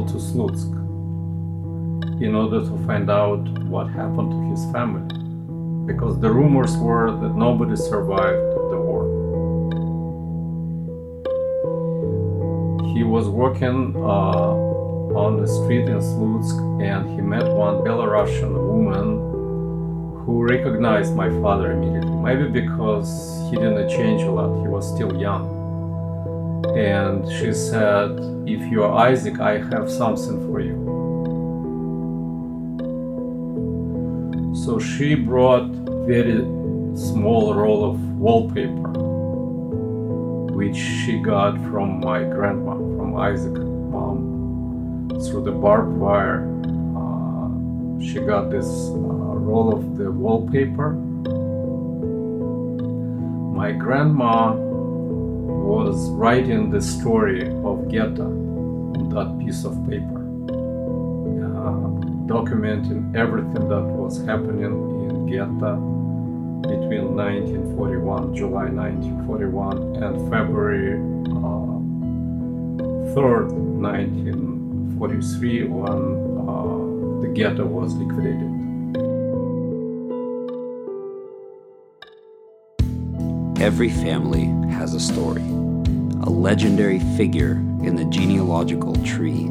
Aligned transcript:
traveled 0.00 0.08
to 0.08 0.16
Slutsk 0.16 0.72
in 2.22 2.34
order 2.34 2.60
to 2.60 2.86
find 2.86 3.10
out 3.10 3.40
what 3.64 3.88
happened 3.88 4.30
to 4.30 4.50
his 4.50 4.64
family 4.72 5.06
because 5.86 6.20
the 6.20 6.30
rumors 6.30 6.76
were 6.76 7.10
that 7.20 7.34
nobody 7.34 7.76
survived 7.76 8.54
the 8.70 8.78
war. 8.78 9.04
He 12.94 13.02
was 13.02 13.28
working 13.28 13.96
uh, 13.96 14.52
on 15.16 15.40
the 15.40 15.46
street 15.46 15.88
in 15.88 15.98
Slutsk 15.98 16.82
and 16.82 17.08
he 17.10 17.20
met 17.20 17.44
one 17.44 17.76
Belarusian 17.76 18.52
woman 18.52 19.08
who 20.24 20.42
recognized 20.42 21.16
my 21.16 21.30
father 21.40 21.72
immediately. 21.72 22.10
Maybe 22.10 22.48
because 22.48 23.48
he 23.50 23.56
didn't 23.56 23.88
change 23.88 24.22
a 24.22 24.30
lot, 24.30 24.62
he 24.62 24.68
was 24.68 24.86
still 24.94 25.14
young. 25.16 25.49
And 26.76 27.28
she 27.32 27.52
said, 27.52 28.10
If 28.46 28.70
you 28.70 28.84
are 28.84 29.08
Isaac, 29.08 29.40
I 29.40 29.58
have 29.58 29.90
something 29.90 30.46
for 30.46 30.60
you. 30.60 30.76
So 34.54 34.78
she 34.78 35.16
brought 35.16 35.68
very 36.06 36.38
small 36.96 37.54
roll 37.54 37.84
of 37.90 37.98
wallpaper, 38.18 38.90
which 40.54 40.76
she 40.76 41.18
got 41.18 41.56
from 41.70 41.98
my 42.00 42.22
grandma, 42.22 42.74
from 42.74 43.16
Isaac 43.16 43.54
mom, 43.54 45.08
through 45.24 45.42
the 45.44 45.52
barbed 45.52 45.96
wire. 45.96 46.46
Uh, 46.96 47.48
she 48.00 48.20
got 48.20 48.50
this 48.50 48.66
uh, 48.66 48.94
roll 48.94 49.74
of 49.74 49.98
the 49.98 50.12
wallpaper. 50.12 50.92
My 53.54 53.72
grandma 53.72 54.69
was 55.70 56.10
writing 56.10 56.68
the 56.68 56.80
story 56.82 57.46
of 57.62 57.88
ghetto 57.88 58.26
on 58.26 59.08
that 59.10 59.38
piece 59.38 59.64
of 59.64 59.72
paper, 59.88 60.20
uh, 61.46 61.86
documenting 62.26 63.14
everything 63.14 63.68
that 63.68 63.84
was 64.00 64.18
happening 64.26 64.64
in 65.08 65.26
ghetto 65.26 65.76
between 66.62 67.14
1941, 67.14 68.34
July 68.34 68.68
1941, 68.68 70.02
and 70.02 70.28
February 70.28 70.94
uh, 71.38 71.78
3rd, 73.14 73.52
1943, 73.78 75.64
when 75.68 76.00
uh, 76.50 77.22
the 77.22 77.28
ghetto 77.32 77.64
was 77.64 77.94
liquidated. 77.94 78.50
Every 83.60 83.90
family 83.90 84.46
has 84.80 84.94
a 84.94 85.00
story, 85.00 85.42
a 86.22 86.28
legendary 86.28 86.98
figure 87.16 87.52
in 87.82 87.96
the 87.96 88.04
genealogical 88.04 88.94
tree. 88.96 89.46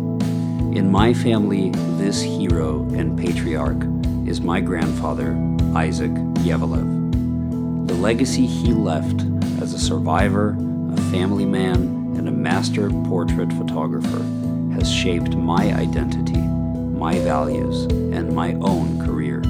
In 0.76 0.92
my 0.92 1.16
family, 1.16 1.72
this 1.98 2.22
hero 2.22 2.84
and 2.94 3.18
patriarch 3.18 3.84
is 4.28 4.40
my 4.40 4.62
grandfather, 4.62 5.32
Isaac 5.76 6.12
Yevelev. 6.46 7.88
The 7.88 7.96
legacy 7.96 8.46
he 8.46 8.72
left 8.72 9.22
as 9.60 9.74
a 9.74 9.80
survivor, 9.80 10.56
a 10.94 11.02
family 11.12 11.46
man, 11.46 12.14
and 12.16 12.28
a 12.28 12.32
master 12.32 12.90
portrait 12.90 13.52
photographer 13.54 14.24
has 14.76 14.92
shaped 14.92 15.36
my 15.36 15.74
identity, 15.74 16.38
my 16.38 17.18
values, 17.20 17.86
and 18.14 18.32
my 18.36 18.54
own 18.62 19.04
career. 19.04 19.42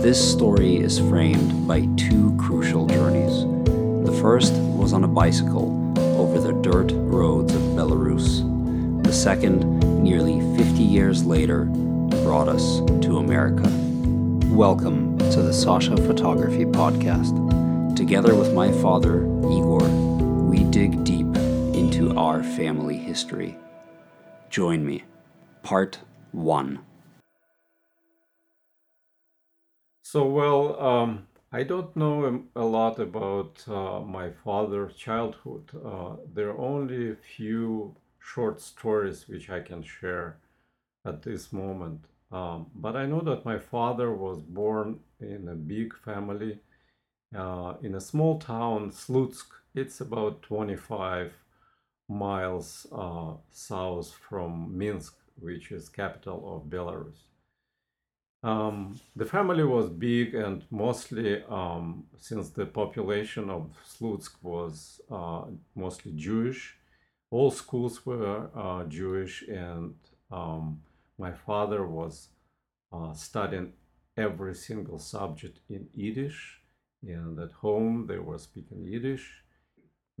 This 0.00 0.32
story 0.32 0.76
is 0.76 1.00
framed 1.00 1.66
by 1.66 1.88
two 1.96 2.36
crucial 2.38 2.86
journeys. 2.86 3.44
The 4.06 4.16
first 4.22 4.52
was 4.52 4.92
on 4.92 5.02
a 5.02 5.08
bicycle 5.08 5.69
dirt 6.62 6.92
roads 6.92 7.54
of 7.54 7.62
Belarus. 7.62 8.44
The 9.02 9.12
second, 9.12 9.80
nearly 10.02 10.40
50 10.58 10.82
years 10.82 11.24
later, 11.24 11.64
brought 12.22 12.48
us 12.48 12.80
to 13.02 13.16
America. 13.16 13.66
Welcome 14.54 15.16
to 15.30 15.40
the 15.40 15.54
Sasha 15.54 15.96
Photography 15.96 16.66
Podcast. 16.66 17.96
Together 17.96 18.34
with 18.34 18.52
my 18.52 18.70
father, 18.82 19.22
Igor, 19.22 19.88
we 20.50 20.64
dig 20.64 21.02
deep 21.02 21.34
into 21.74 22.14
our 22.18 22.42
family 22.42 22.98
history. 22.98 23.56
Join 24.50 24.84
me. 24.84 25.04
Part 25.62 26.00
1. 26.32 26.80
So, 30.02 30.26
well, 30.26 30.78
um, 30.78 31.26
I 31.52 31.62
don't 31.64 31.94
know 31.96 32.44
a 32.56 32.64
lot 32.64 32.98
about 32.98 33.64
uh, 33.68 34.00
my 34.00 34.30
father's 34.30 34.96
childhood. 34.96 35.70
Uh, 35.74 36.16
there 36.32 36.48
are 36.50 36.58
only 36.58 37.10
a 37.10 37.16
few 37.16 37.94
short 38.18 38.60
stories 38.60 39.28
which 39.28 39.48
I 39.50 39.60
can 39.60 39.82
share 39.82 40.38
at 41.04 41.22
this 41.22 41.52
moment. 41.52 42.04
Um, 42.32 42.66
but 42.74 42.96
I 42.96 43.06
know 43.06 43.20
that 43.20 43.44
my 43.44 43.58
father 43.58 44.12
was 44.12 44.40
born 44.42 45.00
in 45.20 45.48
a 45.48 45.54
big 45.54 45.94
family 45.96 46.60
uh, 47.34 47.74
in 47.82 47.94
a 47.96 48.00
small 48.00 48.38
town, 48.38 48.90
Slutsk. 48.92 49.46
It's 49.74 50.00
about 50.00 50.42
25 50.42 51.32
miles 52.08 52.86
uh, 52.92 53.34
south 53.50 54.12
from 54.28 54.78
Minsk, 54.78 55.16
which 55.40 55.72
is 55.72 55.88
capital 55.88 56.56
of 56.56 56.70
Belarus. 56.70 57.29
Um, 58.42 58.98
the 59.14 59.26
family 59.26 59.64
was 59.64 59.90
big 59.90 60.34
and 60.34 60.64
mostly, 60.70 61.42
um, 61.48 62.04
since 62.18 62.48
the 62.50 62.64
population 62.64 63.50
of 63.50 63.70
Slutsk 63.86 64.30
was 64.42 65.00
uh, 65.10 65.42
mostly 65.74 66.12
Jewish, 66.12 66.76
all 67.30 67.50
schools 67.50 68.04
were 68.04 68.50
uh, 68.56 68.84
Jewish, 68.84 69.42
and 69.42 69.94
um, 70.32 70.80
my 71.18 71.32
father 71.32 71.86
was 71.86 72.28
uh, 72.92 73.12
studying 73.12 73.72
every 74.16 74.54
single 74.54 74.98
subject 74.98 75.60
in 75.68 75.86
Yiddish, 75.94 76.60
and 77.02 77.38
at 77.38 77.52
home 77.52 78.06
they 78.08 78.18
were 78.18 78.38
speaking 78.38 78.84
Yiddish. 78.84 79.44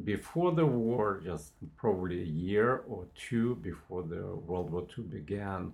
Before 0.04 0.52
the 0.52 0.64
war, 0.64 1.20
just 1.22 1.52
probably 1.76 2.22
a 2.22 2.24
year 2.24 2.84
or 2.88 3.06
two 3.14 3.56
before 3.56 4.02
the 4.02 4.34
World 4.46 4.70
War 4.70 4.86
II 4.96 5.04
began, 5.04 5.72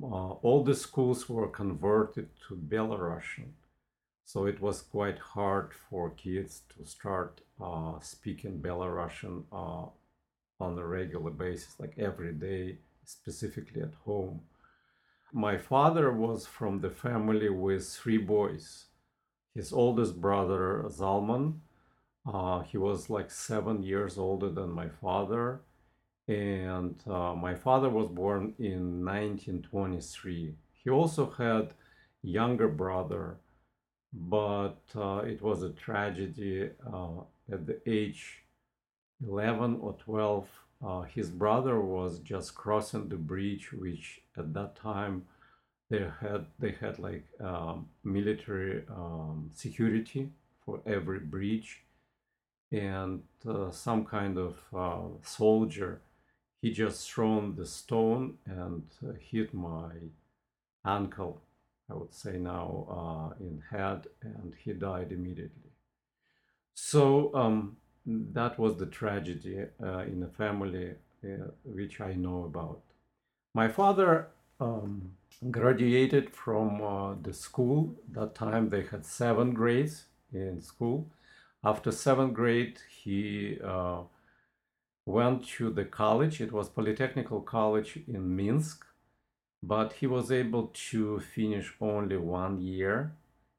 all 0.00 0.64
the 0.64 0.74
schools 0.74 1.28
were 1.28 1.48
converted 1.48 2.28
to 2.48 2.56
Belarusian. 2.56 3.52
So 4.24 4.46
it 4.46 4.60
was 4.60 4.80
quite 4.82 5.18
hard 5.18 5.72
for 5.74 6.10
kids 6.10 6.62
to 6.76 6.86
start 6.86 7.42
uh, 7.60 8.00
speaking 8.00 8.60
Belarusian 8.60 9.44
uh, 9.52 9.86
on 10.60 10.78
a 10.78 10.86
regular 10.86 11.30
basis, 11.30 11.74
like 11.78 11.94
every 11.98 12.32
day, 12.32 12.78
specifically 13.04 13.82
at 13.82 13.94
home. 14.04 14.40
My 15.32 15.58
father 15.58 16.12
was 16.12 16.46
from 16.46 16.80
the 16.80 16.90
family 16.90 17.48
with 17.48 17.88
three 17.88 18.18
boys. 18.18 18.86
His 19.54 19.72
oldest 19.72 20.20
brother, 20.20 20.84
Zalman, 20.88 21.60
uh, 22.26 22.60
he 22.60 22.78
was 22.78 23.10
like 23.10 23.30
seven 23.30 23.82
years 23.82 24.16
older 24.16 24.48
than 24.48 24.70
my 24.70 24.88
father 24.88 25.60
and 26.26 27.02
uh, 27.06 27.34
my 27.34 27.54
father 27.54 27.88
was 27.88 28.08
born 28.08 28.54
in 28.58 29.04
1923 29.04 30.54
he 30.72 30.90
also 30.90 31.30
had 31.30 31.74
younger 32.22 32.68
brother 32.68 33.36
but 34.12 34.80
uh, 34.96 35.18
it 35.18 35.42
was 35.42 35.62
a 35.62 35.70
tragedy 35.70 36.70
uh, 36.92 37.20
at 37.52 37.66
the 37.66 37.78
age 37.86 38.44
11 39.26 39.78
or 39.80 39.92
12 39.94 40.48
uh, 40.84 41.02
his 41.02 41.30
brother 41.30 41.80
was 41.80 42.18
just 42.20 42.54
crossing 42.54 43.08
the 43.08 43.16
bridge 43.16 43.72
which 43.72 44.22
at 44.36 44.54
that 44.54 44.74
time 44.76 45.24
they 45.90 46.06
had 46.20 46.46
they 46.58 46.74
had 46.80 46.98
like 46.98 47.24
um, 47.40 47.88
military 48.02 48.84
um, 48.90 49.50
security 49.52 50.30
for 50.64 50.80
every 50.86 51.20
bridge. 51.20 51.82
And 52.72 53.22
uh, 53.48 53.70
some 53.70 54.04
kind 54.04 54.38
of 54.38 54.56
uh, 54.74 55.18
soldier 55.22 56.00
he 56.64 56.72
just 56.72 57.10
thrown 57.10 57.54
the 57.56 57.66
stone 57.66 58.38
and 58.46 58.84
uh, 59.06 59.12
hit 59.30 59.52
my 59.52 59.90
ankle 60.86 61.42
i 61.90 61.94
would 61.98 62.14
say 62.14 62.38
now 62.38 62.68
uh, 62.98 63.44
in 63.48 63.62
head 63.70 64.06
and 64.22 64.54
he 64.62 64.72
died 64.72 65.12
immediately. 65.12 65.72
So 66.74 67.34
um, 67.34 67.76
that 68.06 68.58
was 68.58 68.78
the 68.78 68.86
tragedy 68.86 69.58
uh, 69.82 70.04
in 70.12 70.20
the 70.20 70.32
family 70.42 70.86
uh, 71.24 71.48
which 71.64 72.00
i 72.00 72.12
know 72.14 72.38
about. 72.44 72.80
My 73.60 73.68
father 73.68 74.28
um, 74.58 74.90
graduated 75.50 76.30
from 76.42 76.82
uh, 76.82 77.14
the 77.26 77.34
school. 77.34 77.94
That 78.16 78.34
time 78.34 78.70
they 78.70 78.84
had 78.92 79.04
seven 79.04 79.52
grades 79.60 80.04
in 80.32 80.62
school. 80.62 81.10
After 81.62 81.90
seventh 81.92 82.34
grade 82.40 82.78
he 83.02 83.58
uh, 83.62 84.00
went 85.06 85.46
to 85.46 85.70
the 85.70 85.84
college. 85.84 86.40
It 86.40 86.52
was 86.52 86.68
Polytechnical 86.68 87.44
College 87.44 87.98
in 88.08 88.34
Minsk, 88.36 88.84
but 89.62 89.94
he 89.94 90.06
was 90.06 90.32
able 90.32 90.72
to 90.90 91.20
finish 91.20 91.74
only 91.80 92.16
one 92.16 92.60
year 92.60 93.12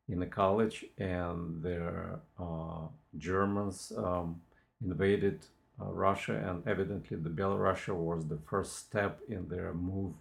in 0.07 0.19
the 0.19 0.25
college, 0.25 0.85
and 0.97 1.63
the 1.63 2.19
uh, 2.39 2.87
Germans 3.17 3.91
um, 3.97 4.41
invaded 4.83 5.39
uh, 5.81 5.85
Russia, 5.85 6.35
and 6.47 6.67
evidently 6.67 7.17
the 7.17 7.29
Belarusia 7.29 7.93
was 7.93 8.27
the 8.27 8.37
first 8.49 8.77
step 8.77 9.19
in 9.27 9.47
their 9.49 9.73
move 9.73 10.13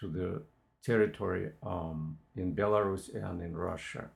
to 0.00 0.08
the 0.08 0.42
territory 0.84 1.50
um, 1.64 2.18
in 2.36 2.54
Belarus 2.54 3.14
and 3.14 3.42
in 3.42 3.56
Russia. 3.56 4.10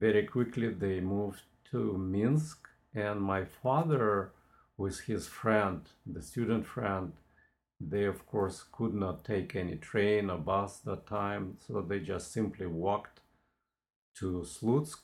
Very 0.00 0.24
quickly 0.26 0.68
they 0.68 1.00
moved 1.00 1.42
to 1.70 1.96
Minsk, 1.96 2.68
and 2.94 3.20
my 3.20 3.44
father, 3.44 4.32
with 4.80 5.00
his 5.00 5.28
friend, 5.28 5.82
the 6.06 6.22
student 6.22 6.64
friend, 6.64 7.12
they 7.78 8.04
of 8.04 8.26
course 8.26 8.64
could 8.72 8.94
not 8.94 9.24
take 9.24 9.54
any 9.54 9.76
train 9.76 10.30
or 10.30 10.38
bus 10.38 10.78
that 10.78 11.06
time, 11.06 11.58
so 11.66 11.82
they 11.82 12.00
just 12.00 12.32
simply 12.32 12.66
walked 12.66 13.20
to 14.14 14.42
Slutsk 14.54 15.02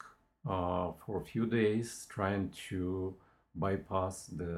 uh, 0.49 0.93
for 1.05 1.20
a 1.20 1.25
few 1.32 1.44
days, 1.46 2.06
trying 2.08 2.50
to 2.69 3.14
bypass 3.55 4.26
the 4.26 4.55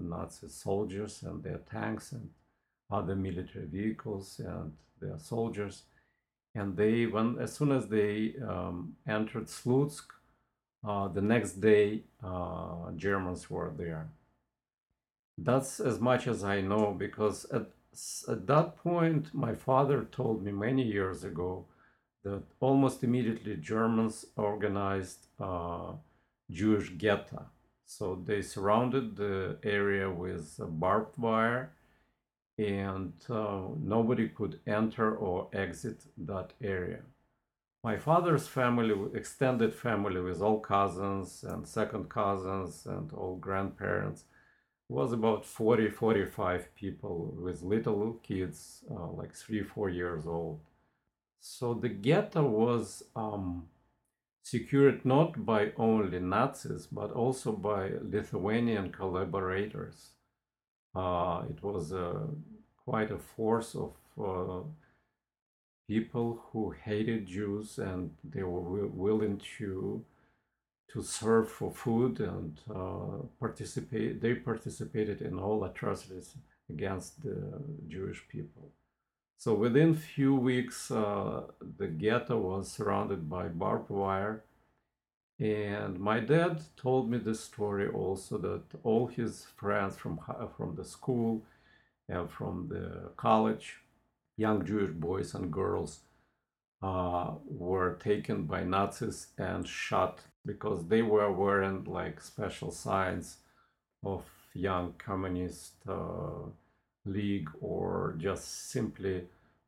Nazi 0.00 0.48
soldiers 0.48 1.22
and 1.22 1.42
their 1.42 1.60
tanks 1.70 2.12
and 2.12 2.28
other 2.90 3.16
military 3.16 3.66
vehicles 3.66 4.38
and 4.38 4.72
their 5.00 5.18
soldiers. 5.18 5.84
And 6.54 6.76
they, 6.76 7.06
when 7.06 7.38
as 7.38 7.54
soon 7.54 7.72
as 7.72 7.88
they 7.88 8.34
um, 8.46 8.96
entered 9.06 9.46
Slutsk, 9.46 10.06
uh, 10.86 11.08
the 11.08 11.22
next 11.22 11.54
day 11.60 12.02
uh, 12.22 12.90
Germans 12.96 13.48
were 13.48 13.72
there. 13.74 14.08
That's 15.40 15.78
as 15.78 16.00
much 16.00 16.26
as 16.26 16.42
I 16.42 16.60
know 16.60 16.92
because 16.98 17.44
at, 17.52 17.66
at 18.28 18.46
that 18.48 18.76
point, 18.76 19.32
my 19.32 19.54
father 19.54 20.04
told 20.10 20.42
me 20.42 20.50
many 20.50 20.82
years 20.82 21.22
ago 21.22 21.66
that 22.24 22.42
almost 22.58 23.04
immediately 23.04 23.56
Germans 23.56 24.26
organized 24.36 25.28
uh, 25.38 25.92
Jewish 26.50 26.90
ghetto. 26.98 27.46
So 27.86 28.20
they 28.22 28.42
surrounded 28.42 29.16
the 29.16 29.58
area 29.62 30.10
with 30.10 30.56
barbed 30.58 31.16
wire, 31.16 31.72
and 32.58 33.12
uh, 33.30 33.68
nobody 33.80 34.28
could 34.28 34.58
enter 34.66 35.16
or 35.16 35.48
exit 35.52 36.02
that 36.18 36.52
area. 36.60 37.02
My 37.84 37.96
father's 37.96 38.48
family, 38.48 38.94
extended 39.14 39.72
family 39.72 40.20
with 40.20 40.42
all 40.42 40.58
cousins 40.58 41.44
and 41.44 41.66
second 41.66 42.08
cousins 42.08 42.84
and 42.84 43.12
all 43.12 43.36
grandparents, 43.36 44.24
was 44.88 45.12
about 45.12 45.44
40 45.44 45.90
45 45.90 46.74
people 46.74 47.34
with 47.38 47.62
little 47.62 48.14
kids 48.22 48.84
uh, 48.90 49.08
like 49.08 49.34
three 49.34 49.62
four 49.62 49.90
years 49.90 50.26
old. 50.26 50.60
So 51.40 51.74
the 51.74 51.88
ghetto 51.88 52.42
was 52.42 53.04
um, 53.14 53.68
secured 54.42 55.04
not 55.04 55.44
by 55.44 55.72
only 55.76 56.18
nazis 56.20 56.86
but 56.90 57.12
also 57.12 57.52
by 57.52 57.92
lithuanian 58.02 58.90
collaborators. 58.90 60.10
Uh, 60.94 61.42
it 61.50 61.62
was 61.62 61.92
uh, 61.92 62.26
quite 62.84 63.10
a 63.10 63.18
force 63.18 63.74
of 63.76 63.92
uh, 64.18 64.62
people 65.86 66.42
who 66.50 66.70
hated 66.70 67.26
jews 67.26 67.78
and 67.78 68.10
they 68.24 68.42
were 68.42 68.86
willing 68.86 69.40
to 69.58 70.02
to 70.92 71.02
serve 71.02 71.50
for 71.50 71.70
food 71.70 72.20
and 72.20 72.60
uh, 72.74 73.22
participate. 73.38 74.20
They 74.20 74.34
participated 74.34 75.20
in 75.22 75.38
all 75.38 75.64
atrocities 75.64 76.34
against 76.70 77.22
the 77.22 77.62
Jewish 77.88 78.26
people. 78.28 78.70
So 79.36 79.54
within 79.54 79.94
few 79.94 80.34
weeks, 80.34 80.90
uh, 80.90 81.42
the 81.78 81.86
ghetto 81.86 82.38
was 82.38 82.72
surrounded 82.72 83.28
by 83.28 83.48
barbed 83.48 83.90
wire. 83.90 84.42
And 85.38 86.00
my 86.00 86.18
dad 86.18 86.62
told 86.76 87.08
me 87.08 87.18
this 87.18 87.40
story 87.40 87.88
also 87.88 88.38
that 88.38 88.64
all 88.82 89.06
his 89.06 89.46
friends 89.56 89.96
from, 89.96 90.18
from 90.56 90.74
the 90.74 90.84
school 90.84 91.44
and 92.08 92.28
from 92.28 92.68
the 92.68 93.10
college, 93.16 93.76
young 94.36 94.66
Jewish 94.66 94.90
boys 94.90 95.34
and 95.34 95.52
girls, 95.52 96.00
uh, 96.82 97.32
were 97.46 97.94
taken 97.94 98.44
by 98.44 98.64
Nazis 98.64 99.28
and 99.38 99.66
shot 99.66 100.20
because 100.48 100.80
they 100.88 101.02
were 101.02 101.30
wearing 101.30 101.84
like 101.84 102.16
special 102.22 102.70
signs 102.70 103.36
of 104.02 104.22
young 104.54 104.94
communist 104.96 105.74
uh, 105.86 106.46
league 107.04 107.50
or 107.60 108.16
just 108.18 108.70
simply 108.70 109.16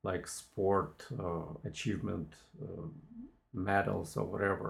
like 0.03 0.27
sport 0.27 0.95
uh, 1.27 1.69
achievement 1.71 2.29
uh, 2.63 2.87
medals 3.53 4.17
or 4.17 4.25
whatever. 4.25 4.69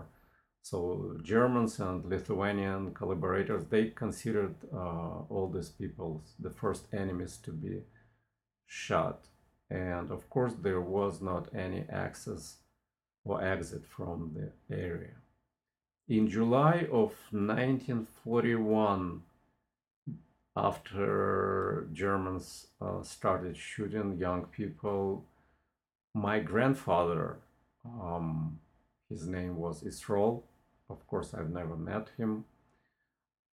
So 0.62 1.16
germans 1.22 1.78
and 1.78 2.04
lithuanian 2.04 2.92
collaborators 2.92 3.64
they 3.70 3.84
considered 4.04 4.56
uh, 4.74 5.32
all 5.32 5.48
these 5.54 5.70
people 5.80 6.22
the 6.46 6.54
first 6.62 6.84
enemies 6.92 7.38
to 7.44 7.52
be 7.52 7.74
shot. 8.66 9.18
And 9.70 10.10
of 10.10 10.28
course 10.28 10.54
there 10.60 10.80
was 10.80 11.22
not 11.22 11.54
any 11.54 11.84
access 11.88 12.56
or 13.24 13.36
exit 13.54 13.84
from 13.96 14.18
the 14.36 14.76
area 14.76 15.09
in 16.10 16.28
July 16.28 16.88
of 16.90 17.14
1941, 17.30 19.22
after 20.56 21.86
Germans 21.92 22.66
uh, 22.82 23.00
started 23.04 23.56
shooting 23.56 24.18
young 24.18 24.46
people, 24.46 25.24
my 26.12 26.40
grandfather, 26.40 27.36
um, 27.84 28.58
his 29.08 29.28
name 29.28 29.56
was 29.56 29.84
Israel, 29.84 30.42
of 30.88 31.06
course, 31.06 31.32
I've 31.32 31.50
never 31.50 31.76
met 31.76 32.08
him. 32.18 32.44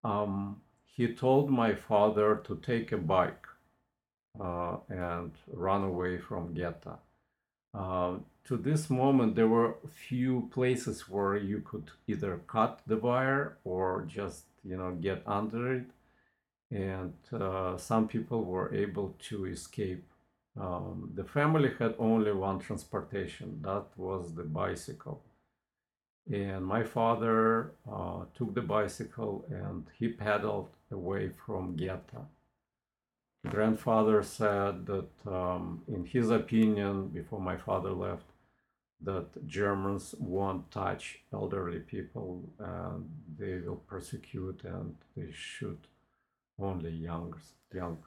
Um, 0.03 0.63
he 0.87 1.09
told 1.09 1.51
my 1.51 1.75
father 1.75 2.37
to 2.45 2.57
take 2.57 2.91
a 2.91 2.97
bike 2.97 3.47
uh, 4.41 4.79
and 4.89 5.33
run 5.53 5.85
away 5.85 6.17
from 6.17 6.55
ghetto. 6.55 6.99
Uh, 7.77 8.15
to 8.45 8.57
this 8.57 8.89
moment, 8.89 9.35
there 9.35 9.49
were 9.49 9.77
few 10.09 10.49
places 10.53 11.09
where 11.09 11.37
you 11.37 11.61
could 11.61 11.91
either 12.07 12.41
cut 12.47 12.81
the 12.87 12.97
wire 12.97 13.59
or 13.65 14.05
just, 14.07 14.45
you 14.65 14.77
know, 14.77 14.93
get 14.93 15.23
under 15.27 15.75
it. 15.75 15.87
And 16.71 17.13
uh, 17.33 17.77
some 17.77 18.09
people 18.09 18.45
were 18.45 18.75
able 18.75 19.15
to 19.29 19.47
escape. 19.47 20.05
Um, 20.59 21.11
the 21.15 21.25
family 21.25 21.71
had 21.79 21.95
only 21.99 22.33
one 22.33 22.59
transportation, 22.61 23.61
that 23.63 23.87
was 23.97 24.35
the 24.35 24.45
bicycle. 24.45 25.23
And 26.33 26.65
my 26.65 26.83
father 26.83 27.73
uh, 27.91 28.25
took 28.35 28.55
the 28.55 28.63
bicycle 28.63 29.45
and 29.49 29.85
he 29.99 30.09
pedaled 30.09 30.71
away 30.91 31.31
from 31.45 31.77
ghetto 31.77 32.27
grandfather 33.47 34.23
said 34.23 34.87
that, 34.87 35.09
um, 35.27 35.83
in 35.89 36.05
his 36.05 36.31
opinion, 36.31 37.09
before 37.09 37.41
my 37.41 37.57
father 37.57 37.91
left, 37.91 38.27
that 39.03 39.47
Germans 39.47 40.15
won't 40.19 40.71
touch 40.71 41.21
elderly 41.33 41.81
people 41.81 42.49
and 42.59 43.09
they 43.39 43.59
will 43.59 43.77
persecute 43.77 44.63
and 44.65 44.97
they 45.17 45.31
shoot 45.33 45.87
only 46.59 46.91
young, 46.91 47.35
young 47.75 47.99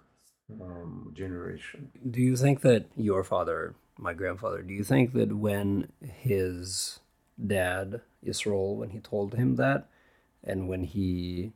um, 0.62 1.14
generation. 1.16 1.92
Do 2.10 2.22
you 2.22 2.36
think 2.36 2.62
that 2.62 2.86
your 2.96 3.24
father, 3.24 3.76
my 3.98 4.14
grandfather, 4.14 4.64
do 4.64 4.74
you 4.74 4.84
think 4.84 5.14
that 5.14 5.34
when 5.38 5.92
his 6.02 7.00
dad, 7.46 8.02
Yisrael, 8.26 8.76
when 8.76 8.90
he 8.90 9.00
told 9.00 9.36
him 9.36 9.56
that, 9.58 9.88
and 10.44 10.68
when 10.68 10.84
he 10.84 11.52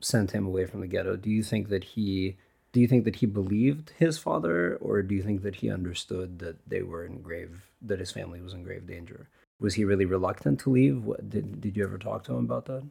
sent 0.00 0.30
him 0.30 0.46
away 0.46 0.64
from 0.64 0.80
the 0.80 0.86
ghetto, 0.86 1.16
do 1.16 1.30
you 1.30 1.42
think 1.42 1.68
that 1.68 1.84
he 1.84 2.36
do 2.72 2.80
you 2.80 2.88
think 2.88 3.04
that 3.04 3.16
he 3.16 3.26
believed 3.26 3.92
his 3.98 4.18
father 4.18 4.76
or 4.76 5.02
do 5.02 5.14
you 5.14 5.22
think 5.22 5.42
that 5.42 5.56
he 5.56 5.70
understood 5.70 6.38
that 6.40 6.56
they 6.68 6.82
were 6.82 7.04
in 7.04 7.22
grave 7.22 7.70
that 7.82 8.00
his 8.00 8.10
family 8.10 8.40
was 8.40 8.54
in 8.54 8.62
grave 8.62 8.86
danger? 8.86 9.28
Was 9.60 9.74
he 9.74 9.84
really 9.84 10.04
reluctant 10.04 10.60
to 10.60 10.70
leave? 10.70 11.04
What, 11.04 11.30
did, 11.30 11.60
did 11.60 11.76
you 11.76 11.84
ever 11.84 11.98
talk 11.98 12.24
to 12.24 12.32
him 12.32 12.44
about 12.44 12.66
that? 12.66 12.84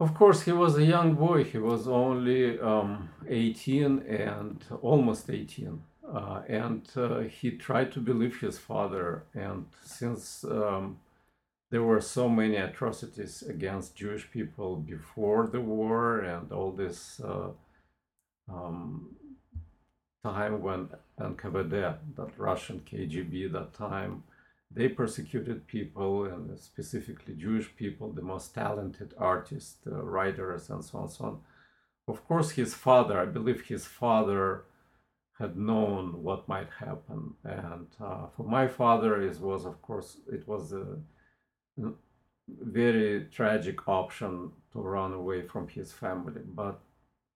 Of 0.00 0.14
course 0.14 0.42
he 0.42 0.52
was 0.52 0.76
a 0.76 0.84
young 0.84 1.14
boy. 1.14 1.44
He 1.44 1.58
was 1.58 1.86
only 1.86 2.58
um, 2.58 3.10
18 3.28 4.00
and 4.08 4.64
almost 4.82 5.30
18 5.30 5.80
uh, 6.12 6.42
and 6.48 6.88
uh, 6.96 7.20
he 7.20 7.52
tried 7.52 7.92
to 7.92 8.00
believe 8.00 8.40
his 8.40 8.58
father. 8.58 9.24
And 9.34 9.66
since 9.82 10.44
um, 10.44 10.98
there 11.70 11.82
were 11.82 12.00
so 12.00 12.28
many 12.28 12.56
atrocities 12.56 13.42
against 13.42 13.96
jewish 13.96 14.30
people 14.30 14.76
before 14.76 15.46
the 15.46 15.60
war 15.60 16.20
and 16.20 16.52
all 16.52 16.70
this 16.70 17.20
uh, 17.20 17.48
um, 18.48 19.16
time 20.24 20.62
when 20.62 20.88
NKVD, 21.20 21.96
that 22.16 22.38
Russian 22.38 22.80
KGB, 22.80 23.52
that 23.52 23.74
time, 23.74 24.22
they 24.70 24.88
persecuted 24.88 25.66
people 25.66 26.24
and 26.24 26.58
specifically 26.58 27.34
Jewish 27.34 27.74
people, 27.76 28.12
the 28.12 28.22
most 28.22 28.54
talented 28.54 29.14
artists, 29.18 29.78
uh, 29.86 30.02
writers, 30.02 30.70
and 30.70 30.84
so 30.84 30.98
on 30.98 31.08
so 31.08 31.24
on. 31.24 31.40
Of 32.08 32.26
course, 32.26 32.52
his 32.52 32.74
father, 32.74 33.20
I 33.20 33.26
believe 33.26 33.62
his 33.62 33.84
father 33.84 34.64
had 35.38 35.56
known 35.56 36.22
what 36.22 36.48
might 36.48 36.70
happen. 36.78 37.34
And 37.44 37.88
uh, 38.00 38.26
for 38.36 38.44
my 38.44 38.66
father, 38.68 39.20
it 39.20 39.38
was, 39.40 39.64
of 39.64 39.80
course, 39.82 40.18
it 40.32 40.46
was 40.46 40.72
a 40.72 40.98
very 42.48 43.26
tragic 43.30 43.88
option 43.88 44.52
to 44.72 44.80
run 44.80 45.12
away 45.12 45.42
from 45.42 45.68
his 45.68 45.92
family. 45.92 46.42
But 46.44 46.80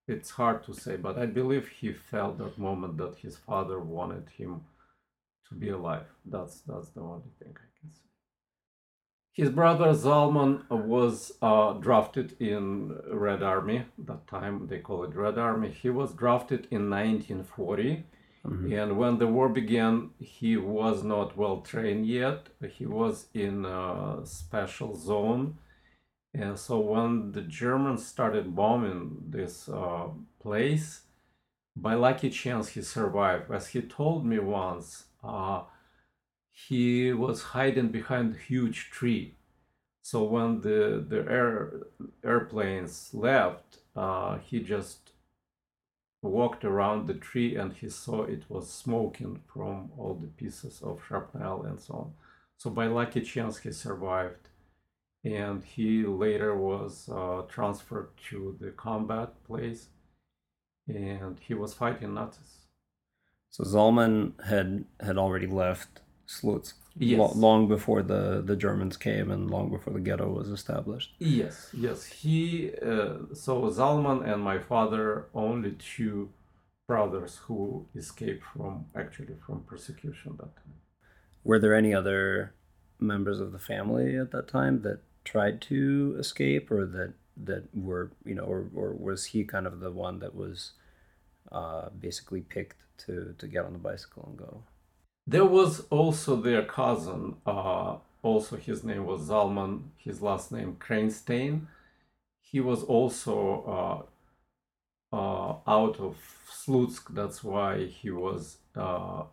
it's 0.08 0.30
hard 0.30 0.64
to 0.64 0.72
say, 0.72 0.96
but 0.96 1.18
I 1.18 1.26
believe 1.26 1.68
he 1.68 1.92
felt 1.92 2.38
that 2.38 2.58
moment 2.58 2.96
that 2.98 3.16
his 3.18 3.36
father 3.36 3.78
wanted 3.78 4.28
him 4.36 4.62
to 5.48 5.54
be 5.54 5.68
alive. 5.68 6.06
That's 6.24 6.60
that's 6.60 6.88
the 6.90 7.00
only 7.00 7.30
thing 7.38 7.54
I 7.54 7.68
can 7.80 7.90
say. 7.92 8.02
His 9.32 9.50
brother 9.50 9.92
Zalman 9.92 10.68
was 10.70 11.32
uh, 11.42 11.74
drafted 11.74 12.40
in 12.40 12.96
Red 13.10 13.42
Army. 13.42 13.84
That 13.98 14.26
time 14.26 14.66
they 14.68 14.78
call 14.78 15.04
it 15.04 15.14
Red 15.14 15.38
Army. 15.38 15.70
He 15.70 15.90
was 15.90 16.14
drafted 16.14 16.68
in 16.70 16.88
1940, 16.90 18.04
and 18.72 18.96
when 18.96 19.18
the 19.18 19.26
war 19.26 19.48
began, 19.48 20.10
he 20.20 20.56
was 20.56 21.02
not 21.02 21.36
well 21.36 21.60
trained 21.60 22.06
yet. 22.06 22.46
He 22.78 22.86
was 22.86 23.26
in 23.34 23.64
a 23.64 24.20
special 24.24 24.96
zone, 24.96 25.58
and 26.38 26.58
so 26.58 26.78
when 26.78 27.32
the 27.32 27.42
Germans 27.42 28.06
started 28.06 28.54
bombing 28.54 29.16
this 29.28 29.68
uh, 29.68 30.08
place, 30.38 31.02
by 31.74 31.94
lucky 31.94 32.30
chance 32.30 32.68
he 32.68 32.82
survived. 32.82 33.50
As 33.50 33.68
he 33.68 33.82
told 33.82 34.24
me 34.24 34.38
once, 34.38 35.04
uh, 35.24 35.62
he 36.50 37.12
was 37.12 37.42
hiding 37.54 37.88
behind 37.88 38.34
a 38.34 38.38
huge 38.38 38.90
tree. 38.90 39.34
So 40.02 40.24
when 40.24 40.60
the 40.60 41.04
the 41.06 41.20
air 41.28 41.72
airplanes 42.24 43.10
left, 43.12 43.78
uh, 43.94 44.38
he 44.38 44.60
just 44.60 45.12
walked 46.22 46.64
around 46.64 47.06
the 47.06 47.14
tree 47.14 47.56
and 47.56 47.72
he 47.72 47.88
saw 47.88 48.22
it 48.22 48.44
was 48.48 48.70
smoking 48.70 49.40
from 49.46 49.90
all 49.96 50.14
the 50.14 50.26
pieces 50.26 50.80
of 50.82 51.02
shrapnel 51.06 51.62
and 51.64 51.80
so 51.80 51.94
on. 51.94 52.12
So 52.56 52.70
by 52.70 52.86
lucky 52.86 53.20
chance 53.20 53.58
he 53.58 53.72
survived, 53.72 54.48
and 55.26 55.64
he 55.64 56.04
later 56.04 56.54
was 56.56 57.08
uh, 57.12 57.42
transferred 57.48 58.10
to 58.30 58.56
the 58.60 58.70
combat 58.70 59.30
place, 59.44 59.88
and 60.86 61.38
he 61.40 61.54
was 61.54 61.74
fighting 61.74 62.14
Nazis. 62.14 62.66
So 63.50 63.64
Zalman 63.64 64.40
had 64.44 64.84
had 65.00 65.18
already 65.18 65.46
left 65.46 66.00
Slutsk 66.28 66.74
lo- 67.00 67.32
long 67.34 67.66
before 67.66 68.02
the 68.02 68.42
the 68.44 68.56
Germans 68.56 68.96
came 68.96 69.30
and 69.30 69.50
long 69.50 69.70
before 69.70 69.92
the 69.92 70.00
ghetto 70.00 70.28
was 70.30 70.48
established. 70.48 71.14
Yes, 71.18 71.70
yes. 71.72 72.04
He 72.06 72.70
uh, 72.80 73.34
so 73.34 73.62
Zalman 73.78 74.18
and 74.30 74.42
my 74.42 74.58
father 74.58 75.26
only 75.34 75.72
two 75.72 76.30
brothers 76.86 77.40
who 77.46 77.86
escaped 77.96 78.44
from 78.52 78.86
actually 78.94 79.34
from 79.44 79.62
persecution 79.62 80.36
that 80.36 80.54
time. 80.56 80.78
Were 81.42 81.58
there 81.58 81.74
any 81.74 81.92
other 81.94 82.54
members 83.00 83.40
of 83.40 83.50
the 83.52 83.58
family 83.58 84.16
at 84.16 84.30
that 84.30 84.48
time 84.48 84.82
that 84.82 85.00
tried 85.26 85.60
to 85.62 86.16
escape, 86.18 86.70
or 86.70 86.86
that 86.86 87.12
that 87.36 87.64
were 87.74 88.12
you 88.24 88.34
know, 88.34 88.44
or 88.44 88.66
or 88.74 88.94
was 88.94 89.26
he 89.26 89.44
kind 89.44 89.66
of 89.66 89.80
the 89.80 89.92
one 89.92 90.20
that 90.20 90.34
was 90.34 90.72
uh, 91.52 91.90
basically 92.00 92.40
picked 92.40 92.78
to 93.04 93.34
to 93.38 93.46
get 93.46 93.64
on 93.64 93.72
the 93.72 93.78
bicycle 93.78 94.24
and 94.28 94.38
go? 94.38 94.62
There 95.26 95.44
was 95.44 95.86
also 95.90 96.36
their 96.36 96.64
cousin. 96.64 97.36
Uh, 97.44 97.96
also, 98.22 98.56
his 98.56 98.84
name 98.84 99.04
was 99.06 99.28
Zalman. 99.28 99.74
His 99.96 100.22
last 100.22 100.52
name 100.52 100.76
Kranstein. 100.80 101.66
He 102.40 102.60
was 102.60 102.82
also 102.84 104.06
uh, 105.12 105.16
uh, 105.16 105.56
out 105.66 105.98
of 106.00 106.16
Slutsk. 106.50 107.14
That's 107.14 107.42
why 107.42 107.86
he 107.86 108.10
was 108.10 108.58
uh, 108.76 109.24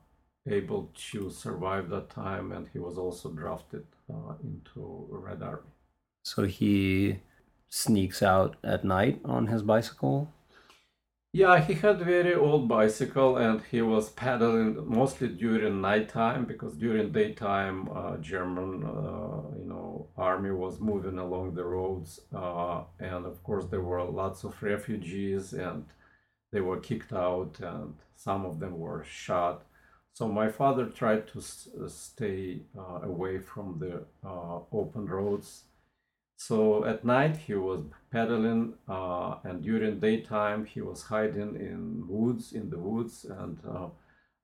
able 0.48 0.92
to 1.12 1.30
survive 1.30 1.90
that 1.90 2.10
time, 2.10 2.52
and 2.52 2.68
he 2.74 2.80
was 2.80 2.98
also 2.98 3.30
drafted 3.32 3.86
uh, 4.10 4.34
into 4.44 5.08
Red 5.10 5.42
Army. 5.42 5.74
So 6.24 6.44
he 6.46 7.20
sneaks 7.70 8.24
out 8.24 8.58
at 8.64 8.84
night 8.84 9.22
on 9.26 9.48
his 9.48 9.64
bicycle. 9.64 10.30
Yeah, 11.34 11.60
he 11.60 11.74
had 11.74 12.00
very 12.00 12.34
old 12.36 12.68
bicycle 12.70 13.38
and 13.38 13.62
he 13.64 13.82
was 13.82 14.10
pedaling 14.12 14.88
mostly 14.88 15.28
during 15.30 15.82
nighttime 15.82 16.46
because 16.46 16.76
during 16.78 17.12
daytime 17.12 17.90
uh, 17.92 18.18
German 18.18 18.84
uh, 18.86 19.42
you 19.58 19.66
know 19.66 20.08
army 20.16 20.52
was 20.52 20.80
moving 20.80 21.18
along 21.18 21.56
the 21.56 21.66
roads 21.66 22.20
uh, 22.34 22.84
and 23.00 23.26
of 23.26 23.42
course 23.44 23.66
there 23.66 23.82
were 23.82 24.04
lots 24.04 24.44
of 24.44 24.62
refugees 24.64 25.54
and 25.54 25.86
they 26.52 26.62
were 26.62 26.80
kicked 26.80 27.14
out 27.14 27.60
and 27.62 27.96
some 28.16 28.46
of 28.46 28.60
them 28.60 28.78
were 28.80 29.04
shot. 29.04 29.64
So 30.14 30.28
my 30.28 30.50
father 30.50 30.86
tried 30.88 31.28
to 31.30 31.40
s- 31.40 31.70
stay 31.88 32.62
uh, 32.78 33.02
away 33.04 33.40
from 33.40 33.80
the 33.80 34.06
uh, 34.24 34.60
open 34.72 35.06
roads 35.08 35.64
so 36.48 36.84
at 36.84 37.06
night 37.06 37.38
he 37.38 37.54
was 37.54 37.82
pedaling, 38.12 38.74
uh, 38.90 39.36
and 39.46 39.64
during 39.64 40.02
daytime 40.02 40.66
he 40.66 40.82
was 40.82 41.04
hiding 41.04 41.56
in 41.56 42.06
woods, 42.06 42.52
in 42.52 42.70
the 42.70 42.78
woods. 42.78 43.24
And 43.24 43.58
uh, 43.66 43.88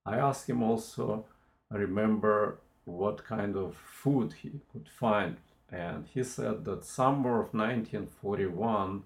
I 0.06 0.16
asked 0.18 0.50
him 0.50 0.64
also, 0.64 1.26
I 1.70 1.76
remember 1.76 2.62
what 2.86 3.26
kind 3.26 3.58
of 3.58 3.76
food 3.76 4.32
he 4.42 4.52
could 4.72 4.88
find, 4.88 5.36
and 5.72 6.06
he 6.14 6.24
said 6.24 6.64
that 6.64 6.86
summer 6.86 7.42
of 7.42 7.54
1941, 7.54 9.04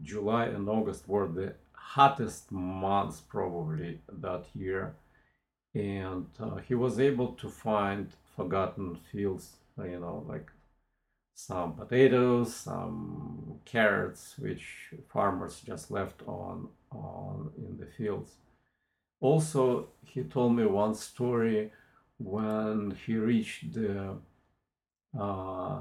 July 0.00 0.44
and 0.44 0.68
August 0.68 1.08
were 1.08 1.26
the 1.26 1.54
hottest 1.72 2.52
months 2.52 3.22
probably 3.22 3.98
that 4.20 4.44
year, 4.54 4.94
and 5.74 6.28
uh, 6.38 6.56
he 6.68 6.76
was 6.76 7.00
able 7.00 7.32
to 7.32 7.48
find 7.48 8.12
forgotten 8.36 9.00
fields, 9.10 9.56
you 9.78 9.98
know, 9.98 10.24
like 10.28 10.48
some 11.34 11.74
potatoes, 11.74 12.54
some 12.54 13.60
carrots, 13.64 14.36
which 14.38 14.92
farmers 15.12 15.60
just 15.66 15.90
left 15.90 16.22
on 16.26 16.68
on 16.90 17.50
in 17.58 17.76
the 17.76 17.86
fields. 17.86 18.36
Also, 19.20 19.88
he 20.02 20.22
told 20.22 20.54
me 20.54 20.64
one 20.64 20.94
story 20.94 21.72
when 22.18 22.96
he 23.04 23.16
reached 23.16 23.72
the 23.74 24.16
uh, 25.18 25.80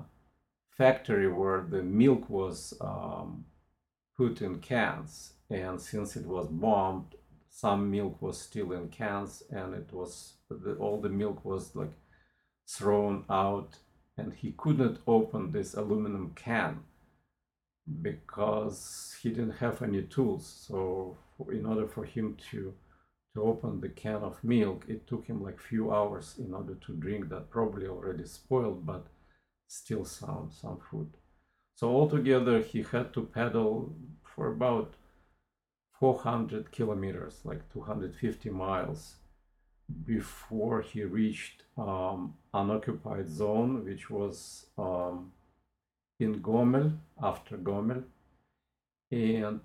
factory 0.71 1.27
where 1.31 1.61
the 1.69 1.83
milk 1.83 2.29
was 2.29 2.73
um, 2.81 3.45
put 4.17 4.41
in 4.41 4.59
cans, 4.59 5.33
and 5.49 5.79
since 5.79 6.15
it 6.15 6.25
was 6.25 6.47
bombed, 6.47 7.15
some 7.49 7.91
milk 7.91 8.21
was 8.21 8.39
still 8.41 8.71
in 8.71 8.89
cans, 8.89 9.43
and 9.51 9.75
it 9.75 9.89
was 9.91 10.33
all 10.79 10.99
the 10.99 11.09
milk 11.09 11.45
was 11.45 11.75
like 11.75 11.93
thrown 12.67 13.25
out 13.29 13.77
and 14.17 14.33
he 14.33 14.53
couldn't 14.57 14.99
open 15.07 15.51
this 15.51 15.73
aluminum 15.73 16.31
can 16.35 16.79
because 18.01 19.15
he 19.21 19.29
didn't 19.29 19.57
have 19.57 19.81
any 19.81 20.03
tools. 20.03 20.65
So 20.67 21.17
in 21.51 21.65
order 21.65 21.87
for 21.87 22.05
him 22.05 22.37
to 22.51 22.73
to 23.33 23.41
open 23.41 23.81
the 23.81 23.89
can 23.89 24.21
of 24.21 24.43
milk 24.43 24.85
it 24.87 25.07
took 25.07 25.25
him 25.25 25.41
like 25.43 25.59
few 25.59 25.91
hours 25.91 26.35
in 26.37 26.53
order 26.53 26.75
to 26.75 26.93
drink 26.93 27.29
that 27.29 27.49
probably 27.49 27.87
already 27.87 28.25
spoiled 28.27 28.85
but 28.85 29.07
still 29.67 30.05
some 30.05 30.51
some 30.51 30.79
food. 30.89 31.09
So 31.75 31.89
altogether 31.89 32.59
he 32.59 32.83
had 32.83 33.11
to 33.13 33.23
pedal 33.23 33.95
for 34.23 34.47
about 34.47 34.93
400 35.99 36.71
kilometers 36.71 37.41
like 37.43 37.71
250 37.73 38.49
miles 38.51 39.15
before 40.05 40.81
he 40.81 41.03
reached 41.03 41.63
um, 41.77 42.35
unoccupied 42.53 43.29
zone, 43.29 43.83
which 43.85 44.09
was 44.09 44.65
um, 44.77 45.31
in 46.19 46.41
Gomel, 46.41 46.97
after 47.21 47.57
Gomel, 47.57 48.03
and 49.11 49.59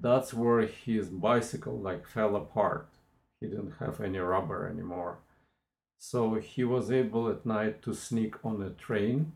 that's 0.00 0.34
where 0.34 0.66
his 0.66 1.08
bicycle 1.08 1.78
like 1.78 2.06
fell 2.06 2.36
apart. 2.36 2.88
He 3.40 3.46
didn't 3.48 3.74
have 3.80 4.00
any 4.00 4.18
rubber 4.18 4.68
anymore, 4.68 5.18
so 5.98 6.34
he 6.34 6.64
was 6.64 6.90
able 6.90 7.28
at 7.28 7.46
night 7.46 7.82
to 7.82 7.94
sneak 7.94 8.44
on 8.44 8.62
a 8.62 8.70
train 8.70 9.32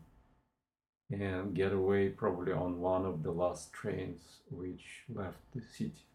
and 1.09 1.55
get 1.55 1.71
away 1.71 2.09
probably 2.09 2.51
on 2.51 2.79
one 2.79 3.05
of 3.05 3.23
the 3.23 3.31
last 3.31 3.71
trains 3.71 4.39
which 4.49 5.03
left 5.09 5.39
the 5.55 5.61
city 5.61 6.05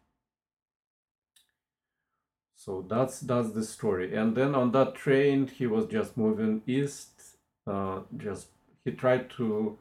so 2.64 2.84
that's 2.88 3.18
that's 3.20 3.50
the 3.50 3.64
story. 3.64 4.14
And 4.14 4.36
then 4.36 4.54
on 4.54 4.70
that 4.72 4.94
train 4.94 5.48
he 5.48 5.66
was 5.66 5.86
just 5.86 6.16
moving 6.16 6.62
east 6.66 7.36
uh, 7.66 8.00
just 8.16 8.46
he 8.84 8.92
tried 8.92 9.30
to 9.30 9.78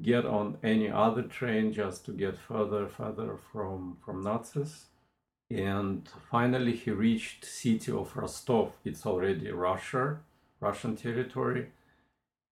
get 0.00 0.24
on 0.24 0.56
any 0.62 0.88
other 0.88 1.22
train 1.22 1.72
just 1.72 2.04
to 2.06 2.12
get 2.12 2.38
further 2.38 2.86
further 2.86 3.38
from 3.50 3.96
from 4.04 4.22
nazis. 4.22 4.86
And 5.50 6.08
finally 6.30 6.76
he 6.76 6.92
reached 6.92 7.44
city 7.44 7.90
of 7.90 8.16
rostov. 8.16 8.72
It's 8.84 9.04
already 9.04 9.50
russia 9.50 10.20
russian 10.60 10.94
territory. 10.96 11.70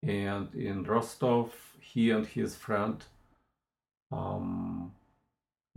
And 0.03 0.53
in 0.53 0.83
rostov 0.83 1.55
he 1.79 2.11
and 2.11 2.27
his 2.27 2.57
friend 2.57 3.05
um, 4.11 4.93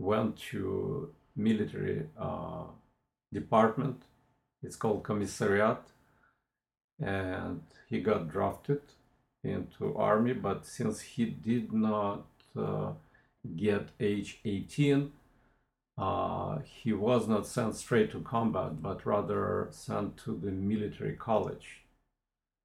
went 0.00 0.36
to 0.50 1.12
military 1.36 2.08
uh, 2.18 2.64
department. 3.34 4.04
It's 4.62 4.76
called 4.76 5.02
commissariat, 5.02 5.82
and 6.98 7.60
he 7.90 8.00
got 8.00 8.30
drafted 8.30 8.80
into 9.42 9.94
army. 9.96 10.32
But 10.32 10.64
since 10.64 11.00
he 11.00 11.26
did 11.26 11.72
not 11.72 12.24
uh, 12.56 12.92
get 13.56 13.90
age 14.00 14.40
18, 14.44 15.12
uh, 15.98 16.58
he 16.64 16.92
was 16.92 17.28
not 17.28 17.46
sent 17.46 17.76
straight 17.76 18.10
to 18.12 18.20
combat, 18.20 18.82
but 18.82 19.06
rather 19.06 19.68
sent 19.70 20.16
to 20.24 20.32
the 20.32 20.50
military 20.50 21.14
college. 21.14 21.82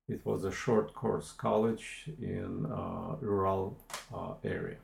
It 0.07 0.25
was 0.25 0.43
a 0.43 0.51
short 0.51 0.93
course 0.95 1.31
college 1.31 2.09
in 2.19 2.65
uh, 2.65 3.17
rural 3.21 3.77
uh, 4.13 4.33
area. 4.43 4.77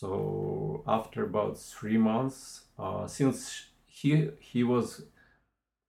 So 0.00 0.82
after 0.88 1.22
about 1.24 1.56
three 1.56 1.98
months, 1.98 2.64
uh, 2.76 3.06
since 3.06 3.66
he 3.86 4.30
he 4.40 4.64
was 4.64 5.04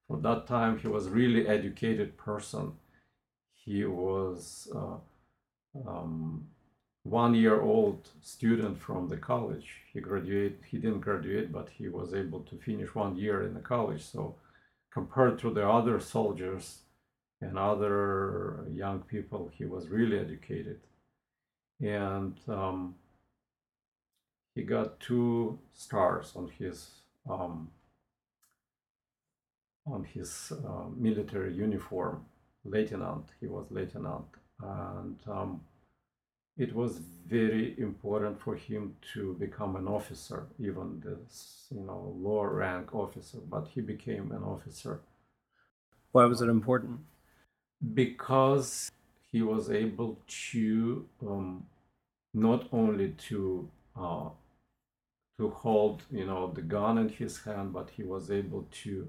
for 0.06 0.18
that 0.18 0.46
time 0.46 0.78
he 0.78 0.86
was 0.86 1.08
really 1.08 1.48
educated 1.48 2.16
person. 2.16 2.74
He 3.64 3.84
was 3.84 4.68
uh, 4.80 4.98
um, 5.88 6.46
one 7.02 7.34
year 7.34 7.60
old 7.60 8.08
student 8.22 8.78
from 8.78 9.08
the 9.08 9.16
college. 9.16 9.68
He 9.92 10.00
graduated. 10.00 10.58
He 10.70 10.78
didn't 10.78 11.00
graduate, 11.00 11.50
but 11.50 11.68
he 11.68 11.88
was 11.88 12.14
able 12.14 12.42
to 12.50 12.56
finish 12.58 12.94
one 12.94 13.16
year 13.16 13.42
in 13.42 13.54
the 13.54 13.66
college. 13.74 14.04
So 14.04 14.36
compared 14.92 15.40
to 15.40 15.50
the 15.52 15.68
other 15.68 15.98
soldiers 15.98 16.82
and 17.40 17.58
other 17.58 18.66
young 18.72 19.00
people, 19.00 19.50
he 19.58 19.64
was 19.64 19.88
really 19.88 20.18
educated, 20.26 20.80
and 21.80 22.34
um, 22.48 22.94
he 24.56 24.62
got 24.62 24.98
two 24.98 25.58
stars 25.74 26.32
on 26.34 26.50
his 26.58 26.88
um, 27.28 27.68
on 29.86 30.02
his 30.02 30.50
uh, 30.66 30.86
military 30.96 31.52
uniform, 31.54 32.24
lieutenant. 32.64 33.26
He 33.38 33.46
was 33.46 33.66
lieutenant, 33.70 34.24
and 34.62 35.18
um, 35.28 35.60
it 36.56 36.74
was 36.74 37.00
very 37.26 37.74
important 37.78 38.40
for 38.40 38.56
him 38.56 38.96
to 39.12 39.34
become 39.34 39.76
an 39.76 39.86
officer, 39.86 40.46
even 40.58 41.02
this 41.04 41.66
you 41.70 41.82
know 41.82 42.14
lower 42.16 42.54
rank 42.54 42.94
officer. 42.94 43.38
But 43.46 43.68
he 43.74 43.82
became 43.82 44.32
an 44.32 44.42
officer. 44.42 45.02
Why 46.12 46.24
was 46.24 46.40
it 46.40 46.48
important? 46.48 47.00
Because 47.92 48.90
he 49.30 49.42
was 49.42 49.70
able 49.70 50.18
to 50.52 51.04
um, 51.20 51.66
not 52.32 52.68
only 52.72 53.10
to 53.28 53.68
uh, 54.00 54.30
to 55.38 55.50
hold 55.50 56.02
you 56.10 56.26
know 56.26 56.50
the 56.52 56.62
gun 56.62 56.98
in 56.98 57.08
his 57.08 57.42
hand, 57.42 57.72
but 57.72 57.90
he 57.96 58.02
was 58.02 58.30
able 58.30 58.66
to 58.84 59.08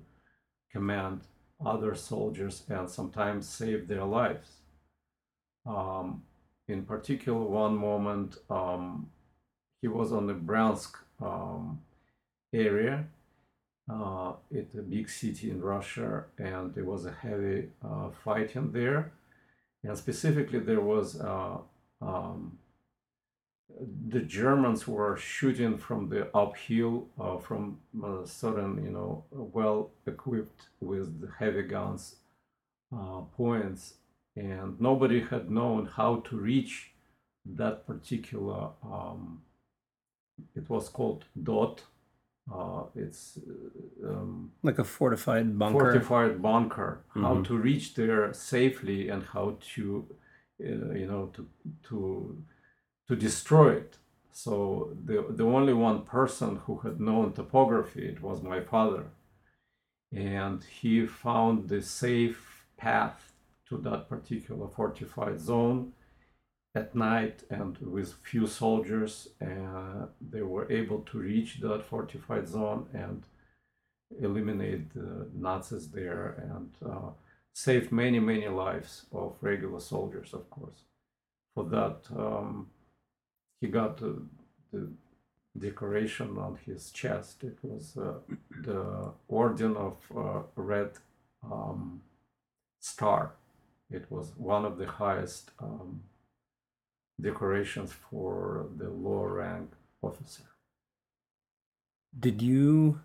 command 0.72 1.22
other 1.66 1.96
soldiers 1.96 2.64
and 2.70 2.90
sometimes 2.90 3.48
save 3.50 3.88
their 3.88 4.04
lives. 4.04 4.52
Um, 5.66 6.24
in 6.68 6.84
particular, 6.84 7.40
one 7.40 7.76
moment 7.76 8.38
um, 8.50 9.10
he 9.82 9.88
was 9.88 10.12
on 10.12 10.28
the 10.28 10.34
Bryansk 10.34 10.96
um, 11.22 11.82
area. 12.54 13.06
Uh, 13.90 14.34
it's 14.52 14.76
a 14.76 14.82
big 14.82 15.10
city 15.10 15.50
in 15.50 15.62
Russia, 15.62 16.26
and 16.38 16.76
there 16.76 16.84
was 16.84 17.06
a 17.06 17.12
heavy 17.12 17.70
uh, 17.84 18.10
fighting 18.24 18.72
there. 18.74 19.14
And 19.84 19.98
specifically, 19.98 20.60
there 20.60 20.82
was 20.82 21.22
uh, 21.22 21.58
um, 22.02 22.58
the 24.08 24.22
Germans 24.22 24.88
were 24.88 25.18
shooting 25.18 25.78
from 25.78 26.10
the 26.10 26.36
uphill 26.36 27.08
uh, 27.20 27.38
from 27.38 27.80
uh, 28.04 28.26
certain, 28.26 28.84
you 28.84 28.92
know, 28.92 29.24
well 29.32 29.92
equipped 30.06 30.68
with 30.80 31.22
the 31.22 31.30
heavy 31.38 31.64
guns 31.64 32.16
uh, 32.96 33.22
points, 33.36 33.96
and 34.36 34.80
nobody 34.80 35.22
had 35.22 35.52
known 35.52 35.86
how 35.86 36.18
to 36.28 36.38
reach 36.38 36.92
that 37.46 37.86
particular. 37.86 38.70
Um, 38.84 39.42
it 40.56 40.70
was 40.70 40.90
called 40.90 41.26
dot. 41.44 41.84
Uh, 42.54 42.84
it's 42.96 43.40
um, 44.06 44.52
like 44.64 44.80
a 44.80 44.84
fortified 44.84 45.60
bunker. 45.60 45.80
Fortified 45.80 46.42
bunker. 46.42 47.02
Mm-hmm. 47.10 47.24
How 47.24 47.42
to 47.42 47.58
reach 47.58 47.96
there 47.96 48.32
safely 48.34 49.10
and 49.10 49.24
how 49.24 49.58
to, 49.76 50.06
uh, 50.62 50.94
you 50.94 51.08
know, 51.08 51.30
to 51.34 51.46
to 51.90 52.38
to 53.08 53.16
destroy 53.16 53.74
it. 53.74 53.98
So 54.32 54.96
the, 55.06 55.26
the 55.30 55.46
only 55.46 55.74
one 55.74 56.04
person 56.04 56.58
who 56.66 56.78
had 56.80 57.00
known 57.00 57.34
topography 57.34 58.08
it 58.08 58.22
was 58.22 58.42
my 58.42 58.62
father. 58.62 59.06
And 60.14 60.64
he 60.64 61.06
found 61.06 61.70
the 61.70 61.82
safe 61.82 62.66
path 62.78 63.34
to 63.68 63.78
that 63.78 64.08
particular 64.08 64.68
fortified 64.68 65.40
zone 65.40 65.94
at 66.76 66.96
night 66.96 67.44
and 67.50 67.78
with 67.80 68.14
few 68.32 68.46
soldiers 68.48 69.30
uh, 69.42 70.06
they 70.34 70.42
were 70.42 70.72
able 70.72 71.00
to 71.00 71.18
reach 71.18 71.60
that 71.60 71.84
fortified 71.84 72.48
zone 72.48 72.88
and 72.94 73.24
eliminate 74.22 74.94
the 74.94 75.28
nazis 75.34 75.90
there 75.90 76.26
and 76.54 76.70
uh, 76.92 77.10
save 77.54 77.92
many 77.92 78.20
many 78.20 78.48
lives 78.48 79.06
of 79.12 79.36
regular 79.42 79.80
soldiers 79.80 80.34
of 80.34 80.50
course 80.50 80.82
for 81.54 81.64
that 81.76 82.00
um, 82.16 82.68
he 83.62 83.68
got 83.68 83.98
the, 83.98 84.22
the 84.72 84.90
decoration 85.58 86.38
on 86.38 86.58
his 86.66 86.92
chest. 86.92 87.44
It 87.44 87.58
was 87.62 87.98
uh, 87.98 88.14
the 88.62 89.12
Order 89.28 89.78
of 89.78 89.98
uh, 90.16 90.42
Red 90.56 90.92
um, 91.44 92.02
Star. 92.80 93.34
It 93.90 94.06
was 94.10 94.34
one 94.38 94.66
of 94.66 94.78
the 94.78 94.88
highest 94.88 95.52
um, 95.60 96.02
decorations 97.20 97.92
for 97.92 98.68
the 98.78 98.90
lower 98.90 99.34
rank 99.34 99.72
officer. 100.02 100.44
Did 102.20 102.42
you 102.42 103.02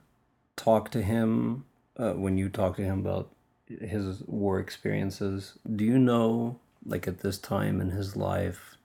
talk 0.56 0.90
to 0.90 1.02
him 1.02 1.64
uh, 1.96 2.12
when 2.12 2.36
you 2.36 2.48
talked 2.48 2.76
to 2.76 2.84
him 2.84 3.00
about 3.00 3.30
his 3.66 4.22
war 4.26 4.58
experiences? 4.58 5.58
Do 5.76 5.84
you 5.84 5.98
know, 5.98 6.58
like 6.84 7.06
at 7.06 7.20
this 7.20 7.38
time 7.38 7.80
in 7.80 7.90
his 7.90 8.16
life, 8.16 8.76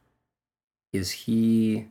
is 0.97 1.11
he 1.11 1.87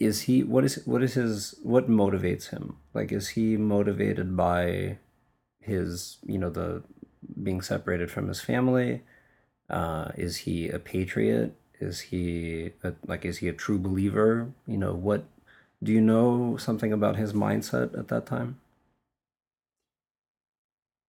is 0.00 0.22
he 0.22 0.42
what 0.42 0.64
is 0.64 0.84
what 0.84 1.02
is 1.02 1.14
his 1.14 1.54
what 1.62 1.88
motivates 1.88 2.50
him? 2.50 2.76
Like 2.94 3.12
is 3.12 3.28
he 3.30 3.56
motivated 3.56 4.36
by 4.36 4.98
his 5.60 6.18
you 6.26 6.38
know 6.38 6.50
the 6.50 6.82
being 7.42 7.62
separated 7.62 8.10
from 8.10 8.28
his 8.28 8.40
family? 8.40 9.02
Uh 9.70 10.10
is 10.16 10.38
he 10.38 10.68
a 10.68 10.78
patriot? 10.78 11.54
Is 11.78 12.00
he 12.00 12.72
a, 12.82 12.94
like 13.06 13.24
is 13.24 13.38
he 13.38 13.48
a 13.48 13.52
true 13.52 13.78
believer? 13.78 14.52
You 14.66 14.78
know 14.78 14.94
what 14.94 15.24
do 15.82 15.92
you 15.92 16.00
know 16.00 16.56
something 16.56 16.92
about 16.92 17.16
his 17.16 17.32
mindset 17.32 17.96
at 17.98 18.08
that 18.08 18.26
time? 18.26 18.58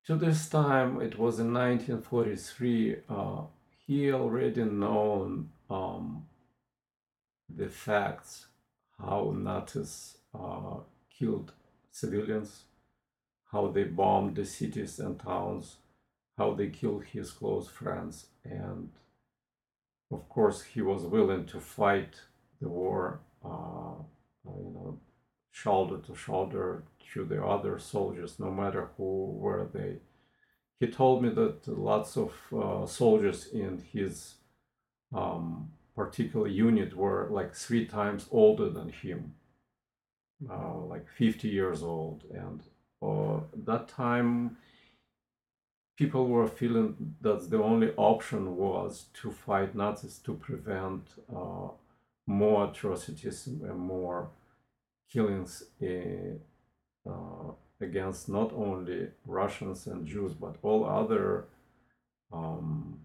To 0.05 0.15
this 0.15 0.47
time 0.47 1.01
it 1.01 1.17
was 1.17 1.39
in 1.39 1.53
1943 1.53 2.97
uh, 3.09 3.41
he 3.85 4.11
already 4.11 4.63
known 4.63 5.49
um, 5.69 6.25
the 7.49 7.67
facts 7.67 8.47
how 8.99 9.33
Nazis 9.35 10.17
uh, 10.33 10.77
killed 11.17 11.51
civilians, 11.91 12.63
how 13.51 13.67
they 13.67 13.83
bombed 13.83 14.35
the 14.35 14.45
cities 14.45 14.99
and 14.99 15.19
towns, 15.19 15.77
how 16.37 16.53
they 16.53 16.67
killed 16.67 17.03
his 17.05 17.31
close 17.31 17.67
friends, 17.67 18.27
and 18.43 18.89
of 20.11 20.27
course 20.29 20.63
he 20.63 20.81
was 20.81 21.03
willing 21.03 21.45
to 21.45 21.59
fight 21.59 22.15
the 22.61 22.69
war, 22.69 23.19
uh, 23.45 24.01
you 24.45 24.71
know, 24.73 24.99
shoulder 25.51 25.97
to 25.97 26.15
shoulder 26.15 26.83
to 27.13 27.25
the 27.25 27.43
other 27.43 27.79
soldiers, 27.79 28.39
no 28.39 28.51
matter 28.51 28.89
who 28.97 29.31
were 29.31 29.67
they. 29.73 29.97
He 30.79 30.87
told 30.87 31.23
me 31.23 31.29
that 31.29 31.67
lots 31.67 32.17
of 32.17 32.31
uh, 32.55 32.85
soldiers 32.85 33.47
in 33.47 33.83
his 33.91 34.35
um, 35.13 35.71
particular 35.95 36.47
unit 36.47 36.95
were 36.95 37.27
like 37.31 37.55
three 37.55 37.85
times 37.85 38.27
older 38.31 38.69
than 38.69 38.89
him, 38.89 39.33
uh, 40.49 40.77
like 40.77 41.07
50 41.17 41.47
years 41.47 41.81
old. 41.81 42.23
And 42.31 42.61
uh, 43.01 43.41
that 43.65 43.87
time, 43.87 44.57
people 45.97 46.27
were 46.27 46.47
feeling 46.47 47.15
that 47.21 47.49
the 47.49 47.61
only 47.61 47.91
option 47.97 48.55
was 48.55 49.05
to 49.15 49.31
fight 49.31 49.75
Nazis 49.75 50.19
to 50.19 50.33
prevent 50.35 51.03
uh, 51.35 51.69
more 52.27 52.69
atrocities 52.69 53.47
and 53.47 53.79
more 53.79 54.29
killings 55.11 55.63
uh, 55.81 57.51
against 57.79 58.29
not 58.29 58.51
only 58.53 59.07
Russians 59.25 59.87
and 59.87 60.05
Jews, 60.05 60.33
but 60.33 60.57
all 60.61 60.85
other 60.85 61.45
um, 62.31 62.99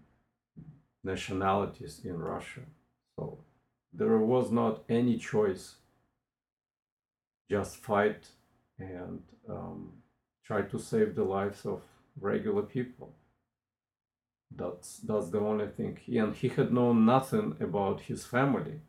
nationalities 1.04 2.00
in 2.04 2.18
Russia. 2.18 2.62
So 3.16 3.38
there 3.92 4.18
was 4.18 4.50
not 4.50 4.84
any 4.88 5.18
choice. 5.18 5.76
Just 7.48 7.76
fight 7.76 8.26
and 8.78 9.22
um, 9.48 9.92
try 10.44 10.62
to 10.62 10.78
save 10.78 11.14
the 11.14 11.22
lives 11.24 11.64
of 11.64 11.82
regular 12.20 12.62
people. 12.62 13.14
That's 14.54 14.98
that's 14.98 15.30
the 15.30 15.40
only 15.40 15.66
thing. 15.66 15.96
He, 16.00 16.18
and 16.18 16.34
he 16.36 16.48
had 16.48 16.72
known 16.72 17.04
nothing 17.04 17.56
about 17.60 18.02
his 18.02 18.24
family. 18.24 18.80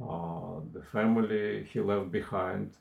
uh, 0.00 0.60
the 0.72 0.82
family 0.82 1.64
he 1.72 1.80
left 1.80 2.10
behind. 2.10 2.76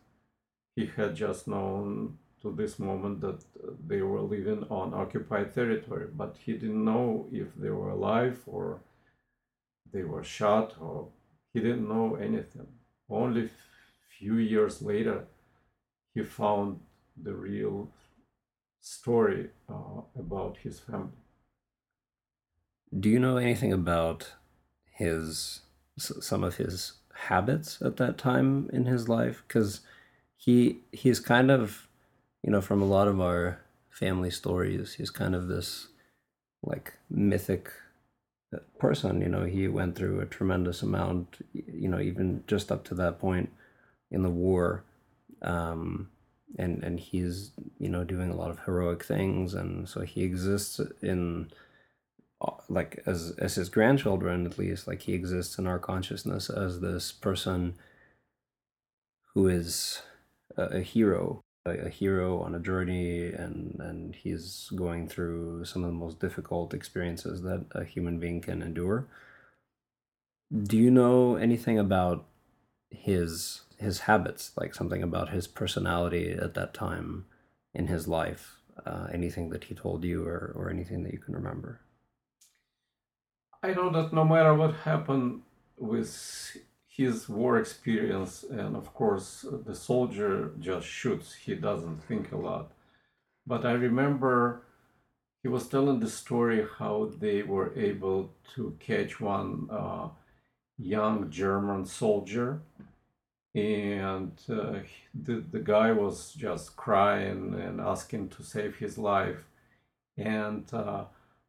He 0.75 0.87
had 0.87 1.15
just 1.15 1.47
known 1.47 2.17
to 2.41 2.51
this 2.51 2.79
moment 2.79 3.21
that 3.21 3.43
they 3.87 4.01
were 4.01 4.21
living 4.21 4.65
on 4.69 4.93
occupied 4.93 5.53
territory, 5.53 6.07
but 6.15 6.37
he 6.45 6.53
didn't 6.53 6.85
know 6.85 7.27
if 7.31 7.47
they 7.55 7.69
were 7.69 7.89
alive 7.89 8.41
or 8.45 8.79
they 9.91 10.03
were 10.03 10.23
shot 10.23 10.75
or 10.79 11.09
he 11.53 11.59
didn't 11.59 11.87
know 11.87 12.15
anything. 12.15 12.67
Only 13.09 13.49
few 14.17 14.35
years 14.35 14.81
later, 14.81 15.25
he 16.13 16.23
found 16.23 16.79
the 17.21 17.33
real 17.33 17.89
story 18.81 19.49
uh, 19.69 20.01
about 20.17 20.57
his 20.57 20.79
family. 20.79 21.11
Do 22.97 23.09
you 23.09 23.19
know 23.19 23.37
anything 23.37 23.73
about 23.73 24.33
his 24.91 25.61
some 25.97 26.43
of 26.43 26.55
his 26.55 26.93
habits 27.13 27.81
at 27.81 27.97
that 27.97 28.17
time 28.17 28.69
in 28.71 28.85
his 28.85 29.07
life? 29.09 29.43
Because 29.47 29.81
he 30.37 30.79
he's 30.91 31.19
kind 31.19 31.51
of 31.51 31.88
you 32.43 32.51
know 32.51 32.61
from 32.61 32.81
a 32.81 32.85
lot 32.85 33.07
of 33.07 33.19
our 33.19 33.59
family 33.89 34.31
stories, 34.31 34.93
he's 34.93 35.09
kind 35.09 35.35
of 35.35 35.47
this 35.47 35.87
like 36.63 36.93
mythic 37.09 37.71
person. 38.77 39.21
You 39.21 39.29
know, 39.29 39.45
he 39.45 39.67
went 39.67 39.95
through 39.95 40.19
a 40.19 40.25
tremendous 40.25 40.81
amount. 40.81 41.45
You 41.53 41.89
know, 41.89 41.99
even 41.99 42.43
just 42.47 42.71
up 42.71 42.83
to 42.85 42.95
that 42.95 43.19
point 43.19 43.51
in 44.11 44.23
the 44.23 44.29
war. 44.29 44.83
Um, 45.41 46.09
and 46.57 46.83
and 46.83 46.99
he's 46.99 47.51
you 47.77 47.89
know 47.89 48.03
doing 48.03 48.29
a 48.29 48.35
lot 48.35 48.49
of 48.49 48.59
heroic 48.65 49.03
things 49.03 49.53
and 49.53 49.87
so 49.87 50.01
he 50.01 50.23
exists 50.23 50.79
in 51.01 51.49
uh, 52.41 52.51
like 52.69 53.01
as 53.05 53.33
as 53.37 53.55
his 53.55 53.69
grandchildren 53.69 54.45
at 54.45 54.57
least 54.57 54.87
like 54.87 55.03
he 55.03 55.13
exists 55.13 55.57
in 55.59 55.67
our 55.67 55.79
consciousness 55.79 56.49
as 56.49 56.79
this 56.79 57.11
person 57.11 57.75
who 59.33 59.47
is 59.47 60.01
a, 60.57 60.63
a 60.63 60.81
hero 60.81 61.41
a, 61.65 61.89
hero 61.89 62.41
on 62.41 62.55
a 62.55 62.59
journey 62.59 63.27
and 63.27 63.79
and 63.79 64.15
he's 64.15 64.69
going 64.75 65.07
through 65.07 65.65
some 65.65 65.83
of 65.83 65.89
the 65.89 65.97
most 65.97 66.19
difficult 66.19 66.73
experiences 66.73 67.41
that 67.41 67.65
a 67.71 67.83
human 67.83 68.19
being 68.19 68.41
can 68.41 68.61
endure. 68.61 69.07
Do 70.63 70.77
you 70.77 70.89
know 70.89 71.35
anything 71.35 71.77
about 71.77 72.25
his 72.89 73.61
his 73.77 73.99
habits, 73.99 74.51
like 74.57 74.75
something 74.75 75.03
about 75.03 75.29
his 75.29 75.47
personality 75.47 76.31
at 76.31 76.53
that 76.55 76.73
time 76.73 77.25
in 77.73 77.87
his 77.87 78.07
life, 78.07 78.57
uh, 78.85 79.07
anything 79.13 79.49
that 79.51 79.65
he 79.65 79.75
told 79.75 80.03
you 80.03 80.25
or, 80.25 80.51
or 80.55 80.69
anything 80.69 81.03
that 81.03 81.13
you 81.13 81.19
can 81.19 81.33
remember? 81.33 81.81
I 83.63 83.73
know 83.73 83.89
that 83.91 84.13
no 84.13 84.25
matter 84.25 84.53
what 84.53 84.73
happened 84.73 85.41
with 85.77 86.57
his 86.99 87.29
war 87.29 87.57
experience, 87.57 88.43
and 88.43 88.75
of 88.75 88.93
course, 88.93 89.45
the 89.65 89.73
soldier 89.73 90.51
just 90.59 90.85
shoots, 90.85 91.33
he 91.33 91.55
doesn't 91.55 92.03
think 92.03 92.31
a 92.33 92.37
lot. 92.37 92.71
But 93.47 93.65
I 93.65 93.71
remember 93.71 94.63
he 95.41 95.47
was 95.47 95.69
telling 95.69 96.01
the 96.01 96.09
story 96.09 96.65
how 96.77 97.09
they 97.17 97.41
were 97.41 97.71
able 97.79 98.31
to 98.55 98.75
catch 98.79 99.21
one 99.21 99.69
uh, 99.71 100.09
young 100.77 101.29
German 101.29 101.85
soldier 101.85 102.61
and 103.55 104.33
uh, 104.49 104.79
the, 105.13 105.43
the 105.51 105.59
guy 105.59 105.91
was 105.91 106.33
just 106.33 106.75
crying 106.75 107.55
and 107.55 107.79
asking 107.79 108.29
to 108.29 108.43
save 108.43 108.75
his 108.75 108.97
life 108.97 109.45
and 110.17 110.65
uh, 110.73 111.05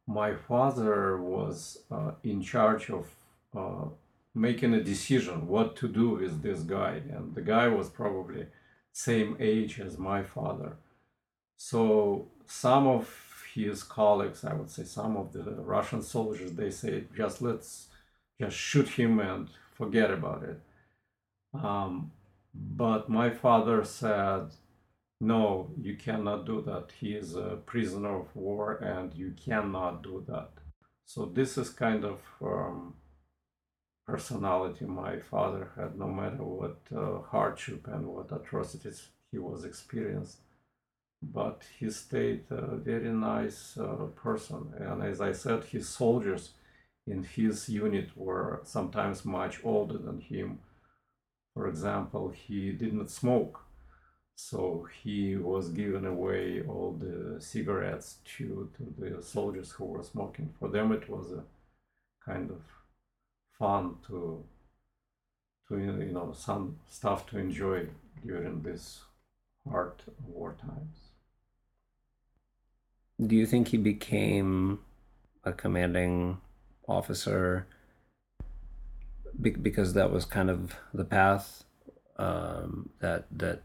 my 0.07 0.33
father 0.33 1.21
was 1.21 1.83
uh, 1.91 2.11
in 2.23 2.41
charge 2.41 2.89
of 2.89 3.05
uh, 3.55 3.89
making 4.33 4.73
a 4.73 4.83
decision 4.83 5.47
what 5.47 5.75
to 5.75 5.87
do 5.87 6.09
with 6.11 6.41
this 6.41 6.61
guy 6.61 7.01
and 7.11 7.35
the 7.35 7.41
guy 7.41 7.67
was 7.67 7.89
probably 7.89 8.45
same 8.93 9.35
age 9.39 9.79
as 9.79 9.97
my 9.97 10.23
father 10.23 10.77
so 11.57 12.27
some 12.45 12.87
of 12.87 13.09
his 13.53 13.83
colleagues 13.83 14.45
i 14.45 14.53
would 14.53 14.69
say 14.69 14.83
some 14.83 15.17
of 15.17 15.33
the 15.33 15.43
russian 15.43 16.01
soldiers 16.01 16.53
they 16.53 16.71
say 16.71 17.03
just 17.15 17.41
let's 17.41 17.87
just 18.39 18.55
shoot 18.55 18.87
him 18.87 19.19
and 19.19 19.49
forget 19.73 20.09
about 20.11 20.43
it 20.43 20.59
um, 21.53 22.11
but 22.53 23.09
my 23.09 23.29
father 23.29 23.83
said, 23.83 24.49
no, 25.19 25.71
you 25.79 25.95
cannot 25.95 26.45
do 26.45 26.61
that. 26.61 26.89
He 26.99 27.13
is 27.13 27.35
a 27.35 27.59
prisoner 27.65 28.19
of 28.19 28.35
war 28.35 28.75
and 28.77 29.13
you 29.13 29.33
cannot 29.43 30.03
do 30.03 30.23
that. 30.27 30.49
So 31.05 31.25
this 31.25 31.57
is 31.57 31.69
kind 31.69 32.03
of 32.03 32.19
um, 32.41 32.95
personality 34.11 34.85
my 34.85 35.13
father 35.19 35.63
had, 35.75 35.97
no 35.97 36.07
matter 36.07 36.43
what 36.43 36.77
uh, 36.95 37.21
hardship 37.33 37.87
and 37.87 38.05
what 38.05 38.31
atrocities 38.31 38.99
he 39.31 39.37
was 39.37 39.63
experienced. 39.65 40.37
But 41.21 41.61
he 41.77 41.89
stayed 41.89 42.43
a 42.49 42.75
very 42.75 43.11
nice 43.33 43.77
uh, 43.77 44.07
person. 44.25 44.73
And 44.79 45.03
as 45.03 45.21
I 45.21 45.33
said, 45.33 45.63
his 45.63 45.87
soldiers 45.87 46.43
in 47.05 47.23
his 47.23 47.69
unit 47.69 48.09
were 48.15 48.61
sometimes 48.63 49.23
much 49.23 49.55
older 49.63 49.97
than 49.97 50.19
him 50.19 50.59
for 51.53 51.67
example, 51.67 52.29
he 52.29 52.71
didn't 52.71 53.09
smoke. 53.09 53.65
So 54.35 54.87
he 55.03 55.35
was 55.35 55.69
giving 55.69 56.05
away 56.05 56.61
all 56.67 56.93
the 56.93 57.39
cigarettes 57.39 58.17
to, 58.37 58.69
to 58.77 58.95
the 58.97 59.21
soldiers 59.21 59.71
who 59.71 59.85
were 59.85 60.03
smoking. 60.03 60.53
For 60.59 60.69
them, 60.69 60.91
it 60.91 61.09
was 61.09 61.31
a 61.31 61.43
kind 62.25 62.49
of 62.49 62.61
fun 63.61 63.95
to, 64.07 64.43
to 65.67 65.77
you 65.77 66.11
know, 66.11 66.33
some 66.35 66.77
stuff 66.89 67.27
to 67.27 67.37
enjoy 67.37 67.87
during 68.25 68.63
this 68.63 69.01
hard 69.69 69.93
war 70.27 70.55
times. 70.59 70.97
Do 73.25 73.35
you 73.35 73.45
think 73.45 73.67
he 73.67 73.77
became 73.77 74.79
a 75.43 75.53
commanding 75.53 76.41
officer 76.87 77.67
because 79.39 79.93
that 79.93 80.11
was 80.11 80.25
kind 80.25 80.49
of 80.49 80.75
the 80.93 81.05
path 81.05 81.63
um, 82.17 82.89
that 82.99 83.25
that 83.31 83.61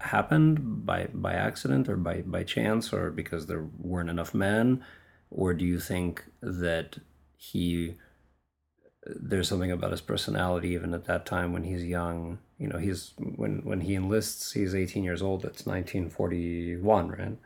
happened 0.00 0.86
by 0.86 1.08
by 1.12 1.34
accident 1.34 1.88
or 1.88 1.96
by 1.96 2.22
by 2.22 2.42
chance 2.42 2.92
or 2.92 3.10
because 3.10 3.46
there 3.46 3.66
weren't 3.78 4.10
enough 4.10 4.34
men 4.34 4.82
or 5.30 5.54
do 5.54 5.64
you 5.64 5.78
think 5.78 6.24
that 6.42 6.98
he 7.36 7.94
there's 9.06 9.48
something 9.48 9.70
about 9.70 9.92
his 9.92 10.00
personality 10.00 10.70
even 10.70 10.94
at 10.94 11.04
that 11.04 11.26
time 11.26 11.52
when 11.52 11.64
he's 11.64 11.84
young. 11.84 12.38
You 12.58 12.68
know 12.68 12.78
he's 12.78 13.12
when 13.18 13.58
when 13.64 13.82
he 13.82 13.94
enlists 13.94 14.52
he's 14.52 14.74
18 14.74 15.04
years 15.04 15.22
old 15.22 15.44
it's 15.44 15.66
1941 15.66 17.08
right? 17.08 17.36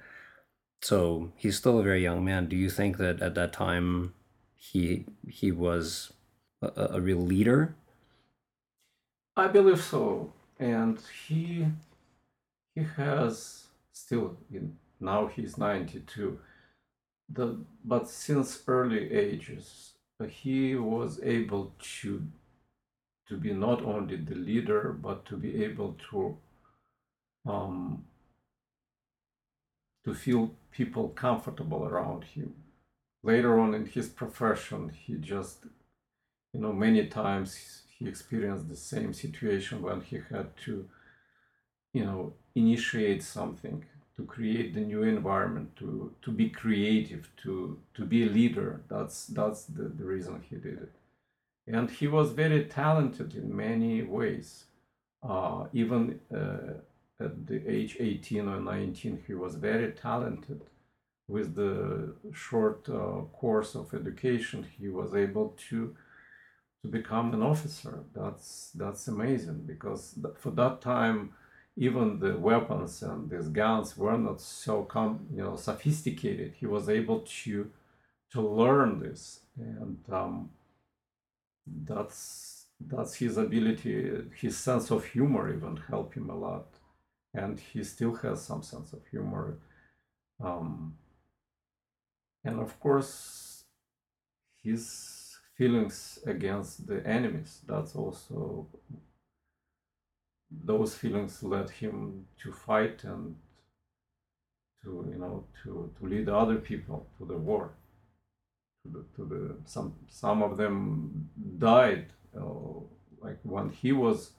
So 0.83 1.33
he's 1.37 1.57
still 1.57 1.79
a 1.79 1.83
very 1.83 2.03
young 2.03 2.25
man. 2.25 2.46
Do 2.46 2.57
you 2.57 2.70
think 2.70 2.96
that 2.99 3.20
at 3.20 3.35
that 3.35 3.53
time 3.53 4.14
he 4.57 5.07
he 5.29 5.53
was 5.53 6.12
a, 6.62 6.88
a 6.92 7.01
real 7.01 7.20
leader? 7.20 7.75
I 9.37 9.49
believe 9.49 9.83
so, 9.83 10.33
and 10.59 10.99
he 11.27 11.66
he 12.75 12.83
has 12.96 13.66
still 13.92 14.37
now 15.01 15.27
he's 15.27 15.57
92 15.57 16.38
the 17.29 17.59
but 17.85 18.09
since 18.09 18.62
early 18.66 19.12
ages 19.12 19.89
he 20.28 20.74
was 20.74 21.20
able 21.22 21.72
to 21.78 22.26
to 23.28 23.37
be 23.37 23.52
not 23.52 23.83
only 23.83 24.16
the 24.16 24.35
leader 24.35 24.92
but 24.92 25.24
to 25.24 25.37
be 25.37 25.64
able 25.64 25.96
to 26.11 26.37
um, 27.46 28.04
to 30.04 30.12
feel 30.14 30.54
people 30.70 31.09
comfortable 31.09 31.85
around 31.85 32.24
him. 32.24 32.54
Later 33.22 33.59
on 33.59 33.74
in 33.74 33.87
his 33.87 34.09
profession 34.09 34.90
he 34.90 35.14
just 35.14 35.64
you 36.52 36.61
know, 36.61 36.72
many 36.72 37.06
times 37.06 37.83
he 37.98 38.09
experienced 38.09 38.68
the 38.68 38.76
same 38.76 39.12
situation 39.12 39.83
when 39.83 40.00
he 40.00 40.20
had 40.30 40.56
to, 40.64 40.88
you 41.92 42.04
know, 42.04 42.33
initiate 42.54 43.22
something, 43.22 43.85
to 44.20 44.26
create 44.26 44.74
the 44.74 44.80
new 44.80 45.02
environment, 45.02 45.74
to 45.76 46.12
to 46.22 46.30
be 46.30 46.48
creative, 46.50 47.30
to 47.42 47.78
to 47.94 48.04
be 48.04 48.24
a 48.24 48.30
leader. 48.38 48.83
That's 48.88 49.26
that's 49.26 49.64
the, 49.64 49.85
the 49.98 50.04
reason 50.04 50.44
he 50.48 50.56
did 50.56 50.78
it. 50.87 50.94
And 51.66 51.90
he 51.90 52.09
was 52.09 52.33
very 52.33 52.64
talented 52.64 53.35
in 53.35 53.56
many 53.56 54.02
ways. 54.02 54.64
Uh, 55.22 55.66
even 55.72 56.20
uh, 56.35 57.24
at 57.24 57.46
the 57.46 57.59
age 57.76 57.96
18 58.00 58.48
or 58.48 58.61
19, 58.61 59.22
he 59.26 59.35
was 59.35 59.54
very 59.54 59.92
talented. 59.92 60.62
With 61.28 61.54
the 61.54 62.14
short 62.33 62.88
uh, 62.88 63.22
course 63.40 63.76
of 63.76 63.94
education, 63.94 64.66
he 64.78 64.88
was 64.88 65.14
able 65.14 65.54
to 65.68 65.96
to 66.83 66.88
become 66.88 67.33
an 67.35 67.42
officer. 67.42 67.94
That's 68.14 68.70
that's 68.74 69.09
amazing 69.09 69.59
because 69.72 70.18
for 70.42 70.50
that 70.52 70.80
time, 70.80 71.20
even 71.76 72.18
the 72.18 72.37
weapons 72.37 73.02
and 73.02 73.30
these 73.30 73.48
guns 73.48 73.96
were 73.96 74.18
not 74.18 74.40
so 74.40 74.83
com- 74.85 75.26
you 75.33 75.42
know 75.42 75.56
sophisticated. 75.56 76.54
He 76.59 76.66
was 76.66 76.88
able 76.88 77.20
to 77.20 77.70
to 78.33 78.40
learn 78.40 79.00
this, 79.00 79.40
and 79.56 79.98
um, 80.12 80.50
that's 81.85 82.66
that's 82.80 83.14
his 83.16 83.37
ability, 83.37 84.11
his 84.35 84.56
sense 84.56 84.90
of 84.90 85.04
humor 85.04 85.54
even 85.54 85.76
helped 85.88 86.14
him 86.14 86.30
a 86.30 86.37
lot, 86.37 86.66
and 87.35 87.61
he 87.61 87.85
still 87.85 88.14
has 88.16 88.42
some 88.42 88.62
sense 88.62 88.92
of 88.92 89.00
humor. 89.11 89.59
Um, 90.42 90.96
and 92.44 92.59
of 92.59 92.78
course, 92.80 93.64
his 94.62 95.37
feelings 95.56 96.18
against 96.26 96.87
the 96.87 97.06
enemies. 97.06 97.61
That's 97.66 97.94
also 97.94 98.66
those 100.50 100.94
feelings 100.94 101.42
led 101.42 101.70
him 101.70 102.26
to 102.42 102.52
fight 102.52 103.04
and 103.04 103.36
to 104.82 105.08
you 105.12 105.18
know 105.18 105.44
to 105.62 105.90
to 105.98 106.06
lead 106.06 106.28
other 106.28 106.56
people 106.56 107.06
to 107.18 107.24
the 107.24 107.36
war. 107.36 107.70
To 108.84 108.92
the, 108.92 109.04
to 109.16 109.24
the 109.28 109.56
some 109.64 109.94
some 110.08 110.42
of 110.42 110.56
them 110.56 111.28
died 111.58 112.06
uh, 112.36 112.80
like 113.20 113.38
when 113.42 113.70
he 113.70 113.92
was 113.92 114.30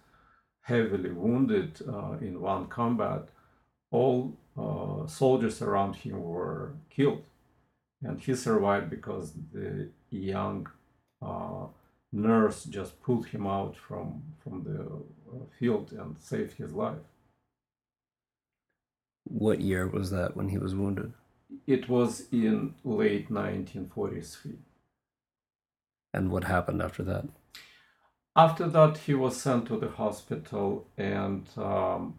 heavily 0.62 1.12
wounded 1.12 1.80
uh, 1.88 2.14
in 2.22 2.42
one 2.42 2.68
combat 2.68 3.30
all 3.92 4.38
uh, 4.58 5.06
soldiers 5.06 5.62
around 5.62 5.96
him 5.96 6.22
were 6.22 6.74
killed. 6.90 7.24
And 8.04 8.20
he 8.20 8.36
survived 8.36 8.90
because 8.90 9.34
the 9.54 9.90
young 10.10 10.68
uh, 11.22 11.68
nurse 12.12 12.64
just 12.64 13.02
pulled 13.02 13.28
him 13.28 13.46
out 13.46 13.76
from 13.76 14.24
from 14.44 14.64
the 14.64 15.21
field 15.60 15.92
and 15.94 16.16
saved 16.20 16.54
his 16.54 16.72
life 16.74 17.06
What 19.26 19.62
year 19.62 19.88
was 19.88 20.10
that 20.12 20.36
when 20.36 20.50
he 20.50 20.58
was 20.58 20.76
wounded? 20.76 21.14
it 21.68 21.90
was 21.90 22.28
in 22.32 22.76
late 22.84 23.30
1943 23.30 24.58
And 26.14 26.32
what 26.32 26.44
happened 26.46 26.82
after 26.82 27.04
that? 27.04 27.26
after 28.36 28.68
that 28.70 28.98
he 29.06 29.14
was 29.14 29.36
sent 29.42 29.66
to 29.68 29.78
the 29.78 29.90
hospital 29.90 30.88
and 30.98 31.48
um, 31.58 32.16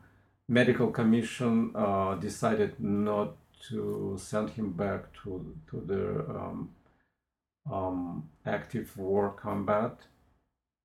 medical 0.48 0.90
commission 0.90 1.72
uh, 1.74 2.14
decided 2.16 2.78
not 2.78 3.30
to 3.68 4.16
send 4.18 4.50
him 4.50 4.72
back 4.72 5.12
to, 5.22 5.54
to 5.70 5.80
the 5.86 6.04
um, 6.38 6.70
um, 7.72 8.28
active 8.44 8.96
war 8.98 9.30
combat 9.30 9.96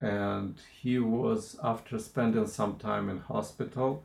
and 0.02 0.56
he 0.82 1.00
was 1.00 1.58
after 1.64 1.98
spending 1.98 2.48
some 2.48 2.76
time 2.78 3.10
in 3.10 3.18
hospital 3.20 4.04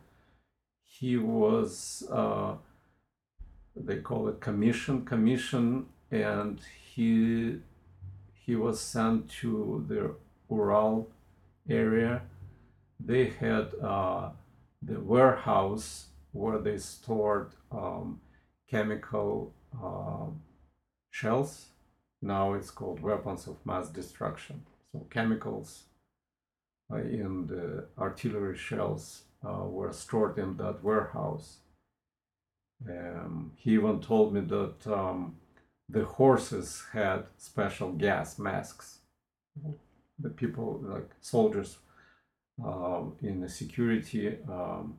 he 0.84 1.16
was 1.16 2.04
uh, 2.10 2.54
they 3.74 3.96
call 3.96 4.28
it 4.28 4.40
commission 4.40 5.04
commission 5.04 5.86
and 6.10 6.60
he 6.94 7.58
he 8.44 8.56
was 8.56 8.80
sent 8.80 9.28
to 9.28 9.84
the 9.88 10.14
ural 10.50 11.08
area. 11.68 12.22
They 12.98 13.26
had 13.26 13.68
uh, 13.82 14.30
the 14.82 15.00
warehouse 15.00 16.06
where 16.32 16.58
they 16.58 16.78
stored 16.78 17.52
um, 17.70 18.20
chemical 18.68 19.54
uh, 19.82 20.26
shells. 21.10 21.66
Now 22.20 22.54
it's 22.54 22.70
called 22.70 23.00
weapons 23.00 23.46
of 23.46 23.64
mass 23.64 23.88
destruction 23.88 24.64
so 24.92 25.06
chemicals 25.10 25.84
uh, 26.92 26.96
in 26.96 27.46
the 27.46 27.86
artillery 27.98 28.56
shells 28.56 29.22
uh, 29.44 29.64
were 29.64 29.92
stored 29.92 30.38
in 30.38 30.56
that 30.56 30.82
warehouse 30.84 31.58
um, 32.88 33.52
he 33.56 33.74
even 33.74 34.00
told 34.00 34.34
me 34.34 34.40
that 34.40 34.86
um, 34.86 35.36
the 35.88 36.04
horses 36.04 36.84
had 36.92 37.24
special 37.36 37.92
gas 37.92 38.38
masks. 38.38 39.00
The 40.18 40.30
people, 40.30 40.80
like 40.82 41.10
soldiers 41.20 41.78
um, 42.64 43.16
in 43.22 43.40
the 43.40 43.48
security 43.48 44.38
um, 44.48 44.98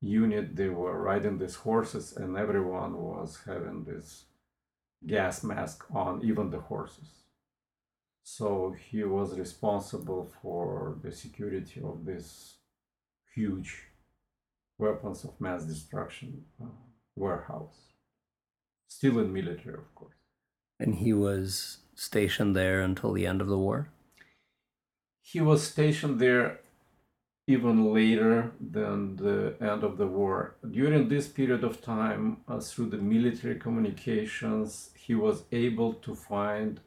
unit, 0.00 0.56
they 0.56 0.68
were 0.68 1.00
riding 1.00 1.38
these 1.38 1.54
horses, 1.54 2.16
and 2.16 2.36
everyone 2.36 2.96
was 2.96 3.40
having 3.46 3.84
this 3.84 4.24
gas 5.06 5.42
mask 5.42 5.84
on, 5.94 6.22
even 6.24 6.50
the 6.50 6.60
horses. 6.60 7.23
So 8.24 8.74
he 8.90 9.04
was 9.04 9.38
responsible 9.38 10.32
for 10.40 10.96
the 11.02 11.12
security 11.12 11.80
of 11.84 12.06
this 12.06 12.56
huge 13.34 13.82
weapons 14.78 15.24
of 15.24 15.38
mass 15.40 15.64
destruction 15.64 16.44
uh, 16.60 16.66
warehouse. 17.14 17.92
Still 18.88 19.18
in 19.18 19.32
military, 19.32 19.74
of 19.74 19.94
course. 19.94 20.16
And 20.80 20.96
he 20.96 21.12
was 21.12 21.78
stationed 21.94 22.56
there 22.56 22.80
until 22.80 23.12
the 23.12 23.26
end 23.26 23.40
of 23.42 23.48
the 23.48 23.58
war? 23.58 23.90
He 25.20 25.40
was 25.40 25.62
stationed 25.62 26.18
there 26.18 26.60
even 27.46 27.92
later 27.92 28.52
than 28.58 29.16
the 29.16 29.54
end 29.60 29.84
of 29.84 29.98
the 29.98 30.06
war. 30.06 30.56
During 30.68 31.08
this 31.08 31.28
period 31.28 31.62
of 31.62 31.82
time, 31.82 32.38
uh, 32.48 32.58
through 32.58 32.86
the 32.86 32.96
military 32.96 33.56
communications, 33.56 34.90
he 34.96 35.14
was 35.14 35.44
able 35.52 35.92
to 35.94 36.14
find 36.14 36.80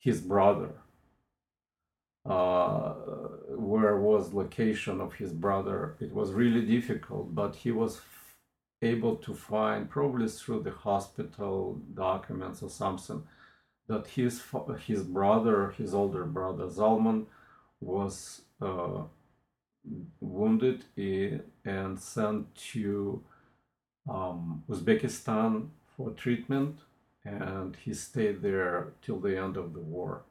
his 0.00 0.20
brother. 0.20 0.70
Uh, 2.24 2.94
where 3.50 3.96
was 3.96 4.34
location 4.34 5.00
of 5.00 5.14
his 5.14 5.32
brother? 5.32 5.96
It 6.00 6.12
was 6.12 6.32
really 6.32 6.64
difficult, 6.66 7.34
but 7.34 7.54
he 7.54 7.70
was 7.70 8.00
able 8.82 9.16
to 9.16 9.32
find, 9.34 9.88
probably 9.88 10.28
through 10.28 10.62
the 10.62 10.72
hospital 10.72 11.80
documents 11.94 12.62
or 12.62 12.68
something, 12.70 13.22
that 13.88 14.06
his 14.08 14.42
his 14.86 15.02
brother, 15.04 15.70
his 15.78 15.94
older 15.94 16.24
brother 16.24 16.66
Zalman, 16.66 17.26
was 17.80 18.42
uh, 18.60 19.04
wounded 20.20 20.84
i- 20.98 21.40
and 21.64 21.98
sent 21.98 22.54
to 22.54 23.22
um, 24.08 24.64
Uzbekistan 24.68 25.68
for 25.96 26.10
treatment, 26.12 26.80
and 27.26 27.76
he 27.84 27.92
stayed 27.92 28.40
there 28.40 28.92
till 29.02 29.18
the 29.18 29.36
end 29.36 29.56
of 29.56 29.72
the 29.74 29.80
war. 29.80 30.22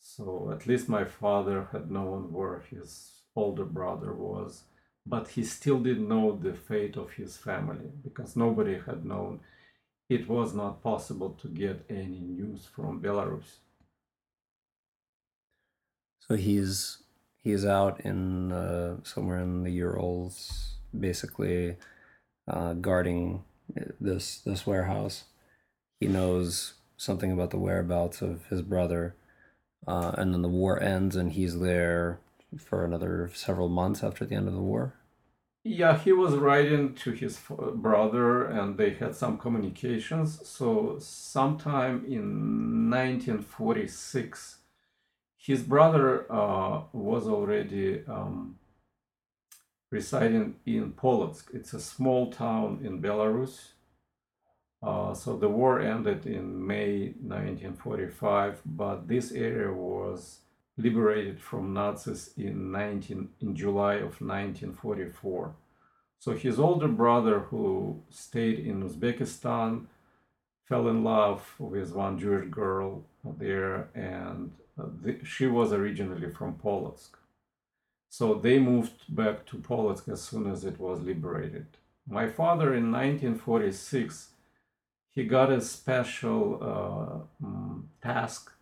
So 0.00 0.50
at 0.52 0.66
least 0.66 0.88
my 0.88 1.04
father 1.04 1.68
had 1.72 1.90
known 1.90 2.32
where 2.32 2.64
his 2.70 3.22
older 3.36 3.64
brother 3.64 4.12
was, 4.12 4.64
but 5.06 5.28
he 5.28 5.44
still 5.44 5.78
didn't 5.78 6.08
know 6.08 6.36
the 6.36 6.54
fate 6.54 6.96
of 6.96 7.12
his 7.12 7.36
family 7.36 7.90
because 8.02 8.36
nobody 8.36 8.78
had 8.86 9.04
known. 9.04 9.40
It 10.08 10.28
was 10.28 10.54
not 10.54 10.82
possible 10.82 11.30
to 11.42 11.48
get 11.48 11.84
any 11.88 12.20
news 12.20 12.66
from 12.66 13.00
Belarus. 13.00 13.58
So 16.26 16.34
he's 16.34 17.02
he's 17.42 17.64
out 17.64 18.00
in 18.00 18.52
uh, 18.52 18.96
somewhere 19.02 19.40
in 19.40 19.62
the 19.62 19.70
Urals, 19.70 20.76
basically 20.98 21.76
uh, 22.48 22.72
guarding 22.74 23.44
this 24.00 24.40
this 24.40 24.66
warehouse. 24.66 25.24
He 26.00 26.06
knows 26.06 26.74
something 26.96 27.32
about 27.32 27.50
the 27.50 27.58
whereabouts 27.58 28.22
of 28.22 28.46
his 28.46 28.62
brother, 28.62 29.14
uh, 29.86 30.12
and 30.18 30.32
then 30.32 30.42
the 30.42 30.48
war 30.48 30.82
ends, 30.82 31.16
and 31.16 31.32
he's 31.32 31.60
there 31.60 32.20
for 32.56 32.84
another 32.84 33.30
several 33.34 33.68
months 33.68 34.02
after 34.02 34.24
the 34.24 34.34
end 34.34 34.48
of 34.48 34.54
the 34.54 34.60
war. 34.60 34.94
Yeah, 35.64 35.98
he 35.98 36.12
was 36.12 36.34
writing 36.34 36.94
to 36.94 37.10
his 37.10 37.38
brother 37.74 38.44
and 38.44 38.78
they 38.78 38.90
had 38.94 39.14
some 39.14 39.36
communications. 39.36 40.48
So, 40.48 40.96
sometime 40.98 42.04
in 42.06 42.90
1946, 42.90 44.58
his 45.36 45.62
brother 45.62 46.30
uh, 46.32 46.84
was 46.92 47.26
already 47.26 48.02
um, 48.06 48.58
residing 49.90 50.56
in 50.64 50.92
Polotsk. 50.92 51.54
It's 51.54 51.74
a 51.74 51.80
small 51.80 52.30
town 52.30 52.80
in 52.82 53.02
Belarus. 53.02 53.72
Uh, 54.82 55.12
so, 55.12 55.36
the 55.36 55.48
war 55.48 55.80
ended 55.80 56.24
in 56.26 56.66
May 56.66 57.14
1945, 57.20 58.62
but 58.64 59.08
this 59.08 59.32
area 59.32 59.72
was 59.72 60.40
liberated 60.76 61.40
from 61.40 61.74
Nazis 61.74 62.30
in 62.36 62.70
19 62.70 63.28
in 63.40 63.56
July 63.56 63.94
of 63.94 64.20
1944. 64.20 65.54
So 66.20 66.32
his 66.32 66.58
older 66.58 66.88
brother, 66.88 67.40
who 67.40 68.02
stayed 68.10 68.60
in 68.60 68.82
Uzbekistan, 68.82 69.86
fell 70.66 70.88
in 70.88 71.04
love 71.04 71.54
with 71.58 71.94
one 71.94 72.18
Jewish 72.18 72.48
girl 72.48 73.04
there, 73.24 73.88
and 73.94 74.52
uh, 74.78 74.86
the, 75.02 75.24
she 75.24 75.46
was 75.46 75.72
originally 75.72 76.30
from 76.30 76.54
Polotsk. 76.54 77.10
So 78.10 78.34
they 78.34 78.58
moved 78.58 79.14
back 79.14 79.46
to 79.46 79.56
Polotsk 79.56 80.08
as 80.08 80.22
soon 80.22 80.50
as 80.50 80.64
it 80.64 80.78
was 80.78 81.02
liberated. 81.02 81.66
My 82.08 82.28
father, 82.28 82.74
in 82.74 82.90
1946, 82.90 84.30
he 85.18 85.24
got 85.24 85.50
a 85.50 85.60
special 85.60 86.42
uh, 86.62 87.44
mm, 87.44 87.82
task 88.00 88.52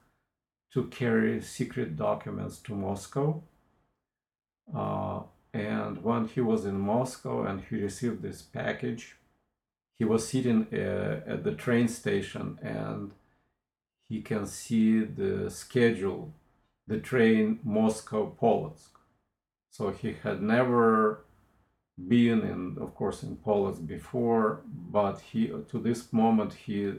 to 0.72 0.84
carry 0.84 1.38
secret 1.42 1.98
documents 1.98 2.56
to 2.60 2.72
Moscow. 2.72 3.42
Uh, 4.74 5.20
and 5.52 6.02
when 6.02 6.26
he 6.28 6.40
was 6.40 6.64
in 6.64 6.80
Moscow 6.80 7.44
and 7.44 7.60
he 7.68 7.76
received 7.76 8.22
this 8.22 8.40
package, 8.40 9.16
he 9.98 10.06
was 10.06 10.26
sitting 10.26 10.66
uh, 10.72 11.20
at 11.26 11.44
the 11.44 11.52
train 11.52 11.88
station 11.88 12.58
and 12.62 13.10
he 14.08 14.22
can 14.22 14.46
see 14.46 15.00
the 15.00 15.50
schedule 15.50 16.32
the 16.86 16.98
train 16.98 17.60
Moscow 17.64 18.34
Polotsk. 18.40 18.92
So 19.70 19.90
he 19.90 20.16
had 20.22 20.40
never 20.40 21.25
been 21.96 22.42
in, 22.42 22.76
of 22.80 22.94
course, 22.94 23.22
in 23.22 23.36
Polotsk 23.36 23.86
before, 23.86 24.60
but 24.66 25.20
he 25.20 25.48
to 25.48 25.78
this 25.78 26.12
moment 26.12 26.52
he 26.52 26.94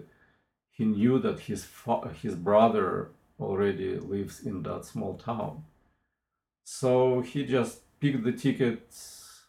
he 0.72 0.86
knew 0.86 1.20
that 1.20 1.42
his 1.42 1.64
fa- 1.64 2.10
his 2.22 2.36
brother 2.36 3.10
already 3.40 4.00
lives 4.00 4.46
in 4.46 4.64
that 4.64 4.86
small 4.86 5.16
town. 5.16 5.64
So 6.66 7.22
he 7.22 7.46
just 7.46 7.82
picked 8.00 8.24
the 8.24 8.32
tickets 8.32 9.46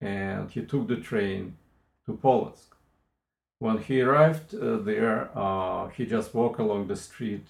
and 0.00 0.50
he 0.50 0.62
took 0.62 0.88
the 0.88 0.96
train 0.96 1.56
to 2.06 2.12
Polotsk. 2.14 2.70
When 3.58 3.78
he 3.78 4.00
arrived 4.00 4.54
uh, 4.54 4.78
there, 4.78 5.30
uh, 5.36 5.88
he 5.88 6.04
just 6.04 6.34
walked 6.34 6.58
along 6.58 6.88
the 6.88 6.96
street. 6.96 7.46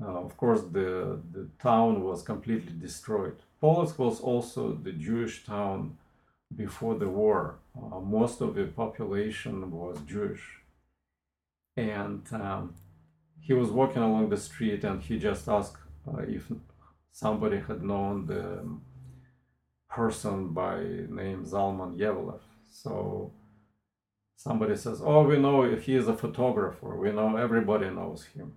Uh, 0.00 0.24
of 0.26 0.36
course, 0.36 0.60
the, 0.60 1.18
the 1.32 1.48
town 1.58 2.04
was 2.04 2.22
completely 2.22 2.74
destroyed. 2.78 3.36
Polotsk 3.62 3.98
was 3.98 4.20
also 4.20 4.72
the 4.74 4.92
Jewish 4.92 5.44
town 5.44 5.96
before 6.54 6.96
the 6.96 7.08
war. 7.08 7.58
Uh, 7.76 8.00
most 8.00 8.40
of 8.40 8.54
the 8.54 8.64
population 8.64 9.70
was 9.70 9.98
Jewish. 10.06 10.44
And 11.76 12.26
um, 12.32 12.74
he 13.40 13.52
was 13.52 13.70
walking 13.70 14.02
along 14.02 14.30
the 14.30 14.36
street 14.36 14.84
and 14.84 15.00
he 15.02 15.18
just 15.18 15.48
asked 15.48 15.76
uh, 16.06 16.22
if 16.22 16.50
somebody 17.12 17.58
had 17.58 17.82
known 17.82 18.26
the 18.26 18.64
person 19.88 20.48
by 20.48 20.80
name 21.20 21.44
Zalman 21.44 21.96
Yevlev. 21.98 22.40
So 22.70 23.32
somebody 24.36 24.76
says, 24.76 25.00
"Oh, 25.02 25.22
we 25.24 25.38
know 25.38 25.62
if 25.62 25.84
he 25.84 25.94
is 25.94 26.08
a 26.08 26.16
photographer. 26.16 26.96
We 26.96 27.10
know 27.12 27.36
everybody 27.36 27.90
knows 27.90 28.24
him." 28.24 28.54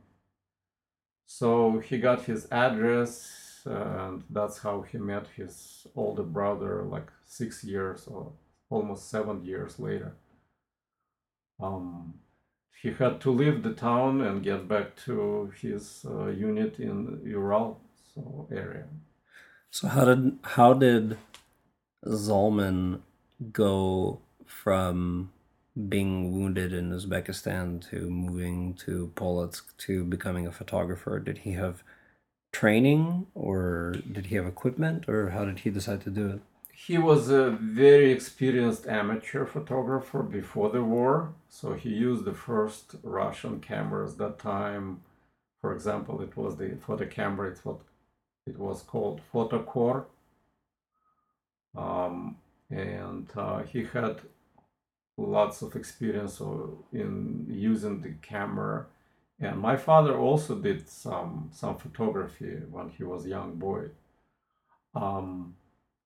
So 1.26 1.80
he 1.80 1.98
got 1.98 2.26
his 2.26 2.48
address, 2.52 3.32
and 3.66 4.24
that's 4.30 4.60
how 4.60 4.82
he 4.82 4.98
met 4.98 5.28
his 5.36 5.88
older 5.96 6.24
brother, 6.24 6.84
like 6.84 7.08
six 7.24 7.64
years 7.64 8.08
or 8.08 8.32
almost 8.70 9.10
seven 9.10 9.44
years 9.44 9.80
later. 9.80 10.14
Um, 11.62 12.16
he 12.82 12.92
had 12.92 13.22
to 13.22 13.32
leave 13.32 13.62
the 13.62 13.74
town 13.74 14.22
and 14.22 14.44
get 14.44 14.68
back 14.68 14.96
to 15.06 15.54
his 15.62 16.06
uh, 16.10 16.28
unit 16.28 16.80
in 16.80 17.22
Ural 17.24 17.80
so 18.14 18.48
area. 18.52 18.86
So 19.70 19.88
how 19.88 20.06
did 20.06 20.40
how 20.44 20.74
did 20.74 21.18
Zalman 22.06 23.02
go 23.52 24.20
from 24.46 25.32
being 25.88 26.32
wounded 26.34 26.74
in 26.74 26.92
Uzbekistan 26.92 27.88
to 27.90 28.10
moving 28.10 28.74
to 28.86 29.12
Polotsk 29.16 29.78
to 29.86 30.04
becoming 30.04 30.48
a 30.48 30.52
photographer? 30.52 31.20
Did 31.20 31.40
he 31.40 31.54
have 31.54 31.84
training 32.52 33.28
or 33.34 33.96
did 34.12 34.28
he 34.28 34.36
have 34.36 34.46
equipment 34.46 35.08
or 35.08 35.30
how 35.30 35.46
did 35.46 35.60
he 35.60 35.70
decide 35.70 36.02
to 36.02 36.10
do 36.10 36.30
it? 36.30 36.42
He 36.74 36.98
was 36.98 37.30
a 37.30 37.52
very 37.52 38.12
experienced 38.12 38.88
amateur 38.88 39.46
photographer 39.46 40.24
before 40.24 40.72
the 40.72 40.84
war, 40.84 41.34
so 41.48 41.74
he 41.74 41.90
used 41.90 42.26
the 42.26 42.34
first 42.34 42.96
Russian 43.04 43.60
cameras 43.60 44.16
that 44.16 44.40
time. 44.40 45.02
For 45.62 45.74
example, 45.76 46.22
it 46.22 46.36
was 46.36 46.58
the 46.58 46.78
photo 46.86 47.06
camera. 47.06 47.52
It's 47.52 47.64
what 47.64 47.82
it 48.48 48.58
was 48.58 48.82
called 48.82 49.22
Photokor, 49.32 50.06
um, 51.78 52.38
and 52.72 53.30
uh, 53.38 53.60
he 53.60 53.84
had 53.84 54.22
lots 55.18 55.62
of 55.62 55.76
experience 55.76 56.42
in 56.92 57.46
using 57.48 58.02
the 58.02 58.14
camera. 58.24 58.88
And 59.42 59.60
my 59.60 59.76
father 59.76 60.16
also 60.16 60.56
did 60.56 60.88
some 60.88 61.50
some 61.52 61.76
photography 61.78 62.54
when 62.70 62.90
he 62.90 63.04
was 63.04 63.26
a 63.26 63.30
young 63.30 63.56
boy. 63.56 63.90
Um, 64.94 65.56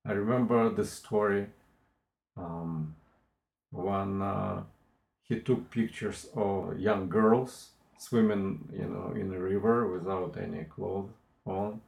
I 0.05 0.13
remember 0.13 0.69
the 0.69 0.85
story 0.85 1.47
um, 2.37 2.95
when 3.71 4.21
uh, 4.21 4.63
he 5.23 5.41
took 5.41 5.69
pictures 5.69 6.27
of 6.33 6.79
young 6.79 7.09
girls 7.09 7.71
swimming, 7.97 8.69
you 8.71 8.85
know, 8.85 9.13
in 9.19 9.29
the 9.29 9.39
river 9.39 9.87
without 9.91 10.37
any 10.37 10.63
clothes 10.63 11.11
on, 11.45 11.81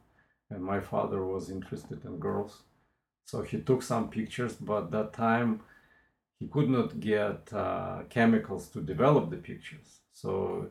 and 0.50 0.62
my 0.62 0.80
father 0.80 1.24
was 1.24 1.50
interested 1.50 2.04
in 2.04 2.18
girls, 2.18 2.62
so 3.24 3.42
he 3.42 3.58
took 3.58 3.82
some 3.82 4.10
pictures. 4.10 4.54
But 4.54 4.90
that 4.90 5.14
time 5.14 5.62
he 6.38 6.46
could 6.46 6.68
not 6.68 7.00
get 7.00 7.52
uh, 7.54 8.02
chemicals 8.10 8.68
to 8.68 8.80
develop 8.82 9.30
the 9.30 9.36
pictures. 9.38 10.00
So 10.12 10.68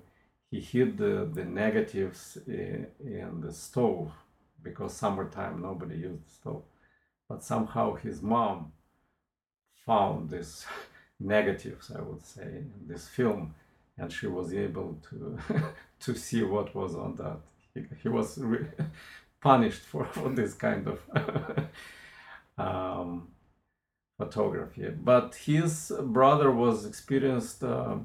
he 0.49 0.59
hid 0.59 0.97
the, 0.97 1.29
the 1.33 1.43
negatives 1.43 2.37
in, 2.47 2.87
in 3.03 3.41
the 3.41 3.51
stove 3.51 4.11
because 4.63 4.93
summertime 4.93 5.61
nobody 5.61 5.95
used 5.97 6.25
the 6.25 6.31
stove. 6.31 6.63
But 7.27 7.43
somehow 7.43 7.95
his 7.95 8.21
mom 8.21 8.71
found 9.85 10.29
these 10.29 10.65
negatives, 11.19 11.91
I 11.93 12.01
would 12.01 12.23
say, 12.25 12.43
in 12.43 12.71
this 12.87 13.07
film, 13.07 13.55
and 13.97 14.11
she 14.11 14.27
was 14.27 14.53
able 14.53 14.97
to 15.09 15.37
to 15.99 16.15
see 16.15 16.43
what 16.43 16.75
was 16.75 16.95
on 16.95 17.15
that. 17.15 17.39
He, 17.73 17.83
he 18.03 18.09
was 18.09 18.37
re- 18.37 18.67
punished 19.41 19.81
for, 19.83 20.05
for 20.05 20.29
this 20.29 20.53
kind 20.53 20.87
of 20.87 21.67
um, 22.57 23.29
photography. 24.17 24.89
But 24.89 25.35
his 25.35 25.91
brother 26.03 26.51
was 26.51 26.85
experienced 26.85 27.63
uh, 27.63 27.97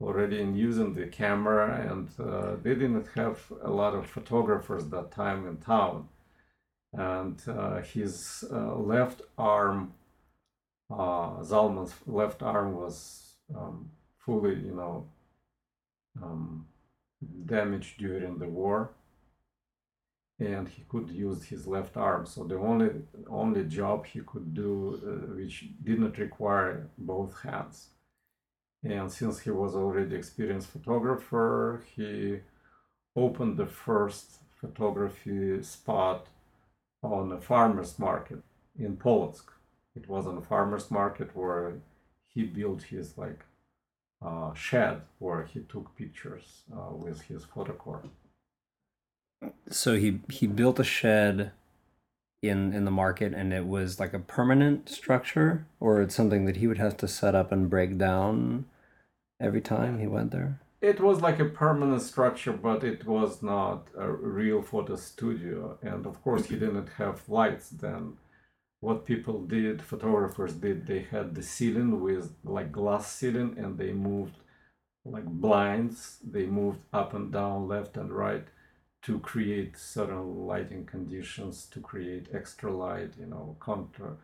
already 0.00 0.40
in 0.40 0.54
using 0.54 0.94
the 0.94 1.06
camera, 1.06 1.88
and 1.90 2.08
uh, 2.20 2.56
they 2.62 2.74
didn't 2.74 3.08
have 3.14 3.40
a 3.62 3.70
lot 3.70 3.94
of 3.94 4.06
photographers 4.06 4.88
that 4.88 5.10
time 5.10 5.46
in 5.46 5.56
town. 5.58 6.08
And 6.92 7.40
uh, 7.48 7.82
his 7.82 8.44
uh, 8.50 8.74
left 8.76 9.22
arm, 9.36 9.94
uh, 10.90 11.42
Zalman's 11.42 11.94
left 12.06 12.42
arm, 12.42 12.74
was 12.74 13.34
um, 13.54 13.90
fully, 14.18 14.54
you 14.54 14.74
know, 14.74 15.06
um, 16.22 16.66
damaged 17.46 17.98
during 17.98 18.38
the 18.38 18.48
war 18.48 18.90
and 20.38 20.68
he 20.68 20.82
could 20.88 21.08
use 21.08 21.44
his 21.44 21.66
left 21.66 21.96
arm. 21.96 22.26
So 22.26 22.44
the 22.44 22.56
only 22.56 22.90
only 23.28 23.64
job 23.64 24.06
he 24.06 24.20
could 24.20 24.54
do, 24.54 25.00
uh, 25.02 25.34
which 25.34 25.64
did 25.82 25.98
not 26.00 26.18
require 26.18 26.90
both 26.98 27.40
hands. 27.40 27.88
And 28.88 29.10
since 29.10 29.40
he 29.40 29.50
was 29.50 29.74
already 29.74 30.14
experienced 30.14 30.68
photographer, 30.68 31.82
he 31.94 32.40
opened 33.16 33.56
the 33.56 33.66
first 33.66 34.38
photography 34.60 35.62
spot 35.62 36.26
on 37.02 37.32
a 37.32 37.40
farmer's 37.40 37.98
market 37.98 38.42
in 38.78 38.96
Polotsk. 38.96 39.46
It 39.94 40.08
was 40.08 40.26
on 40.26 40.36
a 40.38 40.42
farmer's 40.42 40.90
market 40.90 41.34
where 41.34 41.74
he 42.28 42.44
built 42.44 42.82
his 42.82 43.16
like 43.16 43.40
uh, 44.24 44.52
shed 44.54 45.02
where 45.18 45.44
he 45.44 45.60
took 45.60 45.96
pictures 45.96 46.62
uh, 46.72 46.94
with 46.94 47.22
his 47.22 47.44
Photokor 47.44 48.02
so 49.70 49.96
he 49.96 50.20
he 50.30 50.46
built 50.46 50.78
a 50.78 50.84
shed 50.84 51.52
in 52.42 52.72
in 52.72 52.84
the 52.84 52.90
market 52.90 53.34
and 53.34 53.52
it 53.52 53.66
was 53.66 53.98
like 53.98 54.12
a 54.12 54.18
permanent 54.18 54.88
structure 54.88 55.66
or 55.80 56.00
it's 56.00 56.14
something 56.14 56.44
that 56.44 56.56
he 56.56 56.66
would 56.66 56.78
have 56.78 56.96
to 56.96 57.08
set 57.08 57.34
up 57.34 57.50
and 57.50 57.70
break 57.70 57.98
down 57.98 58.64
every 59.40 59.60
time 59.60 59.98
he 59.98 60.06
went 60.06 60.30
there? 60.30 60.60
It 60.80 61.00
was 61.00 61.20
like 61.20 61.40
a 61.40 61.46
permanent 61.46 62.02
structure 62.02 62.52
but 62.52 62.84
it 62.84 63.06
was 63.06 63.42
not 63.42 63.88
a 63.96 64.10
real 64.10 64.62
photo 64.62 64.96
studio. 64.96 65.78
And 65.82 66.06
of 66.06 66.22
course 66.22 66.46
he 66.46 66.56
didn't 66.56 66.90
have 66.98 67.28
lights 67.28 67.70
then. 67.70 68.18
What 68.80 69.06
people 69.06 69.40
did 69.42 69.82
photographers 69.82 70.52
did 70.52 70.86
they 70.86 71.00
had 71.10 71.34
the 71.34 71.42
ceiling 71.42 72.00
with 72.00 72.34
like 72.44 72.70
glass 72.72 73.10
ceiling 73.10 73.56
and 73.58 73.78
they 73.78 73.92
moved 73.92 74.36
like 75.04 75.24
blinds. 75.24 76.18
They 76.22 76.46
moved 76.46 76.80
up 76.92 77.14
and 77.14 77.32
down 77.32 77.68
left 77.68 77.96
and 77.96 78.12
right 78.12 78.46
to 79.02 79.20
create 79.20 79.78
certain 79.78 80.46
lighting 80.46 80.84
conditions, 80.84 81.66
to 81.66 81.80
create 81.80 82.28
extra 82.34 82.72
light, 82.72 83.12
you 83.18 83.26
know, 83.26 83.56
counter 83.64 84.16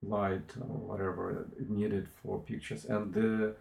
light 0.00 0.52
or 0.60 0.76
whatever 0.88 1.48
needed 1.68 2.08
for 2.22 2.40
pictures. 2.40 2.84
And 2.84 3.12
the 3.12 3.56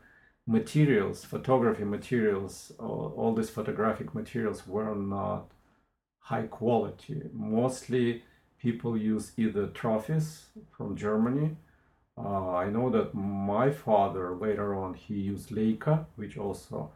materials, 0.48 1.24
photography 1.24 1.84
materials, 1.84 2.72
all, 2.80 3.14
all 3.18 3.34
these 3.34 3.50
photographic 3.50 4.14
materials 4.16 4.68
were 4.68 4.96
not 4.96 5.52
high 6.20 6.48
quality. 6.48 7.22
Mostly 7.34 8.24
people 8.60 8.98
use 8.98 9.34
either 9.38 9.68
trophies 9.68 10.46
from 10.76 10.96
Germany. 10.96 11.58
Uh, 12.18 12.56
I 12.56 12.70
know 12.70 12.90
that 12.90 13.16
my 13.16 13.72
father 13.72 14.36
later 14.36 14.76
on 14.76 14.94
he 14.94 15.16
used 15.16 15.50
Leica, 15.50 16.06
which 16.16 16.38
also 16.38 16.92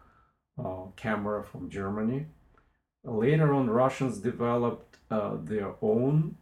uh, 0.64 0.92
camera 0.96 1.44
from 1.44 1.70
Germany 1.70 2.28
Later 3.06 3.54
on, 3.54 3.70
Russians 3.70 4.18
developed 4.18 4.98
uh, 5.12 5.38
their 5.40 5.74
own 5.82 6.38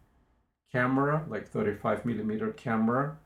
camera, 0.71 1.25
like 1.27 1.49
35 1.49 2.05
millimeter 2.05 2.51
camera. 2.53 3.17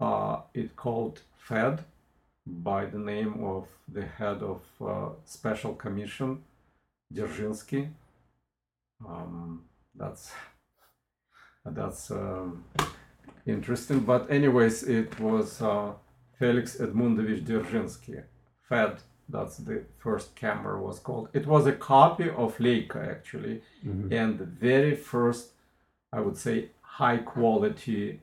Uh, 0.00 0.40
it 0.54 0.74
called 0.74 1.20
FED 1.36 1.84
by 2.46 2.86
the 2.86 2.98
name 2.98 3.44
of 3.44 3.66
the 3.88 4.02
head 4.04 4.42
of 4.42 4.60
uh, 4.80 5.10
special 5.24 5.74
commission, 5.74 6.42
Dzerzhinsky. 7.14 7.90
Um, 9.06 9.64
that's 9.94 10.32
that's 11.64 12.10
um, 12.10 12.64
interesting. 13.46 14.00
But 14.00 14.30
anyways, 14.30 14.82
it 14.84 15.18
was 15.20 15.60
uh, 15.62 15.92
Felix 16.38 16.76
Edmundovich 16.76 17.44
Dzerzhinsky, 17.44 18.22
FED. 18.68 18.98
That's 19.28 19.56
the 19.58 19.84
first 19.98 20.34
camera 20.34 20.80
was 20.82 20.98
called. 20.98 21.28
It 21.32 21.46
was 21.46 21.66
a 21.66 21.72
copy 21.72 22.28
of 22.28 22.56
Leica 22.58 23.08
actually, 23.08 23.62
Mhm. 23.84 24.12
and 24.12 24.38
the 24.38 24.44
very 24.44 24.94
first, 24.96 25.52
I 26.12 26.20
would 26.20 26.36
say, 26.36 26.70
high 26.80 27.18
quality 27.18 28.20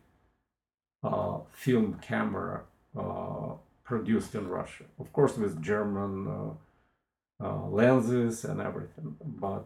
uh, 1.03 1.39
film 1.53 1.97
camera 2.01 2.63
uh, 2.97 3.53
produced 3.89 4.35
in 4.35 4.47
Russia. 4.47 4.85
Of 4.99 5.11
course, 5.11 5.35
with 5.35 5.61
German 5.61 6.13
uh, 6.27 7.45
uh, 7.45 7.67
lenses 7.67 8.45
and 8.45 8.61
everything. 8.61 9.15
But 9.25 9.65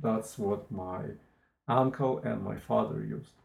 that's 0.00 0.38
what 0.38 0.70
my 0.70 1.00
uncle 1.66 2.20
and 2.20 2.42
my 2.42 2.56
father 2.56 3.04
used. 3.04 3.36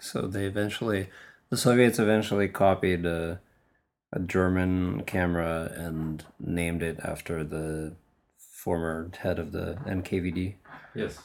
So 0.00 0.22
they 0.22 0.46
eventually, 0.46 1.10
the 1.50 1.56
Soviets 1.56 1.98
eventually 1.98 2.48
copied 2.48 3.06
a, 3.06 3.40
a 4.12 4.18
German 4.18 5.04
camera 5.04 5.72
and 5.76 6.24
named 6.40 6.82
it 6.82 6.98
after 7.04 7.44
the 7.44 7.94
former 8.36 9.10
head 9.20 9.38
of 9.38 9.52
the 9.52 9.78
NKVD. 9.86 10.54
Yes. 10.94 11.18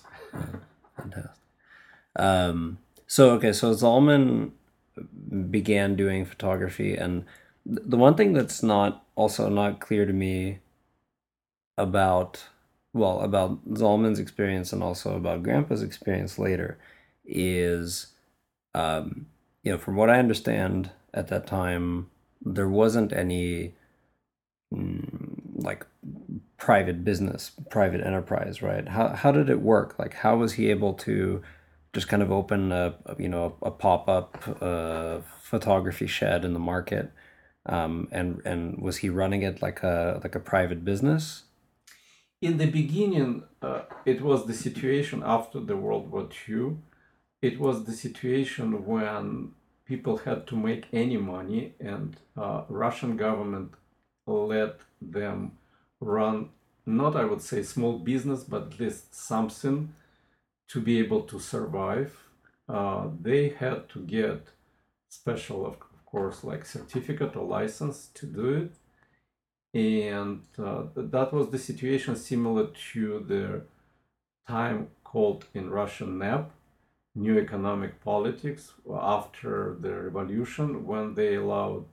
Fantastic. 0.97 1.31
Um, 2.15 2.77
so 3.07 3.31
okay, 3.31 3.53
so 3.53 3.73
Zalman 3.73 4.51
began 5.49 5.95
doing 5.95 6.25
photography, 6.25 6.95
and 6.95 7.25
the 7.69 7.97
one 7.97 8.15
thing 8.15 8.33
that's 8.33 8.63
not 8.63 9.05
also 9.15 9.49
not 9.49 9.79
clear 9.79 10.05
to 10.05 10.13
me 10.13 10.59
about 11.77 12.45
well 12.93 13.21
about 13.21 13.63
Zalman's 13.73 14.19
experience 14.19 14.73
and 14.73 14.81
also 14.81 15.15
about 15.15 15.43
Grandpa's 15.43 15.83
experience 15.83 16.39
later 16.39 16.77
is, 17.25 18.07
um, 18.73 19.27
you 19.63 19.71
know, 19.71 19.77
from 19.77 19.95
what 19.95 20.09
I 20.09 20.19
understand 20.19 20.91
at 21.13 21.27
that 21.27 21.45
time, 21.45 22.09
there 22.41 22.67
wasn't 22.67 23.13
any 23.13 23.73
mm, 24.73 25.63
like 25.63 25.85
private 26.57 27.03
business, 27.03 27.51
private 27.69 28.01
enterprise, 28.01 28.61
right? 28.61 28.87
How 28.87 29.09
how 29.09 29.31
did 29.31 29.49
it 29.49 29.61
work? 29.61 29.97
Like, 29.99 30.15
how 30.15 30.37
was 30.37 30.53
he 30.53 30.69
able 30.69 30.93
to 30.95 31.41
just 31.93 32.07
kind 32.07 32.21
of 32.21 32.31
open 32.31 32.71
a, 32.71 32.95
you 33.17 33.29
know 33.29 33.55
a, 33.61 33.71
pop 33.71 34.07
up 34.07 34.37
uh, 34.61 35.19
photography 35.41 36.07
shed 36.07 36.45
in 36.45 36.53
the 36.53 36.59
market, 36.59 37.11
um, 37.69 38.07
and 38.11 38.41
and 38.45 38.81
was 38.81 38.97
he 38.97 39.09
running 39.09 39.41
it 39.43 39.61
like 39.61 39.83
a 39.83 40.19
like 40.23 40.35
a 40.35 40.39
private 40.39 40.83
business? 40.83 41.43
In 42.41 42.57
the 42.57 42.67
beginning, 42.67 43.43
uh, 43.61 43.81
it 44.05 44.21
was 44.21 44.45
the 44.45 44.53
situation 44.53 45.21
after 45.25 45.59
the 45.59 45.75
World 45.75 46.11
War 46.11 46.27
II. 46.47 46.77
It 47.41 47.59
was 47.59 47.85
the 47.85 47.93
situation 47.93 48.85
when 48.85 49.53
people 49.85 50.17
had 50.17 50.47
to 50.47 50.55
make 50.55 50.85
any 50.93 51.17
money, 51.17 51.73
and 51.79 52.17
uh, 52.37 52.63
Russian 52.69 53.17
government 53.17 53.73
let 54.25 54.79
them 55.01 55.53
run 55.99 56.49
not 56.89 57.15
I 57.15 57.25
would 57.25 57.41
say 57.41 57.61
small 57.63 57.99
business, 57.99 58.43
but 58.43 58.73
at 58.73 58.79
least 58.79 59.13
something 59.13 59.93
to 60.69 60.81
be 60.81 60.99
able 60.99 61.21
to 61.23 61.39
survive. 61.39 62.17
Uh, 62.67 63.09
they 63.21 63.49
had 63.49 63.89
to 63.89 63.99
get 63.99 64.47
special, 65.07 65.77
course, 66.11 66.43
like 66.43 66.65
certificate 66.65 67.35
or 67.35 67.45
license 67.45 68.09
to 68.13 68.25
do 68.25 68.47
it 68.53 68.71
and 69.73 70.41
uh, 70.57 70.83
that 70.95 71.31
was 71.31 71.49
the 71.49 71.59
situation 71.59 72.15
similar 72.15 72.67
to 72.93 73.23
the 73.27 73.61
time 74.47 74.87
called 75.03 75.45
in 75.53 75.69
Russian 75.69 76.17
NEP, 76.17 76.51
New 77.15 77.37
Economic 77.37 78.03
Politics, 78.03 78.73
after 78.91 79.77
the 79.79 79.93
revolution, 79.93 80.87
when 80.87 81.13
they 81.13 81.35
allowed 81.35 81.85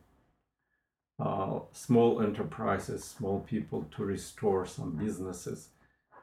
uh, 1.19 1.61
small 1.73 2.23
enterprises, 2.23 3.05
small 3.05 3.41
people 3.41 3.87
to 3.97 4.05
restore 4.05 4.67
some 4.67 4.93
businesses 4.93 5.69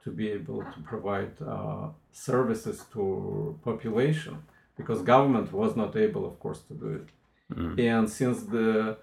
to 0.04 0.12
be 0.12 0.30
able 0.30 0.64
to 0.64 0.80
provide 0.84 1.34
uh, 1.42 1.88
services 2.12 2.84
to 2.94 3.58
population 3.64 4.38
because 4.76 5.02
government 5.02 5.54
was 5.54 5.76
not 5.76 5.96
able, 5.96 6.26
of 6.26 6.40
course, 6.40 6.62
to 6.62 6.74
do 6.74 6.88
it. 6.94 7.08
And 7.78 8.10
since 8.10 8.44
the 8.44 8.98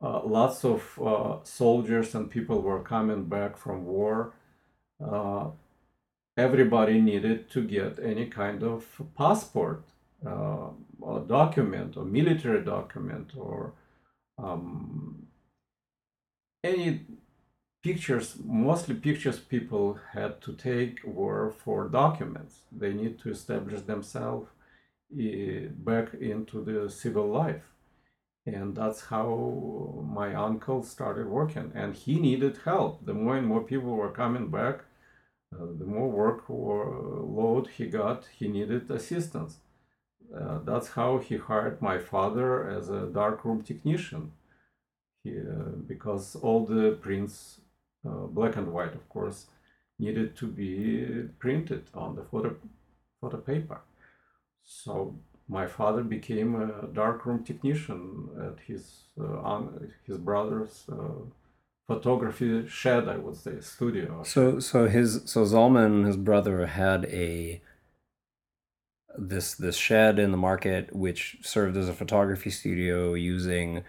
uh, 0.00 0.20
lots 0.24 0.64
of 0.64 0.98
uh, 1.04 1.38
soldiers 1.42 2.14
and 2.14 2.30
people 2.30 2.60
were 2.62 2.82
coming 2.82 3.24
back 3.24 3.56
from 3.56 3.84
war. 3.84 4.32
Uh, 5.04 5.48
everybody 6.36 7.00
needed 7.00 7.50
to 7.50 7.62
get 7.62 7.98
any 8.02 8.26
kind 8.26 8.62
of 8.62 8.84
passport, 9.16 9.84
uh, 10.24 10.68
or 11.00 11.20
document, 11.20 11.96
or 11.96 12.04
military 12.04 12.64
document, 12.64 13.32
or 13.36 13.72
um, 14.38 15.26
any 16.62 17.00
pictures. 17.82 18.36
Mostly 18.44 18.94
pictures 18.94 19.38
people 19.40 19.98
had 20.12 20.40
to 20.42 20.52
take 20.52 21.00
were 21.04 21.50
for 21.50 21.88
documents. 21.88 22.60
They 22.70 22.92
need 22.92 23.18
to 23.20 23.30
establish 23.30 23.80
themselves 23.82 24.48
eh, 25.18 25.66
back 25.70 26.14
into 26.14 26.62
the 26.62 26.88
civil 26.90 27.28
life 27.28 27.64
and 28.54 28.76
that's 28.76 29.02
how 29.02 30.04
my 30.10 30.34
uncle 30.34 30.82
started 30.82 31.28
working. 31.28 31.72
And 31.74 31.94
he 31.94 32.18
needed 32.18 32.58
help. 32.64 33.04
The 33.04 33.14
more 33.14 33.36
and 33.36 33.46
more 33.46 33.62
people 33.62 33.90
were 33.96 34.10
coming 34.10 34.48
back 34.48 34.84
uh, 35.54 35.64
the 35.78 35.84
more 35.86 36.10
work 36.10 36.50
or 36.50 37.22
load 37.22 37.68
he 37.68 37.86
got 37.86 38.26
he 38.38 38.48
needed 38.48 38.90
assistance. 38.90 39.58
Uh, 40.34 40.58
that's 40.64 40.88
how 40.88 41.18
he 41.18 41.38
hired 41.38 41.80
my 41.80 41.98
father 41.98 42.68
as 42.68 42.90
a 42.90 43.06
darkroom 43.06 43.62
technician. 43.62 44.32
He, 45.24 45.38
uh, 45.38 45.72
because 45.86 46.36
all 46.36 46.66
the 46.66 46.98
prints 47.00 47.60
uh, 48.06 48.26
black 48.26 48.56
and 48.56 48.72
white 48.72 48.94
of 48.94 49.08
course 49.08 49.46
needed 49.98 50.36
to 50.36 50.46
be 50.46 51.28
printed 51.38 51.84
on 51.94 52.14
the 52.14 52.22
photo 52.22 52.54
photo 53.20 53.38
paper. 53.38 53.80
So 54.64 55.14
my 55.48 55.66
father 55.66 56.02
became 56.02 56.54
a 56.54 56.86
darkroom 56.88 57.42
technician 57.44 58.28
at 58.40 58.60
his 58.66 59.04
uh, 59.20 59.60
his 60.06 60.18
brother's 60.18 60.84
uh, 60.92 61.22
photography 61.86 62.68
shed, 62.68 63.08
I 63.08 63.16
would 63.16 63.36
say, 63.36 63.60
studio. 63.60 64.22
So 64.24 64.60
so 64.60 64.86
his 64.86 65.22
so 65.24 65.44
Zalman, 65.44 66.06
his 66.06 66.16
brother, 66.16 66.66
had 66.66 67.06
a 67.06 67.62
this 69.16 69.54
this 69.54 69.76
shed 69.76 70.18
in 70.18 70.30
the 70.30 70.36
market 70.36 70.94
which 70.94 71.38
served 71.42 71.76
as 71.76 71.88
a 71.88 71.94
photography 71.94 72.50
studio 72.50 73.14
using 73.14 73.82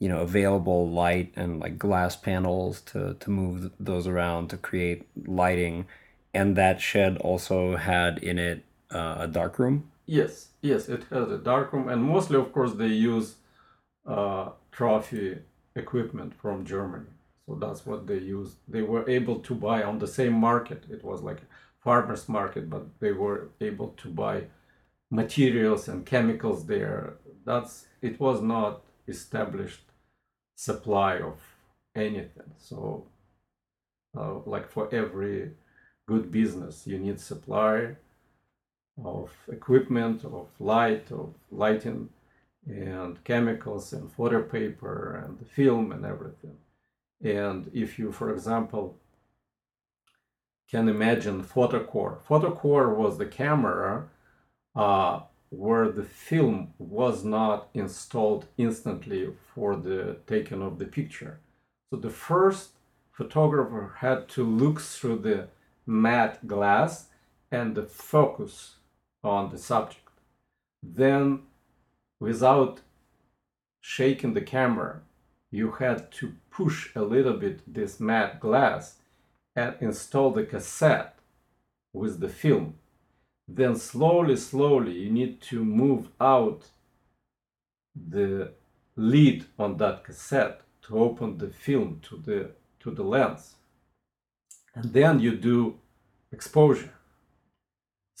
you 0.00 0.08
know 0.08 0.20
available 0.20 0.90
light 0.90 1.32
and 1.36 1.60
like 1.60 1.78
glass 1.78 2.16
panels 2.16 2.80
to 2.82 3.14
to 3.20 3.30
move 3.30 3.70
those 3.78 4.06
around 4.06 4.48
to 4.48 4.56
create 4.56 5.06
lighting 5.26 5.86
and 6.34 6.56
that 6.56 6.80
shed 6.80 7.16
also 7.18 7.76
had 7.76 8.18
in 8.18 8.38
it 8.38 8.64
uh, 8.92 9.16
a 9.20 9.28
dark 9.28 9.58
room 9.58 9.90
Yes, 10.10 10.48
yes, 10.60 10.88
it 10.88 11.04
has 11.10 11.30
a 11.30 11.38
darkroom, 11.38 11.88
and 11.88 12.02
mostly, 12.02 12.36
of 12.36 12.52
course, 12.52 12.72
they 12.74 12.88
use 12.88 13.36
uh, 14.06 14.50
trophy 14.72 15.38
equipment 15.76 16.34
from 16.34 16.64
Germany. 16.64 17.10
So 17.46 17.54
that's 17.54 17.86
what 17.86 18.06
they 18.08 18.18
used. 18.18 18.56
They 18.66 18.82
were 18.82 19.08
able 19.08 19.38
to 19.40 19.54
buy 19.54 19.84
on 19.84 19.98
the 20.00 20.08
same 20.08 20.32
market. 20.34 20.84
It 20.90 21.04
was 21.04 21.22
like 21.22 21.38
a 21.38 21.48
farmers 21.84 22.28
market, 22.28 22.68
but 22.68 22.84
they 23.00 23.12
were 23.12 23.50
able 23.60 23.90
to 24.02 24.08
buy 24.08 24.46
materials 25.10 25.88
and 25.88 26.04
chemicals 26.06 26.66
there. 26.66 27.14
That's 27.44 27.86
it 28.02 28.18
was 28.18 28.42
not 28.42 28.82
established 29.06 29.84
supply 30.56 31.18
of 31.20 31.38
anything. 31.94 32.52
So, 32.58 33.06
uh, 34.16 34.38
like 34.46 34.70
for 34.70 34.92
every 34.94 35.52
good 36.06 36.30
business, 36.32 36.86
you 36.86 36.98
need 36.98 37.20
supply 37.20 37.96
of 39.04 39.30
equipment, 39.50 40.24
of 40.24 40.48
light, 40.58 41.10
of 41.10 41.34
lighting, 41.50 42.08
and 42.66 43.22
chemicals, 43.24 43.92
and 43.92 44.12
photo 44.12 44.42
paper, 44.42 45.22
and 45.24 45.46
film, 45.48 45.92
and 45.92 46.04
everything. 46.04 46.56
And 47.22 47.70
if 47.74 47.98
you, 47.98 48.12
for 48.12 48.32
example, 48.32 48.96
can 50.70 50.88
imagine 50.88 51.42
Photokor, 51.42 52.18
Photokor 52.28 52.94
was 52.94 53.18
the 53.18 53.26
camera 53.26 54.08
uh, 54.76 55.20
where 55.50 55.90
the 55.90 56.04
film 56.04 56.72
was 56.78 57.24
not 57.24 57.68
installed 57.74 58.46
instantly 58.56 59.28
for 59.52 59.74
the 59.74 60.18
taking 60.26 60.62
of 60.62 60.78
the 60.78 60.84
picture. 60.84 61.40
So 61.90 61.98
the 61.98 62.10
first 62.10 62.70
photographer 63.10 63.96
had 63.98 64.28
to 64.30 64.44
look 64.44 64.80
through 64.80 65.18
the 65.18 65.48
matte 65.86 66.46
glass 66.46 67.08
and 67.50 67.74
the 67.74 67.82
focus 67.82 68.76
on 69.22 69.50
the 69.50 69.58
subject. 69.58 70.08
Then, 70.82 71.42
without 72.18 72.80
shaking 73.80 74.34
the 74.34 74.40
camera, 74.40 75.00
you 75.50 75.72
had 75.72 76.10
to 76.12 76.34
push 76.50 76.94
a 76.94 77.02
little 77.02 77.34
bit 77.34 77.60
this 77.66 77.98
matte 78.00 78.40
glass 78.40 78.96
and 79.56 79.74
install 79.80 80.30
the 80.30 80.44
cassette 80.44 81.18
with 81.92 82.20
the 82.20 82.28
film. 82.28 82.74
then 83.48 83.74
slowly, 83.74 84.36
slowly, 84.36 84.92
you 84.92 85.10
need 85.10 85.40
to 85.40 85.64
move 85.64 86.08
out 86.20 86.70
the 87.94 88.52
lead 88.96 89.44
on 89.58 89.76
that 89.76 90.04
cassette 90.04 90.60
to 90.82 90.98
open 90.98 91.38
the 91.38 91.48
film 91.48 92.00
to 92.02 92.16
the 92.16 92.50
to 92.78 92.90
the 92.90 93.02
lens 93.02 93.56
and 94.74 94.92
then 94.92 95.20
you 95.20 95.36
do 95.36 95.78
exposure 96.32 96.94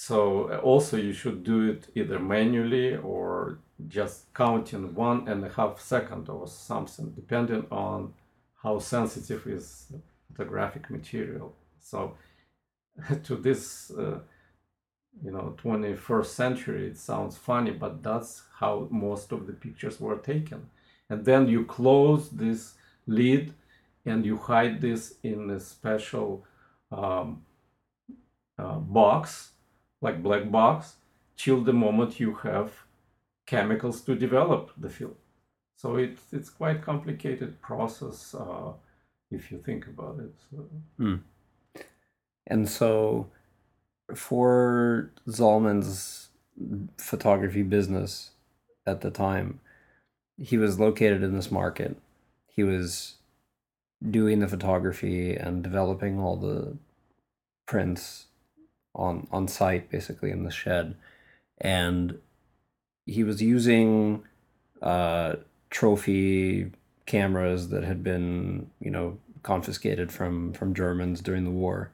so 0.06 0.48
also 0.60 0.96
you 0.96 1.12
should 1.12 1.44
do 1.44 1.68
it 1.72 1.88
either 1.94 2.18
manually 2.18 2.96
or 2.96 3.58
just 3.86 4.32
counting 4.32 4.94
one 4.94 5.28
and 5.28 5.44
a 5.44 5.50
half 5.50 5.78
second 5.78 6.26
or 6.30 6.48
something 6.48 7.10
depending 7.10 7.66
on 7.70 8.14
how 8.62 8.78
sensitive 8.78 9.46
is 9.46 9.92
photographic 10.34 10.88
material. 10.88 11.54
So 11.82 12.16
to 13.24 13.36
this 13.36 13.90
uh, 13.90 14.20
you 15.22 15.32
know 15.32 15.54
21st 15.62 16.26
century 16.42 16.86
it 16.86 16.96
sounds 16.96 17.36
funny 17.36 17.72
but 17.72 18.02
that's 18.02 18.44
how 18.58 18.88
most 18.90 19.32
of 19.32 19.46
the 19.46 19.52
pictures 19.52 20.00
were 20.00 20.16
taken. 20.16 20.70
And 21.10 21.26
then 21.26 21.46
you 21.46 21.66
close 21.66 22.30
this 22.30 22.72
lid 23.06 23.52
and 24.06 24.24
you 24.24 24.38
hide 24.38 24.80
this 24.80 25.16
in 25.22 25.50
a 25.50 25.60
special 25.60 26.46
um, 26.90 27.42
uh, 28.58 28.78
box 28.78 29.49
like 30.00 30.22
black 30.22 30.50
box 30.50 30.96
till 31.36 31.62
the 31.62 31.72
moment 31.72 32.20
you 32.20 32.34
have 32.34 32.70
chemicals 33.46 34.00
to 34.02 34.14
develop 34.14 34.70
the 34.76 34.88
film 34.88 35.14
so 35.76 35.96
it's 35.96 36.22
it's 36.32 36.50
quite 36.50 36.82
complicated 36.82 37.60
process 37.60 38.34
uh, 38.34 38.72
if 39.30 39.50
you 39.50 39.58
think 39.58 39.86
about 39.86 40.18
it 40.18 40.32
so. 40.50 40.68
Mm. 40.98 41.20
and 42.46 42.68
so 42.68 43.26
for 44.14 45.10
Zalman's 45.28 46.28
photography 46.96 47.62
business 47.62 48.30
at 48.86 49.00
the 49.00 49.10
time, 49.10 49.60
he 50.36 50.56
was 50.56 50.80
located 50.80 51.22
in 51.22 51.34
this 51.34 51.50
market. 51.50 51.96
He 52.48 52.62
was 52.62 53.14
doing 54.08 54.40
the 54.40 54.48
photography 54.48 55.36
and 55.36 55.62
developing 55.62 56.18
all 56.18 56.36
the 56.36 56.76
prints 57.66 58.26
on 58.94 59.26
on 59.30 59.48
site 59.48 59.90
basically 59.90 60.30
in 60.30 60.44
the 60.44 60.50
shed. 60.50 60.94
And 61.58 62.18
he 63.06 63.24
was 63.24 63.42
using 63.42 64.24
uh, 64.82 65.36
trophy 65.70 66.72
cameras 67.06 67.68
that 67.70 67.84
had 67.84 68.02
been 68.02 68.70
you 68.80 68.90
know 68.90 69.18
confiscated 69.42 70.12
from 70.12 70.52
from 70.52 70.74
Germans 70.74 71.20
during 71.20 71.44
the 71.44 71.50
war. 71.50 71.90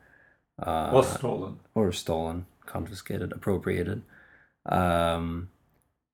Uh, 0.61 0.91
or 0.93 1.05
stolen. 1.05 1.61
Or 1.75 1.93
stolen 1.93 2.47
confiscated 2.65 3.33
appropriated. 3.33 4.03
Um, 4.65 5.51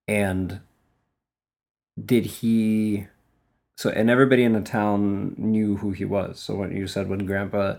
and 0.07 0.61
did 2.03 2.27
he 2.27 3.07
so 3.77 3.91
and 3.91 4.11
everybody 4.11 4.45
in 4.45 4.53
the 4.53 4.61
town 4.61 5.35
knew 5.37 5.77
who 5.77 5.93
he 5.93 6.05
was. 6.05 6.39
So 6.41 6.55
when 6.55 6.77
you 6.77 6.87
said 6.87 7.09
when 7.09 7.27
grandpa 7.27 7.77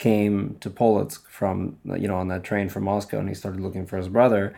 came 0.00 0.56
to 0.60 0.70
Polotsk 0.70 1.28
from 1.28 1.76
you 1.84 2.08
know 2.08 2.16
on 2.16 2.28
that 2.28 2.42
train 2.42 2.68
from 2.70 2.84
Moscow 2.84 3.18
and 3.18 3.28
he 3.28 3.34
started 3.34 3.60
looking 3.60 3.86
for 3.86 3.98
his 3.98 4.08
brother 4.08 4.56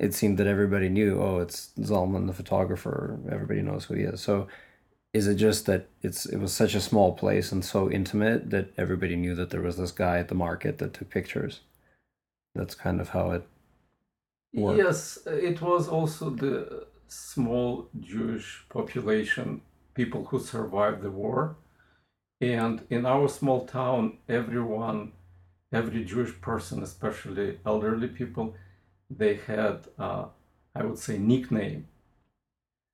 it 0.00 0.14
seemed 0.14 0.38
that 0.38 0.46
everybody 0.46 0.88
knew 0.88 1.20
oh 1.20 1.38
it's 1.38 1.70
Zalman 1.78 2.26
the 2.26 2.32
photographer 2.32 3.18
everybody 3.30 3.62
knows 3.62 3.84
who 3.84 3.94
he 3.94 4.02
is. 4.02 4.20
So 4.20 4.48
is 5.12 5.26
it 5.26 5.36
just 5.36 5.66
that 5.66 5.88
it's 6.02 6.24
it 6.26 6.38
was 6.38 6.52
such 6.52 6.74
a 6.74 6.80
small 6.80 7.12
place 7.12 7.52
and 7.52 7.62
so 7.64 7.90
intimate 7.90 8.50
that 8.50 8.72
everybody 8.78 9.14
knew 9.14 9.34
that 9.34 9.50
there 9.50 9.62
was 9.62 9.76
this 9.76 9.92
guy 9.92 10.18
at 10.18 10.28
the 10.28 10.34
market 10.34 10.78
that 10.78 10.94
took 10.94 11.10
pictures? 11.10 11.60
That's 12.54 12.74
kind 12.74 13.00
of 13.00 13.10
how 13.10 13.30
it 13.32 13.44
worked. 14.54 14.78
yes 14.78 15.18
it 15.26 15.60
was 15.60 15.86
also 15.88 16.30
the 16.30 16.86
small 17.08 17.88
jewish 18.00 18.64
population 18.70 19.60
people 19.94 20.24
who 20.24 20.38
survived 20.40 21.02
the 21.02 21.10
war 21.10 21.56
and 22.40 22.84
in 22.88 23.04
our 23.04 23.28
small 23.28 23.66
town, 23.66 24.18
everyone, 24.28 25.12
every 25.72 26.04
Jewish 26.04 26.40
person, 26.40 26.82
especially 26.82 27.58
elderly 27.66 28.08
people, 28.08 28.54
they 29.10 29.34
had, 29.34 29.86
uh, 29.98 30.26
I 30.74 30.84
would 30.84 30.98
say, 30.98 31.18
nickname. 31.18 31.88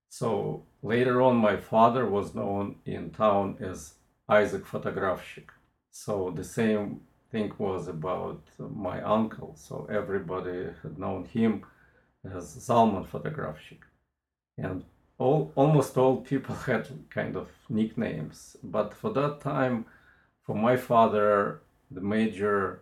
So 0.08 0.62
later 0.82 1.20
on, 1.20 1.36
my 1.36 1.56
father 1.56 2.06
was 2.06 2.34
known 2.34 2.76
in 2.86 3.10
town 3.10 3.58
as 3.60 3.94
Isaac 4.28 4.64
Fotografshik. 4.64 5.48
So 5.90 6.32
the 6.34 6.44
same 6.44 7.00
thing 7.30 7.52
was 7.58 7.88
about 7.88 8.42
my 8.58 9.02
uncle. 9.02 9.54
So 9.56 9.86
everybody 9.90 10.68
had 10.82 10.98
known 10.98 11.24
him 11.24 11.64
as 12.24 12.56
Zalman 12.56 13.06
Fotografshik. 13.06 13.82
And 14.56 14.84
all, 15.18 15.52
almost 15.54 15.96
all 15.96 16.18
people 16.18 16.54
had 16.66 16.88
kind 17.10 17.36
of 17.36 17.48
nicknames. 17.68 18.56
But 18.62 18.94
for 18.94 19.12
that 19.12 19.40
time, 19.40 19.86
for 20.42 20.54
my 20.54 20.76
father, 20.76 21.60
the 21.90 22.00
major 22.00 22.80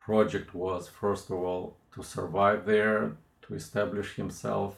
project 0.00 0.54
was, 0.54 0.88
first 0.88 1.30
of 1.30 1.36
all, 1.36 1.76
to 1.94 2.02
survive 2.02 2.64
there, 2.66 3.16
to 3.42 3.54
establish 3.54 4.14
himself 4.14 4.76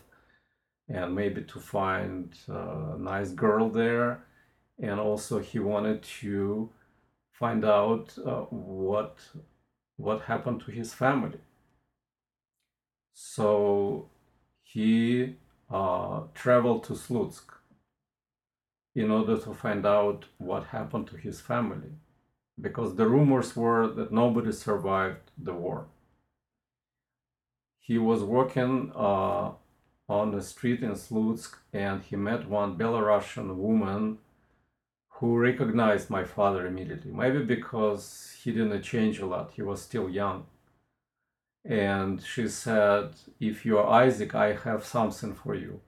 and 0.88 1.14
maybe 1.14 1.42
to 1.42 1.60
find 1.60 2.34
a 2.48 2.96
nice 2.98 3.30
girl 3.30 3.68
there. 3.68 4.24
And 4.78 4.98
also 4.98 5.38
he 5.38 5.58
wanted 5.58 6.02
to 6.20 6.70
find 7.32 7.64
out 7.64 8.16
uh, 8.26 8.42
what 8.50 9.18
what 9.96 10.22
happened 10.22 10.62
to 10.62 10.70
his 10.70 10.94
family. 10.94 11.38
So 13.12 14.08
he 14.62 15.36
uh, 15.70 16.22
traveled 16.34 16.84
to 16.84 16.94
Slutsk 16.94 17.44
in 18.94 19.10
order 19.10 19.38
to 19.38 19.54
find 19.54 19.86
out 19.86 20.24
what 20.38 20.64
happened 20.64 21.06
to 21.08 21.16
his 21.16 21.40
family, 21.40 21.92
because 22.60 22.96
the 22.96 23.08
rumors 23.08 23.54
were 23.54 23.86
that 23.88 24.12
nobody 24.12 24.52
survived 24.52 25.30
the 25.38 25.54
war. 25.54 25.86
He 27.78 27.98
was 27.98 28.22
working 28.22 28.92
uh, 28.94 29.52
on 30.08 30.32
the 30.32 30.42
street 30.42 30.82
in 30.82 30.92
Slutsk 30.92 31.54
and 31.72 32.02
he 32.02 32.16
met 32.16 32.48
one 32.48 32.76
Belarusian 32.76 33.54
woman 33.56 34.18
who 35.08 35.38
recognized 35.38 36.10
my 36.10 36.24
father 36.24 36.66
immediately. 36.66 37.12
Maybe 37.12 37.44
because 37.44 38.36
he 38.42 38.52
didn't 38.52 38.82
change 38.82 39.20
a 39.20 39.26
lot, 39.26 39.52
he 39.52 39.62
was 39.62 39.82
still 39.82 40.08
young. 40.08 40.46
And 41.64 42.22
she 42.22 42.48
said, 42.48 43.14
If 43.38 43.66
you're 43.66 43.86
Isaac, 43.86 44.34
I 44.34 44.54
have 44.54 44.84
something 44.84 45.34
for 45.34 45.54
you. 45.54 45.80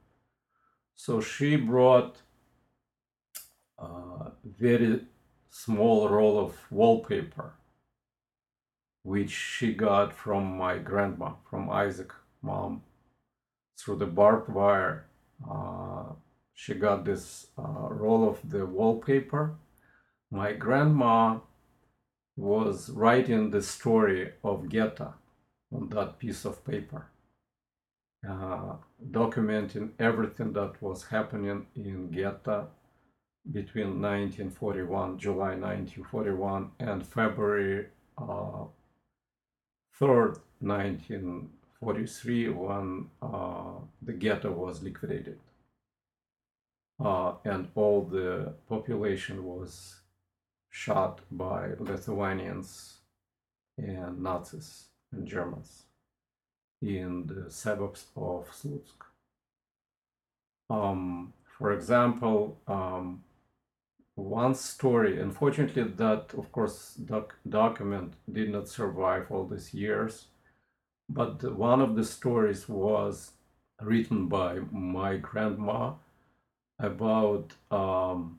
So 0.94 1.20
she 1.20 1.56
brought 1.56 2.18
a 3.78 4.32
very 4.44 5.00
small 5.48 6.08
roll 6.08 6.38
of 6.38 6.56
wallpaper, 6.70 7.54
which 9.02 9.30
she 9.30 9.72
got 9.72 10.12
from 10.12 10.56
my 10.56 10.78
grandma, 10.78 11.32
from 11.48 11.70
Isaac's 11.70 12.14
mom 12.42 12.82
through 13.78 13.96
the 13.96 14.06
barbed 14.06 14.48
wire. 14.48 15.06
Uh, 15.50 16.12
she 16.54 16.74
got 16.74 17.04
this 17.04 17.48
uh, 17.58 17.88
roll 17.88 18.28
of 18.28 18.38
the 18.48 18.66
wallpaper. 18.66 19.54
My 20.30 20.52
grandma 20.52 21.40
was 22.36 22.90
writing 22.90 23.50
the 23.50 23.62
story 23.62 24.32
of 24.44 24.68
Ghetto 24.68 25.14
on 25.72 25.88
that 25.90 26.18
piece 26.18 26.44
of 26.44 26.64
paper, 26.64 27.06
uh, 28.28 28.74
documenting 29.10 29.90
everything 29.98 30.52
that 30.52 30.80
was 30.80 31.06
happening 31.06 31.66
in 31.74 32.10
Ghetto 32.10 32.68
between 33.50 34.00
1941, 34.00 35.18
July 35.18 35.56
1941, 35.56 36.70
and 36.78 37.04
February 37.04 37.86
uh, 38.16 38.64
3rd, 40.00 40.38
1943, 40.60 42.48
when 42.50 43.08
uh, 43.20 43.72
the 44.00 44.12
ghetto 44.12 44.52
was 44.52 44.82
liquidated. 44.82 45.38
Uh, 47.04 47.34
and 47.44 47.68
all 47.74 48.02
the 48.02 48.54
population 48.68 49.44
was 49.44 50.02
shot 50.70 51.20
by 51.32 51.70
Lithuanians 51.80 52.98
and 53.76 54.22
Nazis 54.22 54.91
Germans 55.24 55.84
in 56.80 57.26
the 57.26 57.50
suburbs 57.50 58.06
of 58.16 58.50
Slutsk. 58.50 59.06
Um, 60.70 61.32
for 61.58 61.72
example, 61.72 62.58
um, 62.66 63.22
one 64.14 64.54
story, 64.54 65.20
unfortunately, 65.20 65.84
that 65.84 66.34
of 66.36 66.50
course 66.52 66.94
doc- 66.94 67.36
document 67.48 68.14
did 68.30 68.50
not 68.50 68.68
survive 68.68 69.30
all 69.30 69.46
these 69.46 69.72
years 69.74 70.26
but 71.08 71.42
one 71.56 71.80
of 71.80 71.94
the 71.94 72.04
stories 72.04 72.68
was 72.68 73.32
written 73.80 74.28
by 74.28 74.60
my 74.70 75.16
grandma 75.16 75.92
about 76.78 77.52
um, 77.70 78.38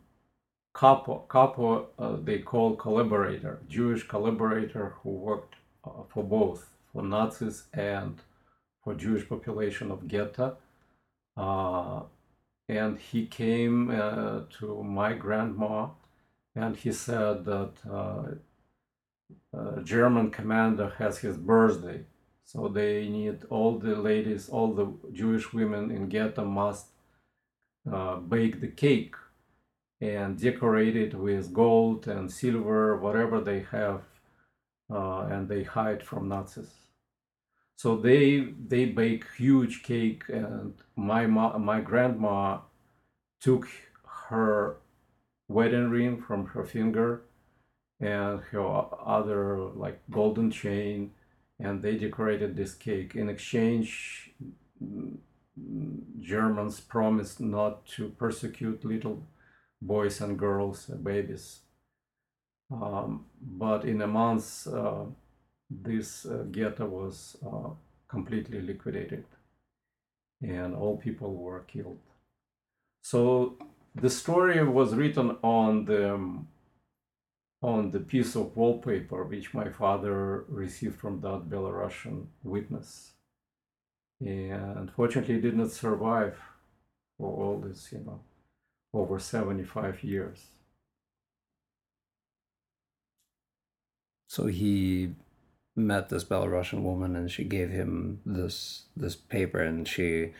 couple, 0.73 1.19
couple 1.29 1.89
uh, 1.99 2.15
they 2.21 2.39
call 2.39 2.75
collaborator, 2.75 3.59
Jewish 3.69 4.07
collaborator 4.07 4.95
who 5.01 5.11
worked 5.11 5.55
uh, 5.83 6.03
for 6.09 6.23
both 6.23 6.69
for 6.91 7.01
Nazis 7.03 7.63
and 7.73 8.21
for 8.83 8.93
Jewish 8.93 9.27
population 9.27 9.91
of 9.91 10.07
ghetto. 10.07 10.57
Uh, 11.35 12.01
and 12.69 12.99
he 12.99 13.25
came 13.25 13.89
uh, 13.89 14.41
to 14.59 14.83
my 14.83 15.13
grandma 15.13 15.89
and 16.55 16.75
he 16.75 16.91
said 16.91 17.45
that 17.45 17.73
uh, 17.89 18.23
uh, 19.57 19.81
German 19.81 20.29
commander 20.29 20.93
has 20.97 21.17
his 21.19 21.37
birthday. 21.37 22.03
So 22.45 22.67
they 22.67 23.07
need 23.07 23.45
all 23.49 23.79
the 23.79 23.95
ladies, 23.95 24.49
all 24.49 24.73
the 24.73 24.87
Jewish 25.11 25.53
women 25.53 25.89
in 25.89 26.09
ghetto 26.09 26.45
must 26.45 26.87
uh, 27.91 28.17
bake 28.17 28.61
the 28.61 28.67
cake 28.67 29.15
and 29.99 30.39
decorate 30.39 30.95
it 30.95 31.13
with 31.15 31.53
gold 31.53 32.07
and 32.07 32.31
silver, 32.31 32.97
whatever 32.97 33.39
they 33.39 33.65
have, 33.71 34.01
uh, 34.93 35.27
and 35.31 35.49
they 35.49 35.63
hide 35.63 36.03
from 36.03 36.29
Nazis. 36.29 36.71
So 37.75 37.97
they 37.97 38.49
they 38.67 38.85
bake 38.85 39.25
huge 39.37 39.83
cake, 39.83 40.23
and 40.29 40.73
my 40.95 41.25
ma- 41.25 41.57
my 41.57 41.81
grandma 41.81 42.59
took 43.41 43.67
her 44.29 44.77
wedding 45.47 45.89
ring 45.89 46.21
from 46.21 46.45
her 46.47 46.63
finger 46.63 47.23
and 47.99 48.39
her 48.51 48.85
other 49.05 49.57
like 49.75 50.01
golden 50.09 50.49
chain 50.51 51.11
and 51.59 51.81
they 51.81 51.95
decorated 51.97 52.55
this 52.55 52.73
cake 52.73 53.15
in 53.15 53.29
exchange 53.29 54.31
germans 56.19 56.79
promised 56.79 57.39
not 57.39 57.85
to 57.85 58.09
persecute 58.09 58.83
little 58.83 59.23
boys 59.81 60.19
and 60.21 60.39
girls 60.39 60.89
uh, 60.89 60.95
babies 60.95 61.59
um, 62.81 63.25
but 63.41 63.85
in 63.85 64.01
a 64.01 64.07
month 64.07 64.67
uh, 64.67 65.05
this 65.69 66.25
uh, 66.25 66.43
ghetto 66.51 66.85
was 66.85 67.37
uh, 67.45 67.69
completely 68.07 68.61
liquidated 68.61 69.25
and 70.41 70.75
all 70.75 70.97
people 70.97 71.33
were 71.35 71.61
killed 71.61 71.99
so 73.03 73.57
the 73.95 74.09
story 74.09 74.63
was 74.63 74.95
written 74.95 75.37
on 75.43 75.85
the 75.85 76.13
um, 76.13 76.47
on 77.63 77.91
the 77.91 77.99
piece 77.99 78.35
of 78.35 78.55
wallpaper 78.57 79.23
which 79.23 79.53
my 79.53 79.69
father 79.69 80.43
received 80.49 80.99
from 80.99 81.21
that 81.21 81.49
Belarusian 81.49 82.25
witness. 82.43 83.13
And 84.19 84.77
unfortunately, 84.77 85.39
did 85.39 85.55
not 85.57 85.71
survive 85.71 86.37
for 87.17 87.31
all 87.31 87.59
this, 87.59 87.91
you 87.91 87.99
know, 87.99 88.19
over 88.93 89.17
75 89.17 90.03
years. 90.03 90.45
So 94.33 94.47
he 94.47 95.11
met 95.75 96.09
this 96.09 96.23
Belarusian 96.23 96.81
woman 96.81 97.15
and 97.15 97.29
she 97.29 97.43
gave 97.43 97.69
him 97.69 98.19
this 98.25 98.85
this 98.97 99.15
paper 99.15 99.59
and 99.59 99.87
she 99.87 100.33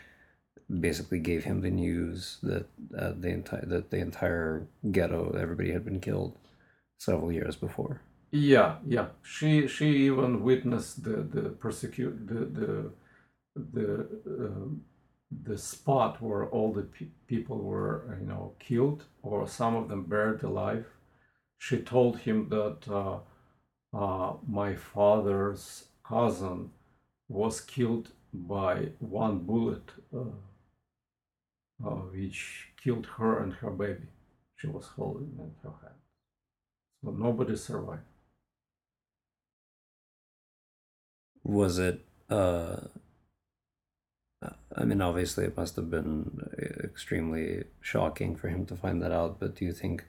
basically 0.67 1.19
gave 1.19 1.43
him 1.43 1.61
the 1.61 1.69
news 1.69 2.39
that 2.41 2.65
uh, 2.97 3.13
the 3.15 3.29
entire 3.29 3.65
that 3.67 3.91
the 3.91 3.97
entire 3.97 4.65
ghetto 4.91 5.37
everybody 5.39 5.71
had 5.73 5.85
been 5.85 5.99
killed 5.99 6.35
several 6.97 7.31
years 7.31 7.55
before. 7.55 8.01
Yeah, 8.31 8.77
yeah. 8.83 9.09
She 9.21 9.67
she 9.67 9.87
even 10.07 10.41
witnessed 10.41 11.03
the 11.03 11.17
the 11.35 11.49
persecute 11.65 12.15
the 12.31 12.41
the 12.59 12.71
the 13.75 13.89
uh, 14.45 14.69
the 15.49 15.57
spot 15.59 16.19
where 16.19 16.47
all 16.47 16.73
the 16.73 16.87
pe- 16.95 17.17
people 17.27 17.59
were 17.59 18.17
you 18.19 18.25
know 18.25 18.53
killed 18.57 19.03
or 19.21 19.47
some 19.47 19.75
of 19.75 19.87
them 19.87 20.01
buried 20.05 20.41
alive. 20.41 20.87
She 21.59 21.77
told 21.77 22.17
him 22.25 22.49
that 22.49 22.79
uh, 22.91 23.19
uh, 23.93 24.33
my 24.47 24.75
father's 24.75 25.85
cousin 26.03 26.71
was 27.29 27.61
killed 27.61 28.09
by 28.33 28.89
one 28.99 29.39
bullet, 29.39 29.91
uh, 30.15 30.19
uh, 31.85 32.01
which 32.11 32.69
killed 32.83 33.05
her 33.17 33.39
and 33.39 33.53
her 33.53 33.69
baby. 33.69 34.07
She 34.55 34.67
was 34.67 34.87
holding 34.87 35.33
in 35.37 35.51
her 35.63 35.75
hand. 35.81 35.99
So 37.03 37.11
nobody 37.11 37.55
survived. 37.55 38.01
Was 41.43 41.77
it? 41.77 42.05
Uh, 42.29 42.77
I 44.75 44.85
mean, 44.85 45.01
obviously, 45.01 45.45
it 45.45 45.57
must 45.57 45.75
have 45.75 45.91
been 45.91 46.49
extremely 46.83 47.65
shocking 47.81 48.35
for 48.35 48.47
him 48.47 48.65
to 48.67 48.75
find 48.75 49.01
that 49.01 49.11
out. 49.11 49.39
But 49.39 49.55
do 49.55 49.65
you 49.65 49.73
think 49.73 50.05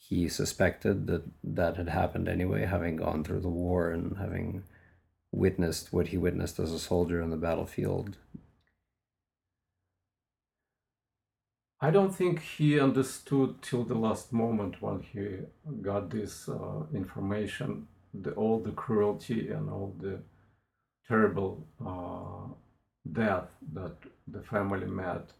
he 0.00 0.28
suspected 0.28 1.06
that 1.06 1.24
that 1.44 1.76
had 1.76 1.88
happened 1.88 2.28
anyway, 2.28 2.64
having 2.64 2.96
gone 2.96 3.22
through 3.22 3.40
the 3.40 3.48
war 3.48 3.90
and 3.90 4.16
having 4.16 4.64
witnessed 5.30 5.92
what 5.92 6.08
he 6.08 6.16
witnessed 6.16 6.58
as 6.58 6.72
a 6.72 6.78
soldier 6.78 7.22
on 7.22 7.30
the 7.30 7.36
battlefield? 7.36 8.16
I 11.82 11.90
don't 11.90 12.14
think 12.14 12.42
he 12.42 12.80
understood 12.80 13.62
till 13.62 13.84
the 13.84 13.94
last 13.94 14.32
moment 14.32 14.82
when 14.82 15.00
he 15.00 15.26
got 15.80 16.10
this 16.10 16.48
uh, 16.48 16.82
information, 16.92 17.86
the, 18.12 18.32
all 18.32 18.58
the 18.58 18.72
cruelty 18.72 19.48
and 19.48 19.70
all 19.70 19.94
the 19.98 20.18
terrible 21.06 21.66
uh, 21.86 22.52
death 23.12 23.48
that 23.72 23.96
the 24.26 24.42
family 24.42 24.86
met 24.86 25.32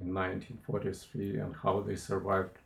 in 0.00 0.14
1943 0.14 1.38
and 1.38 1.54
how 1.62 1.80
they 1.80 1.96
survived 1.96 2.56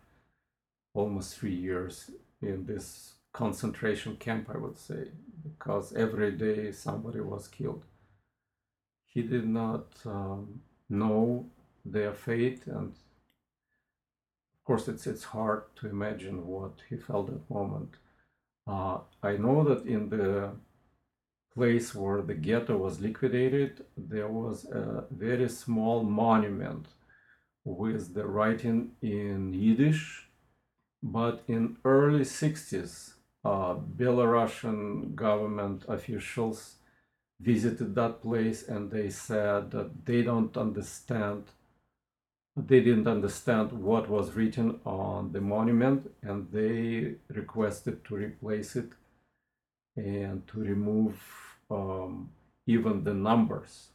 almost 0.95 1.37
three 1.37 1.55
years 1.55 2.11
in 2.41 2.67
this 2.67 3.15
concentration 3.33 4.17
camp, 4.17 4.49
I 4.55 4.59
would 4.59 4.79
say, 4.79 5.09
because 5.43 5.93
every 5.95 6.33
day 6.33 6.73
somebody 6.73 7.21
was 7.21 7.49
killed. 7.49 7.85
He 9.07 9.23
did 9.23 9.47
not 9.47 9.87
um, 10.07 10.61
know 10.89 11.47
their 11.85 12.13
fate 12.15 12.67
and 12.67 12.95
of 14.65 14.67
course, 14.67 14.89
it's 14.89 15.07
it's 15.07 15.25
hard 15.25 15.65
to 15.77 15.91
imagine 15.91 16.47
what 16.47 16.81
he 16.89 16.97
felt 16.97 17.29
at 17.29 17.51
moment. 17.51 17.97
Uh, 18.67 19.01
I 19.23 19.37
know 19.37 19.63
that 19.63 19.85
in 19.85 20.09
the 20.09 20.53
place 21.55 21.95
where 21.95 22.23
the 22.23 22.33
ghetto 22.33 22.79
was 22.79 22.99
liquidated, 22.99 23.85
there 23.95 24.29
was 24.29 24.65
a 24.65 25.05
very 25.11 25.51
small 25.51 26.03
monument 26.03 26.87
with 27.67 28.15
the 28.15 28.27
writing 28.27 28.93
in 29.03 29.53
Yiddish, 29.53 30.24
but 31.05 31.43
in 31.47 31.77
early 31.85 32.25
60s, 32.25 33.13
uh, 33.45 33.75
Belarusian 33.75 35.15
government 35.15 35.85
officials 35.87 36.77
visited 37.39 37.95
that 37.95 38.23
place 38.23 38.67
and 38.67 38.91
they 38.91 39.11
said 39.11 39.71
that 39.71 40.07
they 40.07 40.23
don't 40.23 40.57
understand 40.57 41.45
they 42.57 42.81
didn't 42.81 43.09
understand 43.09 43.73
what 43.73 44.09
was 44.09 44.35
written 44.35 44.79
on 44.87 45.33
the 45.33 45.41
monument 45.41 46.09
and 46.23 46.49
they 46.53 47.17
requested 47.29 48.05
to 48.05 48.15
replace 48.15 48.77
it 48.77 48.91
and 49.97 50.47
to 50.47 50.61
remove 50.61 51.21
um, 51.69 52.31
even 52.67 53.03
the 53.03 53.13
numbers. 53.13 53.89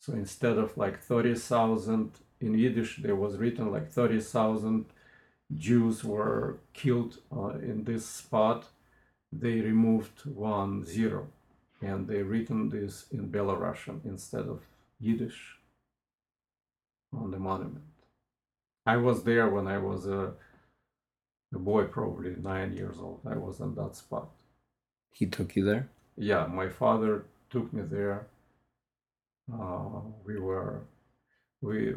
So 0.00 0.14
instead 0.14 0.58
of 0.58 0.76
like 0.76 1.00
30,000 1.00 2.10
in 2.40 2.58
Yiddish, 2.58 2.96
there 2.96 3.14
was 3.14 3.36
written 3.36 3.70
like 3.70 3.88
30,000 3.88 4.86
Jews 5.56 6.04
were 6.04 6.58
killed 6.72 7.18
uh, 7.34 7.50
in 7.50 7.84
this 7.84 8.06
spot. 8.06 8.66
They 9.32 9.60
removed 9.60 10.24
one 10.26 10.84
zero 10.84 11.28
and 11.80 12.06
they 12.06 12.22
written 12.22 12.68
this 12.68 13.06
in 13.10 13.30
Belarusian 13.30 14.04
instead 14.04 14.46
of 14.46 14.60
Yiddish 15.00 15.56
on 17.12 17.30
the 17.30 17.38
monument. 17.38 17.84
I 18.86 18.96
was 18.96 19.24
there 19.24 19.48
when 19.48 19.66
I 19.66 19.78
was 19.78 20.06
a, 20.06 20.32
a 21.54 21.58
boy, 21.58 21.84
probably 21.84 22.34
nine 22.36 22.72
years 22.76 22.98
old. 22.98 23.20
I 23.28 23.36
was 23.36 23.60
on 23.60 23.74
that 23.74 23.96
spot. 23.96 24.28
He 25.12 25.26
took 25.26 25.56
you 25.56 25.64
there? 25.64 25.88
Yeah, 26.16 26.46
my 26.46 26.68
father 26.68 27.24
took 27.50 27.72
me 27.72 27.82
there. 27.82 28.26
Uh, 29.52 30.00
we 30.24 30.38
were, 30.38 30.82
we 31.60 31.94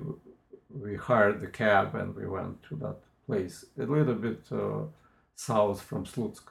we 0.70 0.96
hired 0.96 1.40
the 1.40 1.48
cab 1.48 1.96
and 1.96 2.16
we 2.16 2.28
went 2.28 2.62
to 2.64 2.76
that 2.76 2.98
place 3.26 3.66
a 3.78 3.84
little 3.84 4.16
bit 4.16 4.42
uh, 4.52 4.84
south 5.36 5.82
from 5.82 6.06
Slutsk. 6.06 6.44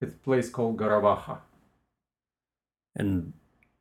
It's 0.00 0.14
a 0.14 0.18
place 0.18 0.50
called 0.50 0.76
Garavaha. 0.76 1.38
And 2.94 3.32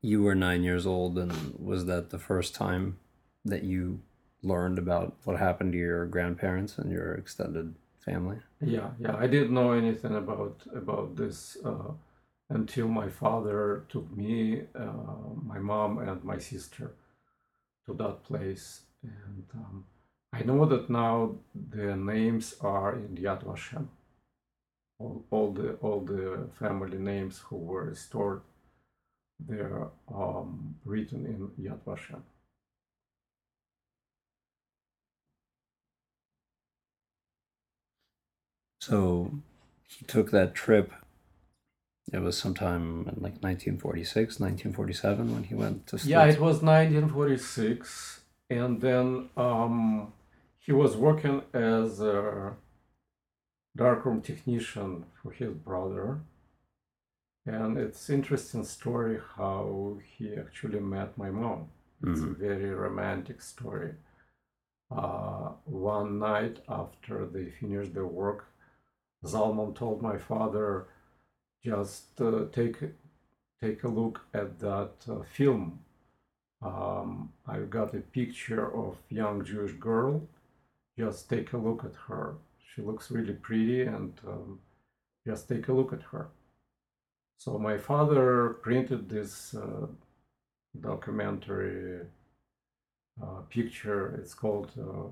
you 0.01 0.21
were 0.21 0.35
nine 0.35 0.63
years 0.63 0.85
old, 0.85 1.17
and 1.17 1.33
was 1.57 1.85
that 1.85 2.09
the 2.09 2.19
first 2.19 2.53
time 2.53 2.97
that 3.43 3.63
you 3.63 4.01
learned 4.43 4.77
about 4.77 5.15
what 5.23 5.39
happened 5.39 5.71
to 5.73 5.77
your 5.77 6.05
grandparents 6.05 6.77
and 6.77 6.91
your 6.91 7.13
extended 7.13 7.75
family? 7.99 8.37
Yeah, 8.61 8.89
yeah. 8.99 9.15
I 9.15 9.27
didn't 9.27 9.53
know 9.53 9.71
anything 9.71 10.15
about 10.15 10.61
about 10.75 11.15
this 11.15 11.57
uh, 11.65 11.91
until 12.49 12.87
my 12.87 13.09
father 13.09 13.85
took 13.89 14.15
me, 14.15 14.61
uh, 14.75 15.33
my 15.43 15.59
mom, 15.59 15.97
and 15.97 16.23
my 16.23 16.37
sister 16.37 16.91
to 17.85 17.93
that 17.93 18.23
place. 18.23 18.81
And 19.03 19.45
um, 19.53 19.85
I 20.37 20.43
know 20.43 20.65
that 20.65 20.89
now 20.89 21.35
the 21.71 21.95
names 21.95 22.55
are 22.59 22.93
in 22.95 23.15
Yad 23.15 23.43
Vashem. 23.45 23.87
All, 24.99 25.23
all 25.31 25.51
the 25.51 25.73
all 25.75 26.01
the 26.01 26.49
family 26.59 26.97
names 26.97 27.39
who 27.45 27.57
were 27.57 27.85
restored 27.85 28.41
they're 29.39 29.87
um, 30.13 30.75
written 30.85 31.25
in 31.25 31.65
Yad 31.65 31.79
Vashem. 31.85 32.21
So 38.81 39.31
he 39.87 40.05
took 40.05 40.31
that 40.31 40.53
trip. 40.53 40.91
It 42.13 42.19
was 42.19 42.37
sometime 42.37 43.07
in 43.07 43.21
like 43.21 43.41
1946, 43.41 44.39
1947 44.39 45.33
when 45.33 45.43
he 45.43 45.55
went 45.55 45.87
to. 45.87 45.97
Yeah, 46.03 46.25
it 46.25 46.39
was 46.39 46.61
1946, 46.61 48.21
and 48.51 48.79
then 48.79 49.29
um, 49.35 50.13
he 50.65 50.71
was 50.73 50.97
working 50.97 51.43
as 51.53 52.01
a 52.01 52.55
darkroom 53.75 54.21
technician 54.21 55.05
for 55.21 55.31
his 55.31 55.53
brother. 55.53 56.21
And 57.45 57.77
it's 57.77 58.09
interesting 58.09 58.63
story 58.63 59.19
how 59.35 59.99
he 60.17 60.33
actually 60.35 60.79
met 60.79 61.17
my 61.17 61.29
mom. 61.29 61.69
It's 62.01 62.21
a 62.21 62.23
Mhm. 62.23 62.37
very 62.37 62.71
romantic 62.73 63.41
story. 63.41 63.95
Uh, 64.91 65.53
one 65.65 66.19
night 66.19 66.63
after 66.67 67.25
they 67.27 67.49
finished 67.51 67.93
their 67.93 68.07
work, 68.07 68.45
Zalman 69.23 69.75
told 69.75 70.01
my 70.01 70.17
father, 70.17 70.87
just 71.63 72.21
uh, 72.21 72.45
take 72.51 72.77
take 73.61 73.83
a 73.83 73.87
look 73.87 74.21
at 74.33 74.59
that 74.59 74.93
uh, 75.09 75.23
film. 75.23 75.79
Um, 76.61 77.33
I've 77.47 77.69
got 77.69 77.95
a 77.95 78.01
picture 78.01 78.67
of 78.83 78.97
young 79.09 79.43
Jewish 79.45 79.73
girl. 79.73 80.27
Just 80.97 81.29
take 81.29 81.53
a 81.53 81.57
look 81.57 81.83
at 81.83 81.95
her. 82.07 82.35
She 82.73 82.81
looks 82.81 83.11
really 83.11 83.33
pretty, 83.33 83.83
and 83.83 84.13
um, 84.27 84.59
just 85.25 85.49
take 85.49 85.67
a 85.67 85.73
look 85.73 85.93
at 85.93 86.03
her. 86.11 86.29
So 87.37 87.59
my 87.59 87.77
father 87.77 88.57
printed 88.61 89.09
this 89.09 89.53
uh, 89.55 89.87
documentary 90.79 92.01
uh, 93.21 93.41
picture. 93.49 94.15
It's 94.21 94.33
called 94.33 94.71
uh, 94.79 95.09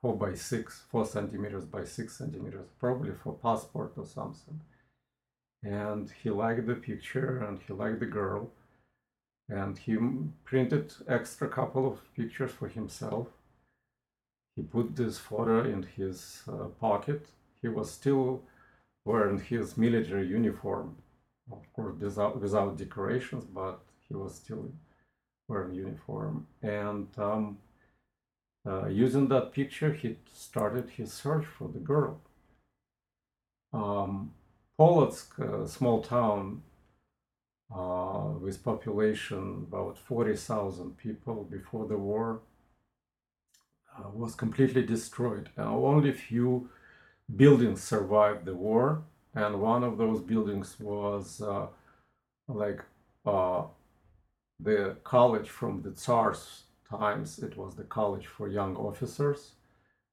four 0.00 0.16
by 0.16 0.34
six, 0.34 0.82
four 0.90 1.06
centimeters 1.06 1.64
by 1.64 1.84
six 1.84 2.18
centimeters, 2.18 2.68
probably 2.80 3.12
for 3.22 3.34
passport 3.34 3.92
or 3.96 4.06
something. 4.06 4.60
And 5.62 6.10
he 6.22 6.30
liked 6.30 6.66
the 6.66 6.74
picture, 6.74 7.38
and 7.44 7.60
he 7.66 7.72
liked 7.72 8.00
the 8.00 8.06
girl, 8.06 8.50
and 9.48 9.78
he 9.78 9.96
printed 10.44 10.92
extra 11.08 11.48
couple 11.48 11.86
of 11.86 12.00
pictures 12.16 12.50
for 12.50 12.68
himself. 12.68 13.28
He 14.56 14.62
put 14.62 14.96
this 14.96 15.18
photo 15.18 15.64
in 15.64 15.82
his 15.82 16.42
uh, 16.48 16.66
pocket. 16.80 17.26
He 17.62 17.68
was 17.68 17.90
still 17.90 18.42
wearing 19.04 19.40
his 19.40 19.76
military 19.76 20.26
uniform, 20.26 20.96
of 21.50 21.60
course, 21.72 21.96
without, 21.98 22.40
without 22.40 22.76
decorations, 22.76 23.44
but 23.44 23.80
he 24.08 24.14
was 24.14 24.34
still 24.34 24.70
wearing 25.48 25.74
uniform. 25.74 26.46
And 26.62 27.08
um, 27.16 27.58
uh, 28.66 28.86
using 28.86 29.28
that 29.28 29.52
picture, 29.52 29.92
he 29.92 30.16
started 30.32 30.90
his 30.90 31.12
search 31.12 31.46
for 31.46 31.68
the 31.68 31.80
girl. 31.80 32.20
Um, 33.72 34.32
Polotsk, 34.78 35.38
a 35.38 35.66
small 35.66 36.02
town 36.02 36.62
uh, 37.74 38.28
with 38.40 38.62
population 38.62 39.66
about 39.68 39.98
40,000 39.98 40.96
people 40.96 41.44
before 41.44 41.86
the 41.86 41.96
war, 41.96 42.40
uh, 43.98 44.08
was 44.12 44.34
completely 44.34 44.82
destroyed. 44.82 45.50
And 45.56 45.66
only 45.68 46.12
few 46.12 46.68
buildings 47.36 47.82
survived 47.82 48.44
the 48.44 48.54
war, 48.54 49.02
and 49.34 49.60
one 49.60 49.84
of 49.84 49.98
those 49.98 50.20
buildings 50.20 50.78
was 50.80 51.40
uh, 51.40 51.66
like 52.48 52.82
uh, 53.24 53.64
the 54.60 54.96
college 55.04 55.48
from 55.48 55.82
the 55.82 55.92
Tsar's 55.92 56.64
times. 56.88 57.38
It 57.38 57.56
was 57.56 57.74
the 57.74 57.84
college 57.84 58.26
for 58.26 58.48
young 58.48 58.76
officers 58.76 59.52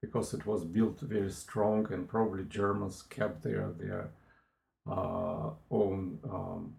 because 0.01 0.33
it 0.33 0.45
was 0.45 0.63
built 0.63 0.99
very 1.01 1.29
strong, 1.31 1.91
and 1.91 2.07
probably 2.07 2.45
Germans 2.45 3.03
kept 3.03 3.43
their 3.43 3.71
their 3.77 4.09
uh, 4.89 5.51
own, 5.71 6.19
um, 6.23 6.73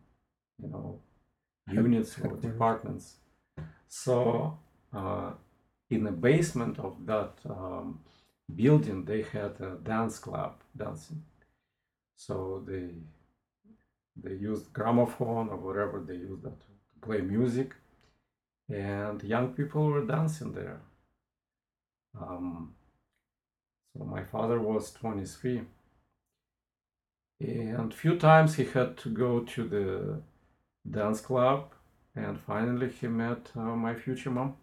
you 0.63 0.69
know, 0.69 1.01
units 1.71 2.19
or 2.21 2.37
departments. 2.37 3.17
So 3.89 4.59
uh, 4.93 5.33
in 5.91 6.05
the 6.05 6.13
basement 6.13 6.79
of 6.79 7.05
that 7.07 7.33
um, 7.49 8.01
building, 8.55 9.05
they 9.05 9.23
had 9.23 9.61
a 9.61 9.77
dance 9.83 10.19
club 10.19 10.55
dancing. 10.77 11.23
So 12.17 12.63
they 12.67 12.91
they 14.17 14.35
used 14.35 14.73
gramophone 14.73 15.49
or 15.49 15.57
whatever 15.57 16.01
they 16.07 16.15
used 16.15 16.43
that 16.43 16.61
to 16.61 16.67
play 17.01 17.21
music, 17.21 17.75
and 18.69 19.23
young 19.23 19.53
people 19.55 19.87
were 19.87 20.05
dancing 20.05 20.53
there. 20.53 20.81
Um, 22.21 22.75
so 23.97 24.05
my 24.05 24.23
father 24.25 24.61
was 24.61 24.93
23, 24.93 25.63
and 27.41 27.95
few 27.95 28.19
times 28.19 28.57
he 28.57 28.65
had 28.65 28.97
to 28.99 29.09
go 29.09 29.41
to 29.41 29.65
the 29.69 30.23
dance 30.89 31.21
club, 31.21 31.73
and 32.15 32.39
finally 32.39 32.91
he 32.91 33.07
met 33.09 33.51
uh, 33.57 33.61
my 33.61 33.95
future 33.95 34.31
mom. 34.31 34.57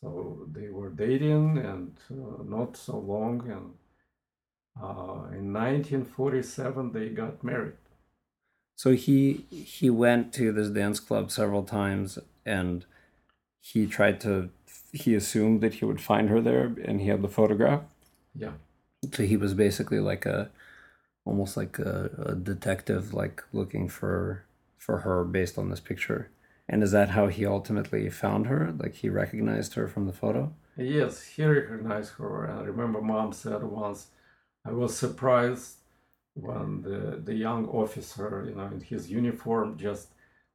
So 0.00 0.46
they 0.52 0.68
were 0.68 0.90
dating 0.90 1.58
and 1.58 1.96
uh, 2.10 2.42
not 2.44 2.76
so 2.76 2.98
long, 2.98 3.40
and 3.50 3.74
uh, 4.80 5.26
in 5.32 5.52
1947 5.52 6.92
they 6.92 7.08
got 7.08 7.42
married. 7.42 7.74
So 8.76 8.92
he 8.92 9.44
he 9.50 9.90
went 9.90 10.32
to 10.34 10.52
this 10.52 10.68
dance 10.68 11.00
club 11.00 11.32
several 11.32 11.64
times, 11.64 12.18
and 12.46 12.84
he 13.60 13.86
tried 13.86 14.20
to. 14.20 14.50
He 14.92 15.14
assumed 15.14 15.60
that 15.62 15.74
he 15.74 15.84
would 15.84 16.00
find 16.00 16.28
her 16.30 16.40
there, 16.40 16.72
and 16.84 17.00
he 17.00 17.08
had 17.08 17.22
the 17.22 17.28
photograph. 17.28 17.82
Yeah, 18.34 18.52
So 19.12 19.24
he 19.24 19.36
was 19.36 19.52
basically 19.52 19.98
like 19.98 20.24
a, 20.26 20.50
almost 21.24 21.56
like 21.56 21.78
a, 21.80 22.10
a 22.26 22.34
detective, 22.36 23.12
like 23.12 23.42
looking 23.52 23.88
for 23.88 24.44
for 24.76 24.98
her 24.98 25.24
based 25.24 25.58
on 25.58 25.70
this 25.70 25.80
picture. 25.80 26.30
And 26.68 26.82
is 26.82 26.90
that 26.92 27.10
how 27.10 27.28
he 27.28 27.46
ultimately 27.46 28.10
found 28.10 28.46
her? 28.46 28.74
Like 28.76 28.96
he 28.96 29.08
recognized 29.08 29.74
her 29.74 29.88
from 29.88 30.06
the 30.06 30.12
photo? 30.12 30.52
yes, 30.76 31.22
he 31.24 31.44
recognized 31.44 32.12
her. 32.18 32.44
And 32.44 32.60
I 32.60 32.62
remember 32.64 33.00
mom 33.00 33.32
said 33.32 33.62
once, 33.64 34.08
I 34.64 34.72
was 34.72 34.96
surprised 34.96 35.78
when 36.34 36.82
the, 36.82 37.20
the 37.24 37.34
young 37.34 37.66
officer, 37.68 38.44
you 38.48 38.54
know, 38.54 38.66
in 38.66 38.80
his 38.80 39.10
uniform, 39.10 39.76
just 39.76 40.08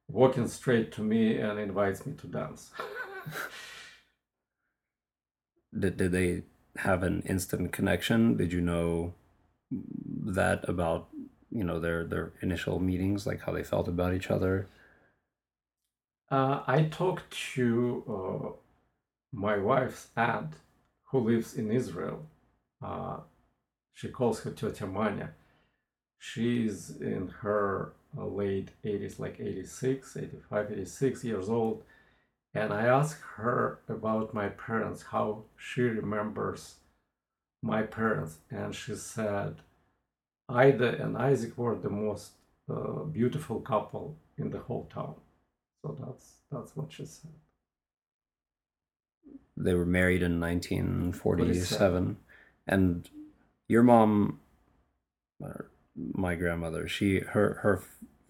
walking 0.08 0.48
straight 0.48 0.92
to 0.92 1.02
me 1.02 1.38
and 1.38 1.58
invites 1.58 2.06
me 2.06 2.14
to 2.14 2.26
dance. 2.26 2.70
Did 5.76 5.96
did 5.96 6.12
they 6.12 6.44
have 6.76 7.02
an 7.02 7.22
instant 7.26 7.72
connection? 7.72 8.36
Did 8.36 8.52
you 8.52 8.60
know 8.60 9.14
that 9.72 10.68
about 10.68 11.08
you 11.50 11.64
know 11.64 11.80
their 11.80 12.04
their 12.04 12.32
initial 12.42 12.78
meetings, 12.78 13.26
like 13.26 13.42
how 13.42 13.50
they 13.52 13.64
felt 13.64 13.88
about 13.88 14.14
each 14.14 14.30
other? 14.30 14.68
Uh, 16.30 16.62
I 16.66 16.84
talked 16.84 17.30
to 17.54 18.02
uh, 18.08 18.48
my 19.32 19.58
wife's 19.58 20.08
aunt 20.16 20.54
who 21.04 21.20
lives 21.20 21.54
in 21.54 21.70
Israel. 21.70 22.26
Uh, 22.82 23.18
she 23.92 24.08
calls 24.08 24.40
her 24.40 24.50
Teta 24.50 24.86
Manya. 24.86 25.30
She's 26.18 26.90
in 27.00 27.28
her 27.42 27.92
uh, 28.16 28.26
late 28.26 28.70
80s, 28.84 29.18
like 29.18 29.38
86, 29.38 30.16
85, 30.16 30.72
86 30.72 31.24
years 31.24 31.48
old. 31.48 31.82
And 32.54 32.72
I 32.72 32.86
asked 32.86 33.20
her 33.36 33.80
about 33.88 34.32
my 34.32 34.48
parents, 34.48 35.02
how 35.02 35.42
she 35.56 35.82
remembers 35.82 36.76
my 37.62 37.82
parents. 37.82 38.38
And 38.50 38.74
she 38.74 38.94
said, 38.94 39.56
Ida 40.48 41.02
and 41.02 41.16
Isaac 41.16 41.58
were 41.58 41.74
the 41.74 41.90
most 41.90 42.32
uh, 42.70 43.02
beautiful 43.04 43.60
couple 43.60 44.16
in 44.38 44.50
the 44.50 44.60
whole 44.60 44.88
town. 44.92 45.14
So 45.84 45.94
that's 46.00 46.36
that's 46.50 46.74
what 46.74 46.90
she 46.90 47.04
said. 47.04 47.30
They 49.54 49.74
were 49.74 49.84
married 49.84 50.22
in 50.22 50.40
1947. 50.40 52.16
And 52.66 53.10
your 53.68 53.82
mom, 53.82 54.40
my 55.94 56.36
grandmother, 56.36 56.88
she 56.88 57.18
her 57.18 57.58
her 57.62 57.82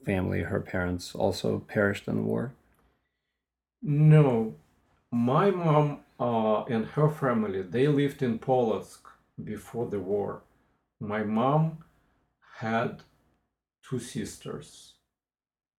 family, 0.04 0.42
her 0.42 0.60
parents 0.60 1.14
also 1.14 1.60
perished 1.60 2.08
in 2.08 2.16
the 2.16 2.22
war. 2.22 2.54
No, 3.80 4.56
my 5.12 5.52
mom 5.52 6.00
uh, 6.18 6.64
and 6.64 6.86
her 6.86 7.08
family 7.08 7.62
they 7.62 7.86
lived 7.86 8.20
in 8.20 8.40
Polotsk 8.40 9.02
before 9.44 9.86
the 9.86 10.00
war. 10.00 10.42
My 10.98 11.22
mom 11.22 11.84
had 12.56 13.04
two 13.88 14.00
sisters, 14.00 14.94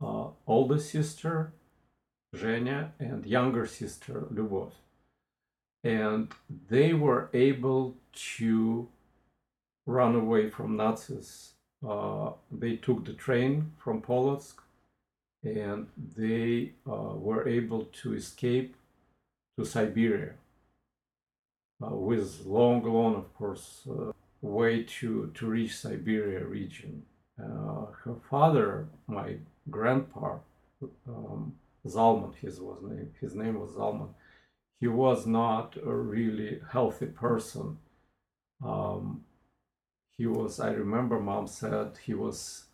uh, 0.02 0.28
older 0.48 0.80
sister 0.80 1.52
Zhenya 2.36 2.92
and 3.00 3.26
younger 3.26 3.66
sister 3.66 4.28
Lubov. 4.34 4.72
and 5.84 6.34
they 6.70 6.94
were 6.94 7.30
able 7.34 7.96
to 8.38 8.88
run 9.86 10.16
away 10.16 10.50
from 10.50 10.76
Nazis. 10.78 11.54
Uh, 11.88 12.32
they 12.52 12.76
took 12.76 13.06
the 13.06 13.14
train 13.14 13.72
from 13.78 14.02
Polotsk 14.02 14.56
and 15.44 15.88
they 16.18 16.72
uh, 16.90 17.14
were 17.28 17.48
able 17.48 17.86
to 18.02 18.14
escape 18.16 18.76
to 19.58 19.66
Siberia 19.66 20.34
uh, 21.84 21.90
with 21.90 22.46
long, 22.46 22.82
long, 22.84 23.16
of 23.16 23.34
course, 23.36 23.88
uh, 23.90 24.12
way 24.42 24.84
to, 24.84 25.32
to 25.36 25.46
reach 25.46 25.76
Siberia 25.78 26.44
region. 26.46 27.04
Uh, 27.40 27.86
her 28.04 28.16
father, 28.30 28.88
my 29.08 29.36
grandpa, 29.70 30.38
um, 31.08 31.54
Zalman, 31.86 32.36
his 32.36 32.60
was 32.60 32.82
name, 32.82 33.12
his 33.22 33.36
name 33.36 33.60
was 33.60 33.72
Zalman. 33.72 34.14
He 34.80 34.88
was 34.88 35.26
not 35.26 35.78
a 35.78 35.94
really 35.94 36.60
healthy 36.72 37.08
person. 37.08 37.78
Um, 38.64 39.26
he 40.18 40.26
was, 40.26 40.60
I 40.60 40.72
remember, 40.72 41.20
mom 41.20 41.48
said 41.48 41.98
he 42.06 42.14
was 42.14 42.66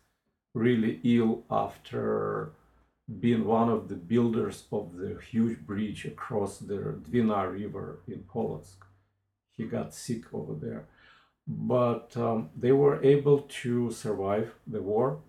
really 0.54 1.00
ill 1.04 1.44
after 1.50 2.52
being 3.20 3.44
one 3.44 3.68
of 3.68 3.88
the 3.88 3.96
builders 3.96 4.64
of 4.72 4.96
the 4.96 5.18
huge 5.30 5.58
bridge 5.60 6.04
across 6.04 6.58
the 6.58 6.74
Dvina 6.74 7.52
River 7.52 8.00
in 8.06 8.24
Polotsk. 8.32 8.76
He 9.56 9.64
got 9.64 9.94
sick 9.94 10.32
over 10.32 10.54
there. 10.54 10.86
But 11.46 12.16
um, 12.16 12.50
they 12.56 12.72
were 12.72 13.02
able 13.02 13.40
to 13.62 13.90
survive 13.90 14.54
the 14.66 14.80
war 14.80 15.20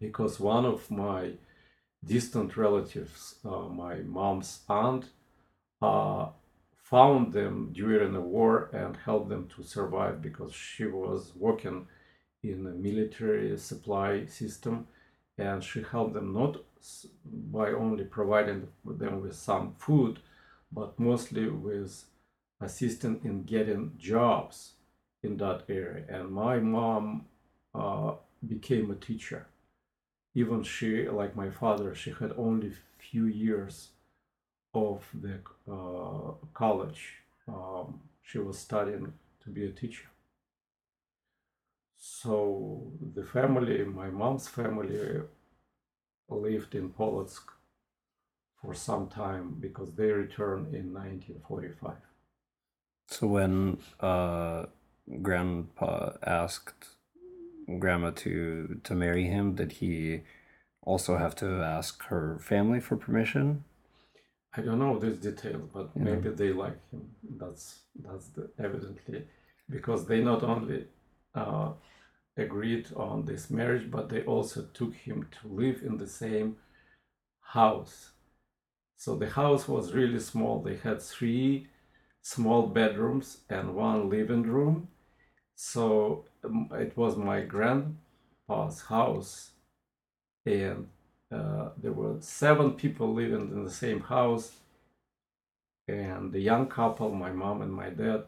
because 0.00 0.40
one 0.40 0.64
of 0.64 0.90
my 0.90 1.32
distant 2.06 2.56
relatives, 2.56 3.36
uh, 3.44 3.68
my 3.68 3.96
mom's 3.96 4.60
aunt, 4.68 5.06
uh, 5.82 6.26
found 6.76 7.32
them 7.32 7.70
during 7.72 8.12
the 8.12 8.20
war 8.20 8.70
and 8.72 8.96
helped 8.96 9.28
them 9.28 9.48
to 9.56 9.62
survive 9.62 10.22
because 10.22 10.52
she 10.52 10.86
was 10.86 11.32
working 11.34 11.86
in 12.42 12.62
the 12.64 12.70
military 12.70 13.58
supply 13.58 14.24
system 14.26 14.86
and 15.36 15.62
she 15.64 15.82
helped 15.82 16.14
them 16.14 16.32
not 16.32 16.56
by 17.24 17.70
only 17.72 18.04
providing 18.04 18.68
them 18.84 19.20
with 19.20 19.34
some 19.34 19.74
food 19.78 20.20
but 20.70 20.98
mostly 20.98 21.48
with 21.48 22.04
assisting 22.60 23.20
in 23.24 23.42
getting 23.42 23.92
jobs 23.98 24.74
in 25.22 25.36
that 25.38 25.64
area. 25.68 26.04
And 26.08 26.30
my 26.30 26.58
mom 26.58 27.26
uh, 27.74 28.14
became 28.46 28.90
a 28.90 28.94
teacher 28.94 29.46
even 30.36 30.62
she 30.62 30.90
like 31.20 31.34
my 31.34 31.50
father 31.50 31.94
she 31.94 32.10
had 32.20 32.32
only 32.46 32.70
few 33.10 33.26
years 33.26 33.74
of 34.74 34.98
the 35.24 35.36
uh, 35.76 36.32
college 36.54 37.02
um, 37.48 38.00
she 38.22 38.38
was 38.38 38.58
studying 38.58 39.12
to 39.42 39.50
be 39.50 39.64
a 39.66 39.72
teacher 39.82 40.08
so 41.98 42.92
the 43.14 43.24
family, 43.24 43.84
my 43.84 44.10
mom's 44.10 44.48
family, 44.48 45.22
lived 46.28 46.74
in 46.74 46.90
Polotsk 46.90 47.44
for 48.60 48.74
some 48.74 49.08
time 49.08 49.56
because 49.60 49.92
they 49.94 50.10
returned 50.12 50.74
in 50.74 50.92
1945. 50.92 51.94
So 53.08 53.26
when 53.26 53.78
uh, 54.00 54.66
Grandpa 55.22 56.12
asked 56.22 56.95
Grandma 57.78 58.10
to 58.16 58.80
to 58.84 58.94
marry 58.94 59.24
him, 59.26 59.54
did 59.54 59.72
he 59.72 60.22
also 60.82 61.16
have 61.18 61.34
to 61.36 61.62
ask 61.62 62.02
her 62.04 62.38
family 62.40 62.80
for 62.80 62.96
permission? 62.96 63.64
I 64.56 64.62
don't 64.62 64.78
know 64.78 64.98
this 64.98 65.18
detail, 65.18 65.60
but 65.72 65.90
Yeah. 65.94 66.04
maybe 66.04 66.30
they 66.30 66.52
like 66.52 66.80
him. 66.90 67.14
That's 67.22 67.82
that's 67.94 68.28
the, 68.28 68.50
evidently 68.58 69.26
because 69.68 70.06
they 70.06 70.22
not 70.22 70.42
only 70.42 70.86
uh, 71.34 71.72
agreed 72.36 72.92
on 72.94 73.24
this 73.24 73.50
marriage, 73.50 73.90
but 73.90 74.08
they 74.08 74.22
also 74.24 74.62
took 74.72 74.94
him 74.94 75.28
to 75.40 75.48
live 75.48 75.82
in 75.82 75.98
the 75.98 76.06
same 76.08 76.56
house. 77.40 78.12
So 78.96 79.16
the 79.16 79.30
house 79.30 79.68
was 79.68 79.92
really 79.94 80.20
small. 80.20 80.62
They 80.62 80.76
had 80.76 81.02
three 81.02 81.68
small 82.22 82.66
bedrooms 82.68 83.38
and 83.50 83.74
one 83.74 84.10
living 84.10 84.42
room. 84.44 84.88
So 85.56 86.26
it 86.72 86.96
was 86.96 87.16
my 87.16 87.40
grandpa's 87.42 88.82
house, 88.88 89.52
and 90.44 90.88
uh, 91.32 91.70
there 91.82 91.92
were 91.92 92.16
seven 92.20 92.72
people 92.72 93.12
living 93.12 93.50
in 93.52 93.64
the 93.64 93.70
same 93.70 94.00
house. 94.00 94.52
And 95.88 96.32
the 96.32 96.40
young 96.40 96.66
couple, 96.66 97.10
my 97.12 97.30
mom 97.30 97.62
and 97.62 97.72
my 97.72 97.90
dad, 97.90 98.24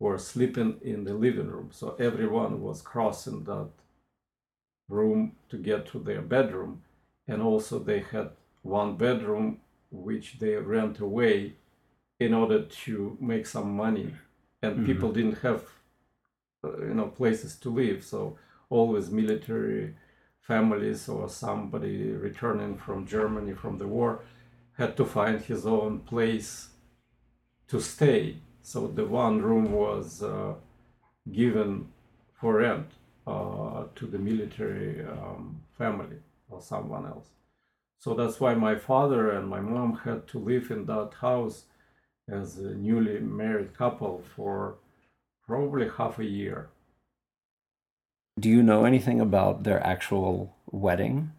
were 0.00 0.18
sleeping 0.18 0.78
in 0.82 1.04
the 1.04 1.14
living 1.14 1.48
room. 1.48 1.70
So 1.72 1.94
everyone 1.98 2.60
was 2.62 2.82
crossing 2.82 3.44
that 3.44 3.68
room 4.88 5.36
to 5.48 5.56
get 5.56 5.86
to 5.86 5.98
their 5.98 6.22
bedroom. 6.22 6.82
And 7.28 7.42
also, 7.42 7.78
they 7.78 8.00
had 8.00 8.30
one 8.62 8.96
bedroom 8.96 9.60
which 9.90 10.38
they 10.38 10.56
rent 10.56 10.98
away 10.98 11.54
in 12.18 12.34
order 12.34 12.62
to 12.62 13.16
make 13.20 13.46
some 13.46 13.76
money. 13.76 14.14
And 14.62 14.78
Mhm. 14.78 14.86
people 14.86 15.12
didn't 15.12 15.38
have, 15.38 15.62
you 16.80 16.94
know, 16.94 17.08
places 17.08 17.56
to 17.56 17.70
live. 17.70 18.04
So 18.04 18.38
always 18.70 19.10
military 19.10 19.94
families 20.40 21.08
or 21.08 21.28
somebody 21.28 22.12
returning 22.12 22.76
from 22.76 23.06
Germany 23.06 23.54
from 23.54 23.78
the 23.78 23.86
war 23.86 24.20
had 24.78 24.96
to 24.96 25.04
find 25.04 25.40
his 25.40 25.66
own 25.66 26.00
place 26.00 26.68
to 27.68 27.80
stay. 27.80 28.36
So 28.62 28.86
the 28.88 29.04
one 29.04 29.40
room 29.42 29.72
was 29.72 30.22
uh, 30.22 30.54
given 31.32 31.88
for 32.40 32.56
rent 32.56 32.90
uh, 33.26 33.84
to 33.94 34.06
the 34.06 34.18
military 34.18 35.04
um, 35.04 35.60
family 35.76 36.18
or 36.48 36.60
someone 36.60 37.06
else. 37.06 37.28
So 37.98 38.14
that's 38.14 38.38
why 38.38 38.54
my 38.54 38.76
father 38.76 39.30
and 39.30 39.48
my 39.48 39.60
mom 39.60 40.00
had 40.04 40.28
to 40.28 40.38
live 40.38 40.70
in 40.70 40.86
that 40.86 41.12
house 41.20 41.64
as 42.28 42.58
a 42.58 42.74
newly 42.74 43.20
married 43.20 43.76
couple 43.76 44.22
for 44.34 44.76
probably 45.46 45.88
half 45.88 46.18
a 46.18 46.24
year. 46.24 46.68
Do 48.38 48.50
you 48.50 48.62
know 48.62 48.84
anything 48.84 49.20
about 49.20 49.62
their 49.62 49.84
actual 49.86 50.56
wedding? 50.70 51.32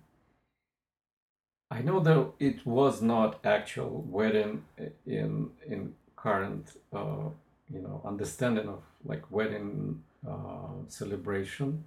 I 1.70 1.82
know 1.82 2.00
that 2.00 2.32
it 2.40 2.66
was 2.66 3.02
not 3.02 3.46
actual 3.46 4.04
wedding 4.08 4.64
in 5.06 5.52
in 5.68 5.94
current 6.16 6.72
uh, 6.94 7.30
you 7.70 7.82
know 7.82 8.02
understanding 8.06 8.68
of 8.68 8.82
like 9.04 9.30
wedding 9.30 10.04
uh, 10.28 10.88
celebration. 10.88 11.84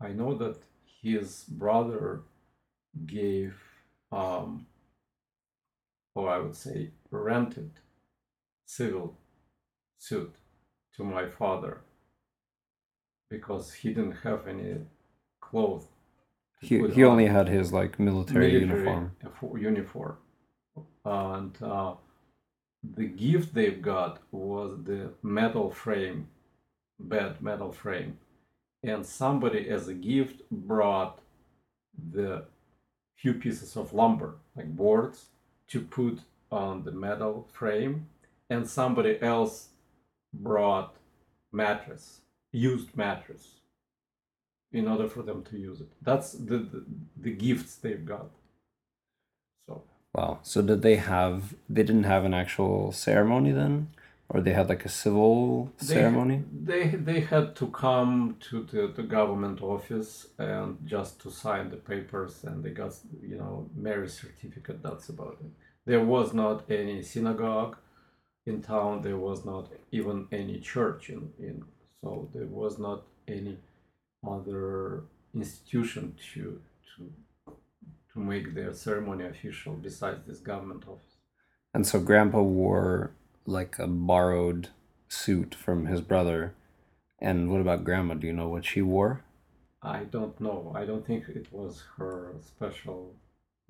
I 0.00 0.08
know 0.08 0.34
that 0.34 0.58
his 1.02 1.44
brother 1.48 2.22
gave, 3.06 3.56
um, 4.12 4.66
or 6.14 6.28
I 6.28 6.38
would 6.38 6.56
say, 6.56 6.90
rented 7.10 7.70
civil 8.66 9.16
suit 9.98 10.34
to 10.96 11.04
my 11.04 11.26
father 11.28 11.80
because 13.30 13.72
he 13.72 13.88
didn't 13.88 14.18
have 14.22 14.46
any 14.46 14.76
clothes. 15.40 15.86
He, 16.60 16.78
he 16.88 17.04
on 17.04 17.12
only 17.12 17.26
had 17.26 17.48
his 17.48 17.72
like 17.72 17.98
military, 17.98 18.52
uniform. 18.52 19.12
uniform. 19.22 19.58
uniform. 19.58 20.16
And 21.04 21.62
uh, 21.62 21.94
the 22.96 23.06
gift 23.06 23.54
they 23.54 23.70
got 23.72 24.20
was 24.30 24.78
the 24.84 25.10
metal 25.22 25.70
frame, 25.70 26.28
bed 26.98 27.42
metal 27.42 27.72
frame. 27.72 28.18
And 28.82 29.04
somebody, 29.04 29.68
as 29.68 29.88
a 29.88 29.94
gift, 29.94 30.42
brought 30.50 31.20
the 32.12 32.44
few 33.16 33.34
pieces 33.34 33.76
of 33.76 33.94
lumber, 33.94 34.36
like 34.56 34.76
boards, 34.76 35.26
to 35.68 35.80
put 35.80 36.20
on 36.50 36.84
the 36.84 36.92
metal 36.92 37.48
frame. 37.52 38.06
And 38.50 38.68
somebody 38.68 39.20
else 39.22 39.68
brought 40.40 40.94
mattress, 41.52 42.20
used 42.52 42.96
mattress, 42.96 43.60
in 44.72 44.88
order 44.88 45.08
for 45.08 45.22
them 45.22 45.42
to 45.44 45.56
use 45.56 45.80
it. 45.80 45.92
That's 46.02 46.32
the, 46.32 46.58
the, 46.58 46.84
the 47.16 47.30
gifts 47.30 47.76
they've 47.76 48.04
got. 48.04 48.30
So 49.66 49.82
Wow. 50.14 50.40
So 50.42 50.62
did 50.62 50.82
they 50.82 50.96
have? 50.96 51.54
They 51.68 51.82
didn't 51.82 52.04
have 52.04 52.24
an 52.24 52.34
actual 52.34 52.92
ceremony 52.92 53.50
then, 53.50 53.88
or 54.28 54.40
they 54.40 54.52
had 54.52 54.68
like 54.68 54.84
a 54.84 54.88
civil 54.88 55.72
they, 55.80 55.86
ceremony? 55.86 56.44
They 56.52 56.88
they 56.88 57.20
had 57.20 57.56
to 57.56 57.66
come 57.68 58.36
to 58.50 58.62
the, 58.62 58.92
the 58.94 59.02
government 59.02 59.60
office 59.62 60.28
and 60.38 60.78
just 60.86 61.20
to 61.22 61.30
sign 61.30 61.70
the 61.70 61.76
papers, 61.76 62.44
and 62.44 62.62
they 62.62 62.70
got 62.70 62.92
you 63.22 63.36
know 63.36 63.68
marriage 63.74 64.12
certificate. 64.12 64.82
That's 64.82 65.08
about 65.08 65.38
it. 65.40 65.50
There 65.86 66.04
was 66.04 66.32
not 66.32 66.70
any 66.70 67.02
synagogue 67.02 67.76
in 68.46 68.62
town. 68.62 69.02
There 69.02 69.16
was 69.16 69.44
not 69.44 69.70
even 69.92 70.26
any 70.32 70.60
church 70.60 71.10
in 71.10 71.32
in. 71.38 71.64
So 72.02 72.28
there 72.34 72.46
was 72.46 72.78
not 72.78 73.04
any 73.26 73.58
other 74.26 75.04
institution 75.34 76.16
to 76.32 76.60
to 76.96 77.12
to 78.12 78.18
make 78.18 78.54
their 78.54 78.72
ceremony 78.72 79.24
official 79.24 79.74
besides 79.74 80.20
this 80.26 80.40
government 80.40 80.84
office. 80.86 81.16
And 81.72 81.86
so 81.86 81.98
Grandpa 82.00 82.42
wore 82.42 83.10
like 83.46 83.78
a 83.78 83.86
borrowed 83.86 84.68
suit 85.08 85.54
from 85.54 85.86
his 85.86 86.00
brother. 86.00 86.54
And 87.20 87.50
what 87.50 87.60
about 87.60 87.84
Grandma? 87.84 88.14
Do 88.14 88.26
you 88.26 88.32
know 88.32 88.48
what 88.48 88.64
she 88.64 88.82
wore? 88.82 89.22
I 89.82 90.04
don't 90.04 90.38
know. 90.40 90.72
I 90.74 90.84
don't 90.84 91.06
think 91.06 91.28
it 91.28 91.52
was 91.52 91.82
her 91.98 92.34
special 92.40 93.14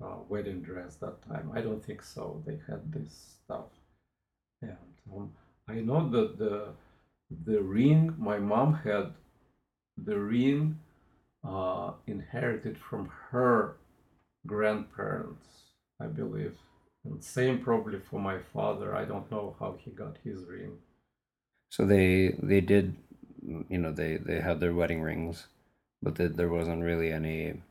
uh, 0.03 0.17
wedding 0.29 0.61
dress 0.61 0.95
that 0.97 1.21
time. 1.27 1.51
I 1.53 1.61
don't 1.61 1.83
think 1.83 2.03
so. 2.03 2.41
They 2.45 2.59
had 2.67 2.91
this 2.91 3.37
stuff, 3.43 3.67
and 5.11 5.31
I 5.67 5.75
know 5.75 6.09
that 6.09 6.37
the 6.37 6.69
the 7.45 7.61
ring 7.61 8.13
my 8.17 8.37
mom 8.37 8.75
had, 8.75 9.13
the 9.97 10.19
ring 10.19 10.79
uh, 11.43 11.91
inherited 12.07 12.77
from 12.77 13.09
her 13.29 13.77
grandparents, 14.45 15.47
I 15.99 16.07
believe. 16.07 16.55
And 17.03 17.23
same 17.23 17.59
probably 17.59 17.99
for 17.99 18.19
my 18.19 18.39
father. 18.53 18.95
I 18.95 19.05
don't 19.05 19.29
know 19.31 19.55
how 19.59 19.77
he 19.79 19.91
got 19.91 20.17
his 20.23 20.43
ring. 20.43 20.77
So 21.69 21.85
they 21.85 22.35
they 22.41 22.61
did, 22.61 22.95
you 23.69 23.77
know, 23.77 23.91
they 23.91 24.17
they 24.17 24.39
had 24.39 24.59
their 24.59 24.73
wedding 24.73 25.01
rings, 25.01 25.47
but 26.01 26.15
the, 26.15 26.27
there 26.29 26.49
wasn't 26.49 26.83
really 26.83 27.11
any 27.11 27.61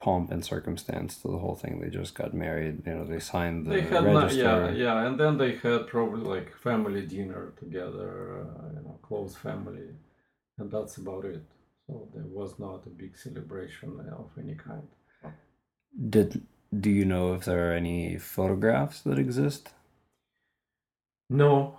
pomp 0.00 0.30
and 0.30 0.44
circumstance 0.44 1.16
to 1.18 1.28
the 1.28 1.38
whole 1.38 1.56
thing. 1.56 1.80
They 1.80 1.90
just 1.90 2.14
got 2.14 2.32
married. 2.34 2.86
You 2.86 2.94
know, 2.94 3.04
they 3.04 3.18
signed 3.18 3.66
the 3.66 3.70
they 3.70 3.80
had 3.82 4.04
not, 4.04 4.32
yeah, 4.32 4.70
yeah, 4.70 5.06
and 5.06 5.18
then 5.18 5.38
they 5.38 5.56
had 5.56 5.88
probably 5.88 6.20
like 6.20 6.56
family 6.56 7.04
dinner 7.06 7.52
together, 7.58 8.46
uh, 8.46 8.68
you 8.74 8.82
know, 8.82 8.98
close 9.02 9.34
family, 9.34 9.88
and 10.58 10.70
that's 10.70 10.96
about 10.98 11.24
it. 11.24 11.44
So 11.86 12.08
there 12.14 12.26
was 12.26 12.58
not 12.58 12.86
a 12.86 12.90
big 12.90 13.16
celebration 13.16 14.00
of 14.12 14.30
any 14.38 14.54
kind. 14.54 14.86
Did 16.10 16.42
do 16.78 16.90
you 16.90 17.04
know 17.04 17.34
if 17.34 17.44
there 17.44 17.70
are 17.70 17.74
any 17.74 18.18
photographs 18.18 19.00
that 19.00 19.18
exist? 19.18 19.70
No, 21.30 21.78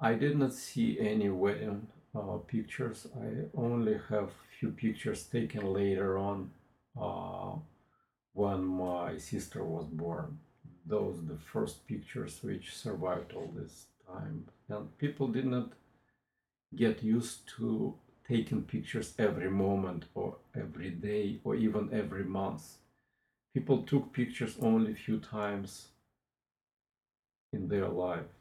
I 0.00 0.14
did 0.14 0.38
not 0.38 0.54
see 0.54 0.98
any 0.98 1.28
wedding 1.28 1.86
uh, 2.14 2.38
pictures. 2.46 3.06
I 3.16 3.46
only 3.54 3.98
have 4.08 4.30
few 4.58 4.70
pictures 4.70 5.24
taken 5.24 5.72
later 5.72 6.18
on 6.18 6.50
when 6.94 8.64
my 8.64 9.18
sister 9.18 9.64
was 9.64 9.86
born. 9.86 10.38
Those 10.86 11.24
the 11.26 11.38
first 11.52 11.86
pictures 11.86 12.40
which 12.42 12.74
survived 12.74 13.32
all 13.32 13.52
this 13.54 13.86
time, 14.06 14.46
and 14.68 14.96
people 14.98 15.28
did 15.28 15.46
not 15.46 15.72
get 16.74 17.02
used 17.02 17.48
to 17.56 17.94
taking 18.28 18.62
pictures 18.62 19.14
every 19.18 19.50
moment 19.50 20.04
or 20.14 20.36
every 20.56 20.90
day 20.90 21.40
or 21.44 21.54
even 21.54 21.90
every 21.92 22.24
month. 22.24 22.76
People 23.52 23.82
took 23.82 24.12
pictures 24.12 24.56
only 24.62 24.92
a 24.92 25.02
few 25.06 25.18
times 25.18 25.88
in 27.52 27.68
their 27.68 27.88
life 27.88 28.32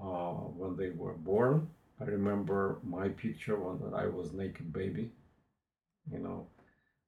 uh, 0.00 0.32
when 0.58 0.76
they 0.76 0.90
were 0.90 1.14
born. 1.14 1.68
I 2.00 2.04
remember 2.04 2.78
my 2.82 3.08
picture 3.08 3.56
when 3.56 3.94
I 3.94 4.06
was 4.06 4.32
naked 4.32 4.72
baby, 4.72 5.10
you 6.10 6.18
know, 6.18 6.46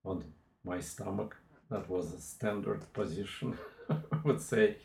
on 0.06 0.24
my 0.64 0.80
stomach. 0.80 1.36
That 1.70 1.88
was 1.90 2.14
a 2.14 2.20
standard 2.20 2.92
position, 2.92 3.58
I 3.90 4.18
would 4.24 4.40
say. 4.40 4.76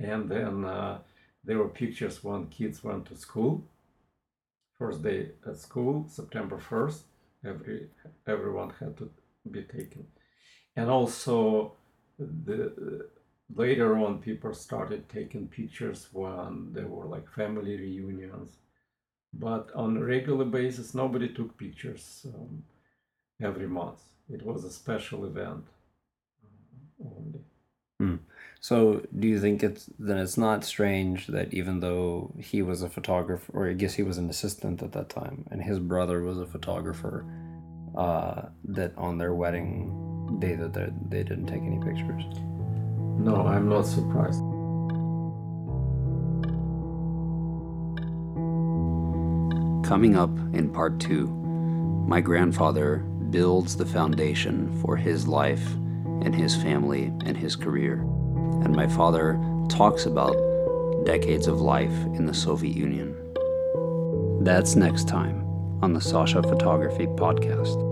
And 0.00 0.28
then 0.28 0.64
uh, 0.64 0.98
there 1.44 1.58
were 1.58 1.68
pictures 1.68 2.24
when 2.24 2.48
kids 2.48 2.82
went 2.82 3.06
to 3.06 3.16
school. 3.16 3.64
First 4.78 5.02
day 5.02 5.30
at 5.46 5.58
school, 5.58 6.06
September 6.08 6.58
1st, 6.58 7.00
every 7.44 7.88
everyone 8.26 8.72
had 8.80 8.96
to 8.98 9.10
be 9.50 9.62
taken. 9.62 10.06
And 10.74 10.90
also 10.90 11.72
the 12.18 13.08
later 13.54 13.96
on 13.96 14.18
people 14.18 14.52
started 14.52 15.08
taking 15.08 15.48
pictures 15.48 16.08
when 16.12 16.72
there 16.72 16.88
were 16.88 17.06
like 17.06 17.30
family 17.30 17.76
reunions 17.76 18.56
but 19.32 19.68
on 19.74 19.96
a 19.96 20.04
regular 20.04 20.44
basis 20.44 20.94
nobody 20.94 21.28
took 21.28 21.56
pictures 21.56 22.26
um, 22.34 22.64
every 23.40 23.68
month 23.68 24.00
it 24.28 24.42
was 24.44 24.64
a 24.64 24.70
special 24.70 25.24
event. 25.24 25.64
Only. 27.00 27.40
So 28.60 29.06
do 29.16 29.28
you 29.28 29.38
think 29.40 29.62
it's 29.62 29.88
then 29.96 30.18
it's 30.18 30.36
not 30.36 30.64
strange 30.64 31.28
that 31.28 31.54
even 31.54 31.78
though 31.78 32.32
he 32.36 32.62
was 32.62 32.82
a 32.82 32.88
photographer, 32.88 33.52
or 33.54 33.68
I 33.68 33.74
guess 33.74 33.94
he 33.94 34.02
was 34.02 34.18
an 34.18 34.28
assistant 34.28 34.82
at 34.82 34.90
that 34.90 35.08
time, 35.08 35.46
and 35.52 35.62
his 35.62 35.78
brother 35.78 36.22
was 36.22 36.38
a 36.40 36.46
photographer, 36.46 37.24
uh, 37.96 38.42
that 38.64 38.92
on 38.96 39.18
their 39.18 39.34
wedding 39.34 40.38
day 40.40 40.56
that 40.56 40.72
they 40.74 40.88
they 41.08 41.22
didn't 41.22 41.46
take 41.46 41.62
any 41.62 41.78
pictures? 41.78 42.24
no 43.18 43.46
i'm 43.46 43.68
not 43.68 43.86
surprised. 43.86 44.42
Coming 49.88 50.16
up 50.16 50.36
in 50.52 50.70
part 50.72 50.98
two, 50.98 51.28
my 52.08 52.20
grandfather 52.20 53.06
builds 53.36 53.76
the 53.76 53.84
foundation 53.84 54.72
for 54.80 54.96
his 54.96 55.28
life 55.28 55.74
and 56.22 56.34
his 56.34 56.56
family 56.56 57.12
and 57.26 57.36
his 57.36 57.54
career. 57.54 58.00
And 58.64 58.74
my 58.74 58.86
father 58.86 59.38
talks 59.68 60.06
about 60.06 60.34
decades 61.04 61.46
of 61.46 61.60
life 61.60 61.92
in 62.16 62.24
the 62.24 62.32
Soviet 62.32 62.74
Union. 62.74 63.14
That's 64.42 64.74
next 64.74 65.06
time 65.06 65.44
on 65.82 65.92
the 65.92 66.00
Sasha 66.00 66.42
Photography 66.42 67.08
Podcast. 67.08 67.85